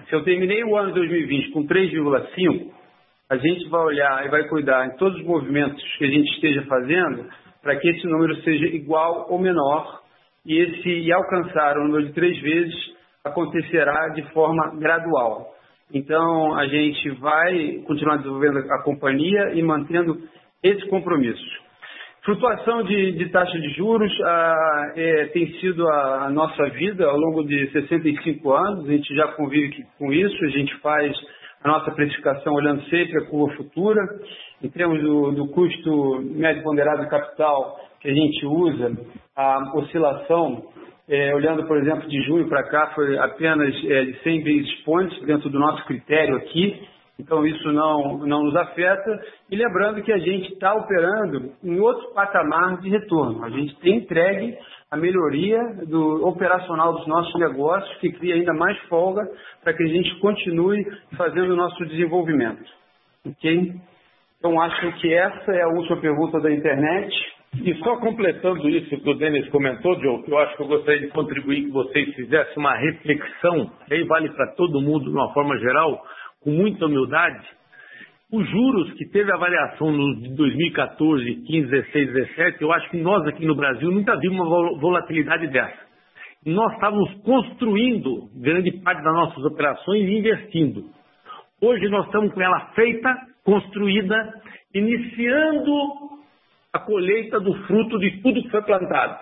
se 0.09 0.15
eu 0.15 0.23
terminei 0.23 0.63
o 0.63 0.75
ano 0.75 0.87
de 0.87 0.95
2020 0.95 1.51
com 1.51 1.67
3,5, 1.67 2.71
a 3.29 3.37
gente 3.37 3.69
vai 3.69 3.81
olhar 3.85 4.25
e 4.25 4.29
vai 4.29 4.47
cuidar 4.47 4.87
em 4.87 4.97
todos 4.97 5.19
os 5.19 5.23
movimentos 5.23 5.79
que 5.99 6.05
a 6.05 6.07
gente 6.07 6.27
esteja 6.33 6.63
fazendo 6.63 7.29
para 7.61 7.75
que 7.75 7.87
esse 7.87 8.07
número 8.07 8.35
seja 8.41 8.65
igual 8.65 9.27
ou 9.29 9.37
menor 9.37 10.01
e 10.43 10.57
esse 10.57 10.89
e 10.89 11.13
alcançar 11.13 11.77
o 11.77 11.83
número 11.83 12.07
de 12.07 12.13
três 12.13 12.41
vezes 12.41 12.73
acontecerá 13.23 14.09
de 14.15 14.23
forma 14.33 14.79
gradual. 14.79 15.53
Então 15.93 16.55
a 16.55 16.65
gente 16.65 17.11
vai 17.19 17.83
continuar 17.85 18.17
desenvolvendo 18.17 18.57
a 18.57 18.81
companhia 18.81 19.51
e 19.53 19.61
mantendo 19.61 20.17
esse 20.63 20.87
compromisso. 20.87 21.66
Flutuação 22.27 22.83
de, 22.83 23.13
de 23.13 23.29
taxa 23.29 23.57
de 23.57 23.69
juros 23.69 24.11
ah, 24.25 24.91
é, 24.97 25.27
tem 25.27 25.47
sido 25.61 25.87
a, 25.87 26.25
a, 26.25 26.29
nossa 26.29 26.61
vida 26.71 27.05
ao 27.05 27.17
longo 27.17 27.45
de 27.45 27.71
65 27.71 28.51
anos, 28.51 28.85
a 28.85 28.91
gente 28.91 29.15
já 29.15 29.29
convive 29.29 29.85
com 29.97 30.11
isso, 30.11 30.35
a 30.43 30.49
gente 30.49 30.75
faz 30.79 31.15
a 31.63 31.69
nossa 31.69 31.89
precificação 31.91 32.53
olhando 32.53 32.83
sempre 32.89 33.17
a 33.17 33.29
curva 33.29 33.55
futura. 33.55 34.01
Em 34.61 34.67
termos 34.67 35.01
do, 35.01 35.31
do 35.31 35.47
custo 35.53 36.21
médio 36.21 36.63
ponderado 36.63 37.03
de 37.03 37.09
capital 37.09 37.79
que 38.01 38.09
a 38.09 38.13
gente 38.13 38.45
usa, 38.45 38.91
a 39.33 39.77
oscilação, 39.77 40.65
é, 41.07 41.33
olhando, 41.33 41.65
por 41.65 41.77
exemplo, 41.77 42.09
de 42.09 42.21
junho 42.23 42.49
para 42.49 42.63
cá, 42.63 42.91
foi 42.93 43.17
apenas 43.19 43.73
é, 43.85 44.03
de 44.03 44.21
100 44.23 44.43
basis 44.43 44.83
points 44.83 45.17
dentro 45.25 45.49
do 45.49 45.57
nosso 45.57 45.81
critério 45.85 46.35
aqui. 46.35 46.77
Então 47.19 47.45
isso 47.45 47.71
não, 47.71 48.19
não 48.19 48.43
nos 48.43 48.55
afeta. 48.55 49.19
E 49.49 49.55
lembrando 49.55 50.01
que 50.03 50.11
a 50.11 50.19
gente 50.19 50.53
está 50.53 50.73
operando 50.75 51.51
em 51.63 51.79
outro 51.79 52.13
patamar 52.13 52.79
de 52.79 52.89
retorno. 52.89 53.43
A 53.43 53.49
gente 53.49 53.75
tem 53.79 53.97
entregue 53.97 54.57
a 54.89 54.95
melhoria 54.95 55.59
do 55.85 56.25
operacional 56.27 56.93
dos 56.93 57.07
nossos 57.07 57.33
negócios, 57.39 57.97
que 57.99 58.11
cria 58.13 58.35
ainda 58.35 58.53
mais 58.53 58.77
folga 58.83 59.27
para 59.63 59.73
que 59.73 59.83
a 59.83 59.87
gente 59.87 60.19
continue 60.19 60.85
fazendo 61.17 61.53
o 61.53 61.55
nosso 61.55 61.85
desenvolvimento. 61.85 62.63
Ok? 63.25 63.73
Então 64.39 64.61
acho 64.61 64.91
que 64.99 65.13
essa 65.13 65.51
é 65.51 65.63
a 65.63 65.69
última 65.69 65.97
pergunta 65.97 66.39
da 66.39 66.51
internet. 66.51 67.13
E 67.55 67.73
só 67.75 67.97
completando 67.97 68.69
isso 68.69 68.89
que 68.89 69.09
o 69.09 69.15
Denis 69.15 69.49
comentou, 69.49 69.99
Joe, 69.99 70.21
que 70.23 70.31
eu 70.31 70.37
acho 70.37 70.55
que 70.55 70.63
eu 70.63 70.67
gostaria 70.67 71.01
de 71.01 71.07
contribuir 71.07 71.65
que 71.65 71.71
vocês 71.71 72.13
fizessem 72.13 72.53
uma 72.57 72.75
reflexão, 72.75 73.71
aí 73.89 74.03
vale 74.03 74.29
para 74.29 74.53
todo 74.53 74.81
mundo 74.81 75.05
de 75.05 75.09
uma 75.09 75.33
forma 75.33 75.57
geral, 75.57 76.03
com 76.47 76.51
muita 76.51 76.85
humildade, 76.85 77.45
os 78.31 78.49
juros 78.49 78.93
que 78.93 79.05
teve 79.09 79.29
a 79.33 79.35
variação 79.35 79.91
de 79.91 80.33
2014, 80.33 81.43
15, 81.45 81.69
16, 81.69 82.13
17, 82.13 82.61
eu 82.61 82.71
acho 82.71 82.89
que 82.89 82.95
nós 82.95 83.27
aqui 83.27 83.45
no 83.45 83.53
Brasil 83.53 83.91
nunca 83.91 84.17
vimos 84.17 84.47
uma 84.47 84.79
volatilidade 84.79 85.47
dessa. 85.47 85.77
Nós 86.45 86.71
estávamos 86.75 87.13
construindo 87.25 88.29
grande 88.37 88.71
parte 88.81 89.03
das 89.03 89.13
nossas 89.13 89.43
operações 89.43 90.07
e 90.07 90.19
investindo. 90.19 90.85
Hoje 91.61 91.89
nós 91.89 92.05
estamos 92.05 92.33
com 92.33 92.41
ela 92.41 92.71
feita, 92.73 93.13
construída, 93.43 94.15
iniciando 94.73 95.73
a 96.71 96.79
colheita 96.79 97.41
do 97.41 97.53
fruto 97.65 97.99
de 97.99 98.21
tudo 98.21 98.41
que 98.41 98.51
foi 98.51 98.61
plantado. 98.61 99.19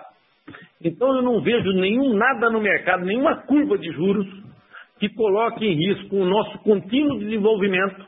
Então 0.80 1.12
eu 1.16 1.22
não 1.22 1.40
vejo 1.40 1.72
nenhum 1.72 2.14
nada 2.14 2.50
no 2.50 2.60
mercado, 2.60 3.04
nenhuma 3.04 3.34
curva 3.34 3.76
de 3.78 3.90
juros 3.90 4.45
que 4.98 5.08
coloque 5.10 5.64
em 5.66 5.74
risco 5.74 6.16
o 6.16 6.24
nosso 6.24 6.58
contínuo 6.60 7.18
desenvolvimento, 7.18 8.06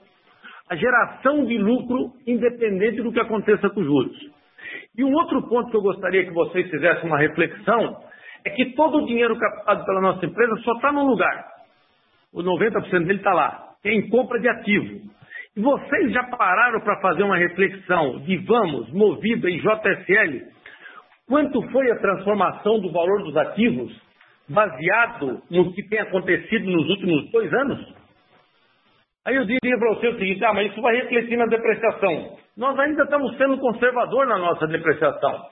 a 0.70 0.76
geração 0.76 1.44
de 1.44 1.58
lucro, 1.58 2.12
independente 2.26 3.02
do 3.02 3.12
que 3.12 3.20
aconteça 3.20 3.70
com 3.70 3.80
os 3.80 3.86
juros. 3.86 4.16
E 4.96 5.04
um 5.04 5.12
outro 5.12 5.48
ponto 5.48 5.70
que 5.70 5.76
eu 5.76 5.82
gostaria 5.82 6.24
que 6.24 6.32
vocês 6.32 6.68
fizessem 6.70 7.08
uma 7.08 7.18
reflexão 7.18 7.96
é 8.44 8.50
que 8.50 8.74
todo 8.74 8.98
o 8.98 9.06
dinheiro 9.06 9.38
captado 9.38 9.84
pela 9.84 10.00
nossa 10.00 10.24
empresa 10.24 10.56
só 10.64 10.72
está 10.72 10.92
num 10.92 11.06
lugar. 11.06 11.46
O 12.32 12.42
90% 12.42 13.06
dele 13.06 13.18
está 13.18 13.32
lá, 13.32 13.68
é 13.84 13.92
em 13.92 14.08
compra 14.08 14.38
de 14.40 14.48
ativo. 14.48 15.00
E 15.56 15.60
vocês 15.60 16.12
já 16.12 16.24
pararam 16.24 16.80
para 16.80 17.00
fazer 17.00 17.22
uma 17.22 17.36
reflexão 17.36 18.20
de 18.20 18.36
Vamos, 18.38 18.92
Movida 18.92 19.50
e 19.50 19.58
JSL? 19.58 20.46
Quanto 21.26 21.62
foi 21.70 21.90
a 21.90 21.98
transformação 21.98 22.80
do 22.80 22.92
valor 22.92 23.22
dos 23.22 23.36
ativos 23.36 24.07
baseado 24.48 25.42
no 25.50 25.72
que 25.72 25.82
tem 25.88 26.00
acontecido 26.00 26.70
nos 26.70 26.88
últimos 26.90 27.30
dois 27.30 27.52
anos? 27.52 27.94
Aí 29.26 29.36
eu 29.36 29.44
diria 29.44 29.78
para 29.78 29.94
você 29.94 30.08
o 30.08 30.18
seguinte, 30.18 30.44
ah, 30.44 30.54
mas 30.54 30.70
isso 30.70 30.80
vai 30.80 30.96
refletir 30.96 31.36
na 31.36 31.46
depreciação. 31.46 32.38
Nós 32.56 32.78
ainda 32.78 33.02
estamos 33.02 33.36
sendo 33.36 33.58
conservador 33.58 34.26
na 34.26 34.38
nossa 34.38 34.66
depreciação. 34.66 35.46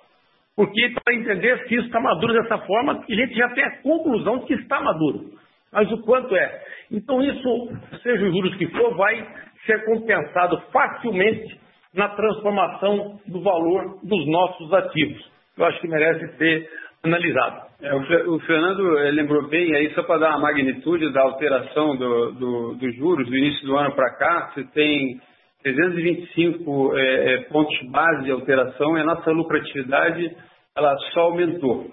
Porque 0.57 0.95
para 1.05 1.15
entender 1.15 1.59
se 1.69 1.75
isso 1.75 1.87
está 1.87 2.01
maduro 2.01 2.33
dessa 2.33 2.59
forma, 2.59 3.05
a 3.07 3.15
gente 3.15 3.35
já 3.35 3.51
tem 3.51 3.63
a 3.63 3.83
conclusão 3.83 4.39
de 4.39 4.47
que 4.47 4.55
está 4.55 4.81
maduro. 4.81 5.31
Mas 5.71 5.93
o 5.93 6.01
quanto 6.03 6.35
é? 6.35 6.63
Então 6.91 7.23
isso, 7.23 7.69
seja 8.03 8.25
os 8.25 8.33
juros 8.33 8.57
que 8.57 8.67
for, 8.69 8.97
vai 8.97 9.27
ser 9.67 9.85
compensado 9.85 10.59
facilmente 10.73 11.61
na 11.93 12.09
transformação 12.09 13.21
do 13.27 13.43
valor 13.43 13.99
dos 14.03 14.27
nossos 14.27 14.73
ativos. 14.73 15.31
eu 15.59 15.65
acho 15.67 15.81
que 15.81 15.89
merece 15.89 16.37
ser 16.39 16.71
analisado. 17.07 17.67
É, 17.81 17.95
o, 17.95 18.39
Fernando 18.41 18.83
lembrou 19.13 19.49
bem, 19.49 19.75
aí 19.75 19.93
só 19.95 20.03
para 20.03 20.19
dar 20.19 20.31
uma 20.31 20.49
magnitude 20.49 21.13
da 21.13 21.23
alteração 21.23 21.97
dos 21.97 22.37
do, 22.37 22.75
do 22.75 22.93
juros 22.93 23.29
do 23.29 23.37
início 23.37 23.67
do 23.67 23.77
ano 23.77 23.95
para 23.95 24.17
cá, 24.17 24.51
você 24.53 24.65
tem 24.73 25.21
325 25.63 26.97
é, 26.97 27.01
é, 27.03 27.37
pontos 27.45 27.77
base 27.91 28.25
de 28.25 28.31
alteração 28.31 28.97
e 28.97 29.01
a 29.01 29.05
nossa 29.05 29.31
lucratividade 29.31 30.31
ela 30.77 30.97
só 31.13 31.23
aumentou. 31.23 31.91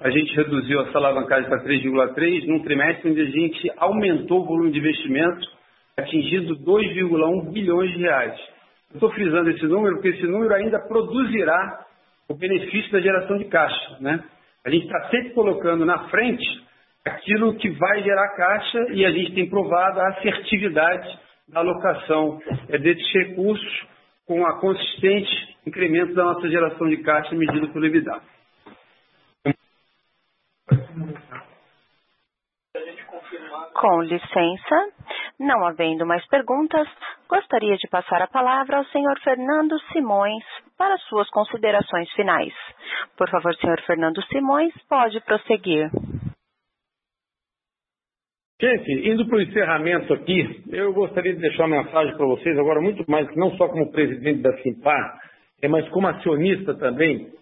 A 0.00 0.10
gente 0.10 0.34
reduziu 0.34 0.80
essa 0.82 0.98
alavancagem 0.98 1.48
para 1.48 1.62
3,3 1.62 2.46
num 2.46 2.62
trimestre 2.62 3.10
onde 3.10 3.20
a 3.20 3.26
gente 3.26 3.72
aumentou 3.76 4.40
o 4.40 4.44
volume 4.44 4.72
de 4.72 4.78
investimento, 4.78 5.46
atingindo 5.96 6.56
2,1 6.56 7.52
bilhões 7.52 7.92
de 7.92 7.98
reais. 7.98 8.40
Estou 8.92 9.10
frisando 9.10 9.50
esse 9.50 9.66
número 9.66 9.96
porque 9.96 10.08
esse 10.08 10.26
número 10.26 10.54
ainda 10.54 10.80
produzirá 10.80 11.86
o 12.28 12.34
benefício 12.34 12.90
da 12.90 13.00
geração 13.00 13.38
de 13.38 13.44
caixa. 13.44 13.96
Né? 14.00 14.22
A 14.64 14.70
gente 14.70 14.84
está 14.84 15.10
sempre 15.10 15.30
colocando 15.30 15.84
na 15.84 16.08
frente 16.08 16.44
aquilo 17.04 17.56
que 17.56 17.68
vai 17.70 18.02
gerar 18.02 18.28
caixa 18.36 18.78
e 18.92 19.04
a 19.04 19.10
gente 19.10 19.34
tem 19.34 19.48
provado 19.48 20.00
a 20.00 20.08
assertividade 20.10 21.18
da 21.48 21.60
alocação 21.60 22.40
é, 22.68 22.78
desses 22.78 23.12
recursos 23.12 23.86
com 24.26 24.46
a 24.46 24.60
consistente 24.60 25.52
incremento 25.66 26.14
da 26.14 26.24
nossa 26.24 26.48
geração 26.48 26.88
de 26.88 26.98
caixa 26.98 27.34
medida 27.34 27.68
pelo 27.68 27.86
EBITDA. 27.86 28.20
Com 33.74 34.02
licença, 34.02 34.92
não 35.38 35.66
havendo 35.66 36.06
mais 36.06 36.26
perguntas, 36.28 36.88
gostaria 37.28 37.76
de 37.76 37.88
passar 37.88 38.22
a 38.22 38.26
palavra 38.26 38.78
ao 38.78 38.84
senhor 38.86 39.18
Fernando 39.20 39.78
Simões 39.92 40.44
para 40.76 40.96
suas 41.08 41.28
considerações 41.30 42.10
finais. 42.12 42.52
Por 43.16 43.28
favor, 43.30 43.54
senhor 43.56 43.80
Fernando 43.82 44.22
Simões, 44.26 44.72
pode 44.88 45.20
prosseguir. 45.20 45.90
Gente, 48.60 49.08
indo 49.10 49.26
para 49.26 49.38
o 49.38 49.42
encerramento 49.42 50.14
aqui, 50.14 50.62
eu 50.70 50.92
gostaria 50.92 51.34
de 51.34 51.40
deixar 51.40 51.66
uma 51.66 51.82
mensagem 51.82 52.16
para 52.16 52.26
vocês, 52.26 52.56
agora 52.56 52.80
muito 52.80 53.04
mais, 53.10 53.26
não 53.34 53.50
só 53.56 53.66
como 53.66 53.90
presidente 53.90 54.40
da 54.40 54.56
Simpar, 54.58 55.18
é, 55.60 55.66
mas 55.66 55.88
como 55.88 56.06
acionista 56.06 56.72
também. 56.74 57.32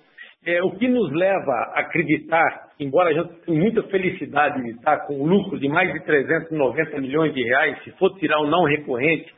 É, 0.46 0.62
o 0.62 0.70
que 0.70 0.88
nos 0.88 1.12
leva 1.12 1.52
a 1.74 1.80
acreditar, 1.80 2.70
embora 2.80 3.10
a 3.10 3.12
gente 3.12 3.44
tenha 3.44 3.60
muita 3.60 3.82
felicidade 3.84 4.62
de 4.62 4.70
estar 4.70 5.06
com 5.06 5.22
um 5.22 5.26
lucro 5.26 5.58
de 5.58 5.68
mais 5.68 5.92
de 5.92 6.02
390 6.02 6.98
milhões 6.98 7.34
de 7.34 7.42
reais, 7.42 7.82
se 7.84 7.90
for 7.98 8.18
tirar 8.18 8.40
o 8.40 8.46
não 8.46 8.64
recorrente, 8.64 9.30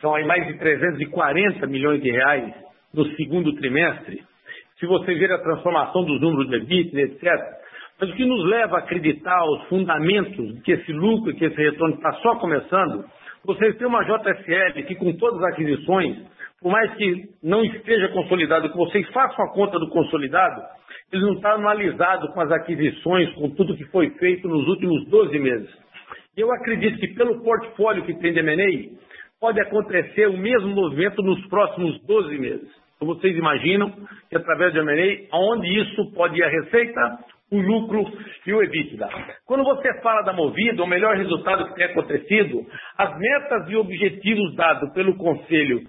são 0.00 0.14
aí 0.14 0.24
mais 0.24 0.46
de 0.46 0.56
340 0.56 1.66
milhões 1.66 2.00
de 2.00 2.12
reais 2.12 2.54
no 2.94 3.04
segundo 3.16 3.52
trimestre. 3.56 4.22
Se 4.78 4.86
você 4.86 5.12
ver 5.14 5.32
a 5.32 5.42
transformação 5.42 6.04
dos 6.04 6.20
números 6.20 6.48
de 6.48 6.54
EBITDA, 6.54 7.00
etc., 7.00 7.58
mas 8.00 8.10
o 8.10 8.14
que 8.14 8.24
nos 8.24 8.44
leva 8.44 8.76
a 8.76 8.78
acreditar 8.78 9.44
os 9.44 9.64
fundamentos 9.64 10.62
que 10.62 10.70
esse 10.70 10.92
lucro, 10.92 11.34
que 11.34 11.46
esse 11.46 11.56
retorno 11.56 11.96
está 11.96 12.12
só 12.22 12.36
começando, 12.36 13.04
vocês 13.44 13.76
têm 13.76 13.88
uma 13.88 14.04
JSL 14.04 14.84
que 14.86 14.94
com 14.94 15.12
todas 15.14 15.42
as 15.42 15.52
aquisições, 15.52 16.16
por 16.60 16.72
mais 16.72 16.92
que 16.94 17.28
não 17.42 17.64
esteja 17.64 18.08
consolidado, 18.08 18.70
que 18.70 18.76
vocês 18.76 19.08
façam 19.10 19.44
a 19.44 19.52
conta 19.52 19.78
do 19.78 19.88
consolidado, 19.88 20.62
ele 21.12 21.22
não 21.22 21.34
está 21.34 21.52
analisado 21.52 22.32
com 22.32 22.40
as 22.40 22.50
aquisições, 22.50 23.32
com 23.34 23.50
tudo 23.50 23.76
que 23.76 23.84
foi 23.86 24.10
feito 24.18 24.48
nos 24.48 24.66
últimos 24.68 25.06
12 25.08 25.38
meses. 25.38 25.70
Eu 26.36 26.52
acredito 26.52 26.98
que 26.98 27.14
pelo 27.14 27.42
portfólio 27.42 28.04
que 28.04 28.14
tem 28.14 28.32
de 28.32 28.40
M&A, 28.40 28.98
pode 29.40 29.60
acontecer 29.60 30.28
o 30.28 30.36
mesmo 30.36 30.68
movimento 30.68 31.22
nos 31.22 31.46
próximos 31.48 32.00
12 32.06 32.38
meses. 32.38 32.68
Então 32.96 33.08
vocês 33.08 33.36
imaginam 33.36 33.92
que 34.28 34.36
através 34.36 34.72
de 34.72 34.80
M&A, 34.80 35.36
aonde 35.36 35.68
isso 35.80 36.12
pode 36.12 36.36
ir 36.36 36.42
a 36.42 36.48
receita, 36.48 37.18
o 37.50 37.60
lucro 37.60 38.04
e 38.46 38.52
o 38.52 38.62
EBITDA. 38.62 39.08
Quando 39.46 39.64
você 39.64 40.00
fala 40.02 40.22
da 40.22 40.32
Movida, 40.32 40.82
o 40.82 40.86
melhor 40.86 41.16
resultado 41.16 41.66
que 41.68 41.74
tem 41.76 41.86
acontecido, 41.86 42.66
as 42.98 43.18
metas 43.18 43.70
e 43.70 43.76
objetivos 43.76 44.54
dados 44.54 44.92
pelo 44.92 45.16
Conselho 45.16 45.80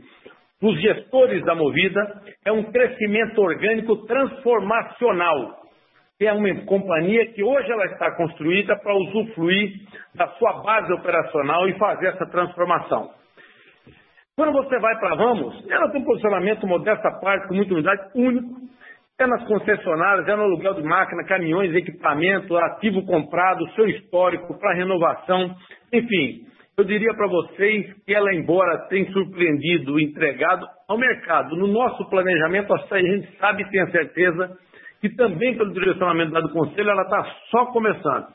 para 0.60 0.70
os 0.70 0.82
gestores 0.82 1.44
da 1.46 1.56
Movida 1.56 2.22
é 2.46 2.52
um 2.52 2.64
crescimento 2.64 3.40
orgânico 3.40 4.06
transformacional. 4.06 5.58
É 6.22 6.34
uma 6.34 6.54
companhia 6.66 7.32
que 7.32 7.42
hoje 7.42 7.72
ela 7.72 7.86
está 7.86 8.12
construída 8.18 8.76
para 8.76 8.94
usufruir 8.94 9.72
da 10.14 10.28
sua 10.32 10.62
base 10.62 10.92
operacional 10.92 11.68
e 11.70 11.78
fazer 11.78 12.08
essa 12.08 12.26
transformação. 12.26 13.10
Quando 14.36 14.52
você 14.52 14.78
vai 14.80 15.00
para 15.00 15.16
Vamos, 15.16 15.66
ela 15.70 15.90
tem 15.92 16.02
um 16.02 16.06
posicionamento 16.06 16.68
modesta 16.68 17.10
parte, 17.22 17.48
com 17.48 17.56
muita 17.56 17.74
unidade, 17.74 18.02
único, 18.16 18.50
é 19.18 19.28
nas 19.28 19.46
concessionárias, 19.46 20.28
é 20.28 20.36
no 20.36 20.44
aluguel 20.44 20.74
de 20.76 20.84
máquina, 20.84 21.26
caminhões, 21.26 21.74
equipamento, 21.74 22.56
ativo 22.58 23.06
comprado, 23.06 23.70
seu 23.72 23.88
histórico 23.88 24.58
para 24.58 24.76
renovação, 24.76 25.56
enfim. 25.92 26.49
Eu 26.80 26.86
diria 26.86 27.14
para 27.14 27.28
vocês 27.28 27.94
que 28.06 28.16
ela, 28.16 28.34
embora 28.34 28.88
tenha 28.88 29.12
surpreendido, 29.12 30.00
entregado 30.00 30.66
ao 30.88 30.98
mercado, 30.98 31.54
no 31.58 31.68
nosso 31.68 32.10
planejamento, 32.10 32.74
a 32.74 32.98
gente 32.98 33.38
sabe 33.38 33.64
e 33.64 33.70
tem 33.70 33.82
a 33.82 33.92
certeza 33.92 34.58
que 35.02 35.10
também 35.10 35.58
pelo 35.58 35.74
direcionamento 35.74 36.32
do 36.32 36.54
Conselho, 36.54 36.90
ela 36.90 37.02
está 37.02 37.22
só 37.52 37.66
começando. 37.74 38.28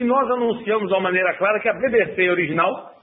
E 0.00 0.04
nós 0.04 0.28
anunciamos 0.28 0.88
de 0.88 0.94
uma 0.94 1.02
maneira 1.02 1.34
clara 1.34 1.60
que 1.60 1.68
a 1.68 1.74
BBC 1.74 2.28
original 2.28 2.94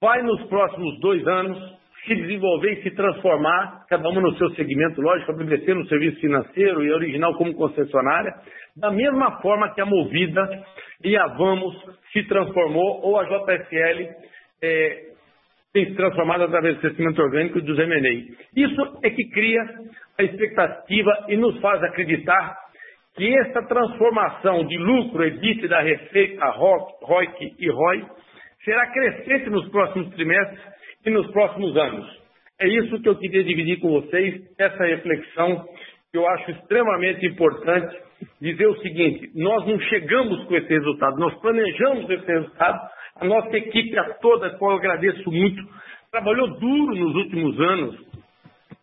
vai 0.00 0.22
nos 0.22 0.42
próximos 0.44 0.98
dois 1.00 1.26
anos 1.26 1.58
se 2.06 2.14
desenvolver 2.14 2.72
e 2.72 2.82
se 2.82 2.90
transformar, 2.90 3.86
cada 3.88 4.08
uma 4.08 4.20
no 4.20 4.36
seu 4.36 4.50
segmento, 4.50 5.00
lógico, 5.00 5.32
a 5.32 5.36
BBC 5.36 5.72
no 5.74 5.86
serviço 5.86 6.20
financeiro 6.20 6.84
e 6.84 6.92
a 6.92 6.94
original 6.94 7.34
como 7.34 7.54
concessionária, 7.54 8.34
da 8.76 8.90
mesma 8.90 9.40
forma 9.40 9.72
que 9.74 9.80
a 9.80 9.86
Movida 9.86 10.46
e 11.02 11.16
a 11.16 11.26
Vamos 11.28 11.74
se 12.12 12.22
transformou, 12.24 13.00
ou 13.02 13.18
a 13.18 13.24
JSL 13.24 14.08
é, 14.62 15.02
tem 15.72 15.86
se 15.86 15.94
transformado 15.94 16.44
através 16.44 16.76
do 16.76 16.80
crescimento 16.80 17.20
orgânico 17.22 17.60
dos 17.60 17.78
M&A. 17.78 18.60
Isso 18.60 18.98
é 19.02 19.10
que 19.10 19.30
cria 19.30 19.62
a 20.18 20.22
expectativa 20.22 21.26
e 21.28 21.36
nos 21.36 21.58
faz 21.60 21.82
acreditar 21.82 22.56
que 23.16 23.38
essa 23.38 23.62
transformação 23.62 24.66
de 24.66 24.76
lucro, 24.76 25.24
EBITDA, 25.24 25.68
da 25.68 25.80
receita, 25.80 26.44
ROIC 26.50 27.54
e 27.58 27.70
ROI 27.70 28.04
será 28.64 28.86
crescente 28.92 29.50
nos 29.50 29.68
próximos 29.70 30.10
trimestres 30.14 30.74
e 31.04 31.10
nos 31.10 31.30
próximos 31.30 31.76
anos. 31.76 32.24
É 32.60 32.68
isso 32.68 33.00
que 33.00 33.08
eu 33.08 33.16
queria 33.16 33.44
dividir 33.44 33.80
com 33.80 33.90
vocês, 33.90 34.40
essa 34.58 34.84
reflexão 34.84 35.66
que 36.10 36.18
eu 36.18 36.26
acho 36.28 36.52
extremamente 36.52 37.26
importante. 37.26 37.96
Dizer 38.40 38.66
o 38.66 38.80
seguinte: 38.80 39.30
nós 39.34 39.66
não 39.66 39.78
chegamos 39.80 40.44
com 40.44 40.54
esse 40.54 40.68
resultado, 40.68 41.18
nós 41.18 41.34
planejamos 41.40 42.08
esse 42.08 42.26
resultado. 42.26 42.78
A 43.16 43.24
nossa 43.24 43.56
equipe 43.56 43.98
a 43.98 44.14
toda, 44.14 44.46
a 44.46 44.58
qual 44.58 44.72
eu 44.72 44.78
agradeço 44.78 45.30
muito, 45.30 45.62
trabalhou 46.10 46.58
duro 46.58 46.94
nos 46.94 47.14
últimos 47.16 47.60
anos 47.60 47.96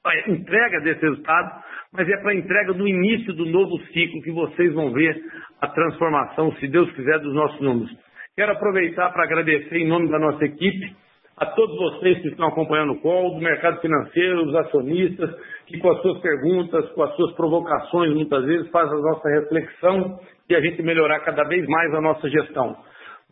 para 0.03 0.11
a 0.11 0.29
entrega 0.31 0.81
desse 0.81 1.01
resultado, 1.01 1.63
mas 1.93 2.07
é 2.07 2.17
para 2.17 2.31
a 2.31 2.35
entrega 2.35 2.73
do 2.73 2.87
início 2.87 3.33
do 3.33 3.45
novo 3.45 3.79
ciclo 3.87 4.21
que 4.21 4.31
vocês 4.31 4.73
vão 4.73 4.91
ver 4.91 5.21
a 5.61 5.67
transformação, 5.67 6.53
se 6.57 6.67
Deus 6.67 6.91
quiser, 6.91 7.19
dos 7.19 7.33
nossos 7.33 7.59
números. 7.61 7.91
Quero 8.35 8.51
aproveitar 8.51 9.11
para 9.11 9.23
agradecer 9.23 9.77
em 9.77 9.87
nome 9.87 10.09
da 10.09 10.19
nossa 10.19 10.43
equipe 10.43 10.95
a 11.41 11.45
todos 11.47 11.75
vocês 11.75 12.19
que 12.21 12.27
estão 12.27 12.49
acompanhando 12.49 12.93
o 12.93 13.01
call, 13.01 13.33
do 13.33 13.41
mercado 13.41 13.81
financeiro, 13.81 14.45
os 14.45 14.53
acionistas, 14.53 15.35
que 15.65 15.79
com 15.79 15.89
as 15.89 15.99
suas 16.03 16.21
perguntas, 16.21 16.87
com 16.91 17.01
as 17.01 17.15
suas 17.15 17.33
provocações, 17.33 18.13
muitas 18.13 18.45
vezes 18.45 18.69
faz 18.69 18.87
a 18.87 18.95
nossa 18.95 19.27
reflexão 19.27 20.19
e 20.47 20.55
a 20.55 20.61
gente 20.61 20.83
melhorar 20.83 21.19
cada 21.21 21.43
vez 21.45 21.65
mais 21.67 21.95
a 21.95 22.01
nossa 22.01 22.29
gestão. 22.29 22.77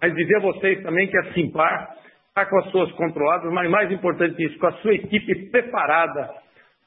Mas 0.01 0.15
dizer 0.15 0.37
a 0.37 0.39
vocês 0.39 0.81
também 0.81 1.07
que 1.07 1.17
a 1.19 1.33
Simpar 1.33 1.89
está 2.29 2.47
com 2.47 2.57
as 2.57 2.71
suas 2.71 2.91
controladas, 2.93 3.53
mas 3.53 3.69
mais 3.69 3.91
importante 3.91 4.43
isso, 4.43 4.57
com 4.57 4.65
a 4.65 4.73
sua 4.81 4.95
equipe 4.95 5.51
preparada 5.51 6.31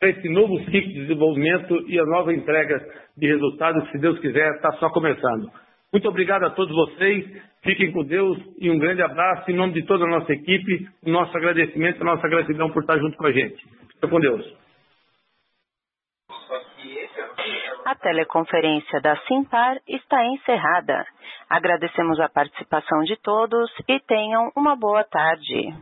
para 0.00 0.08
esse 0.08 0.28
novo 0.28 0.58
ciclo 0.64 0.92
de 0.92 1.02
desenvolvimento 1.02 1.84
e 1.86 2.00
a 2.00 2.04
nova 2.04 2.34
entrega 2.34 2.84
de 3.16 3.28
resultados, 3.28 3.88
se 3.92 3.98
Deus 3.98 4.18
quiser, 4.18 4.56
está 4.56 4.72
só 4.72 4.90
começando. 4.90 5.48
Muito 5.92 6.08
obrigado 6.08 6.44
a 6.44 6.50
todos 6.50 6.74
vocês. 6.74 7.26
Fiquem 7.62 7.92
com 7.92 8.02
Deus 8.02 8.38
e 8.58 8.70
um 8.70 8.78
grande 8.78 9.02
abraço 9.02 9.50
em 9.50 9.54
nome 9.54 9.74
de 9.74 9.84
toda 9.84 10.04
a 10.04 10.08
nossa 10.08 10.32
equipe. 10.32 10.88
Nosso 11.04 11.36
agradecimento, 11.36 12.00
a 12.00 12.04
nossa 12.04 12.26
gratidão 12.28 12.70
por 12.70 12.82
estar 12.82 12.98
junto 12.98 13.16
com 13.18 13.26
a 13.26 13.32
gente. 13.32 13.62
Fiquem 13.94 14.10
com 14.10 14.18
Deus. 14.18 14.62
A 17.84 17.94
teleconferência 17.94 19.00
da 19.02 19.16
Simpar 19.26 19.76
está 19.86 20.24
encerrada. 20.24 21.04
Agradecemos 21.50 22.18
a 22.20 22.28
participação 22.28 23.02
de 23.02 23.16
todos 23.16 23.70
e 23.86 24.00
tenham 24.00 24.50
uma 24.56 24.74
boa 24.74 25.04
tarde. 25.04 25.74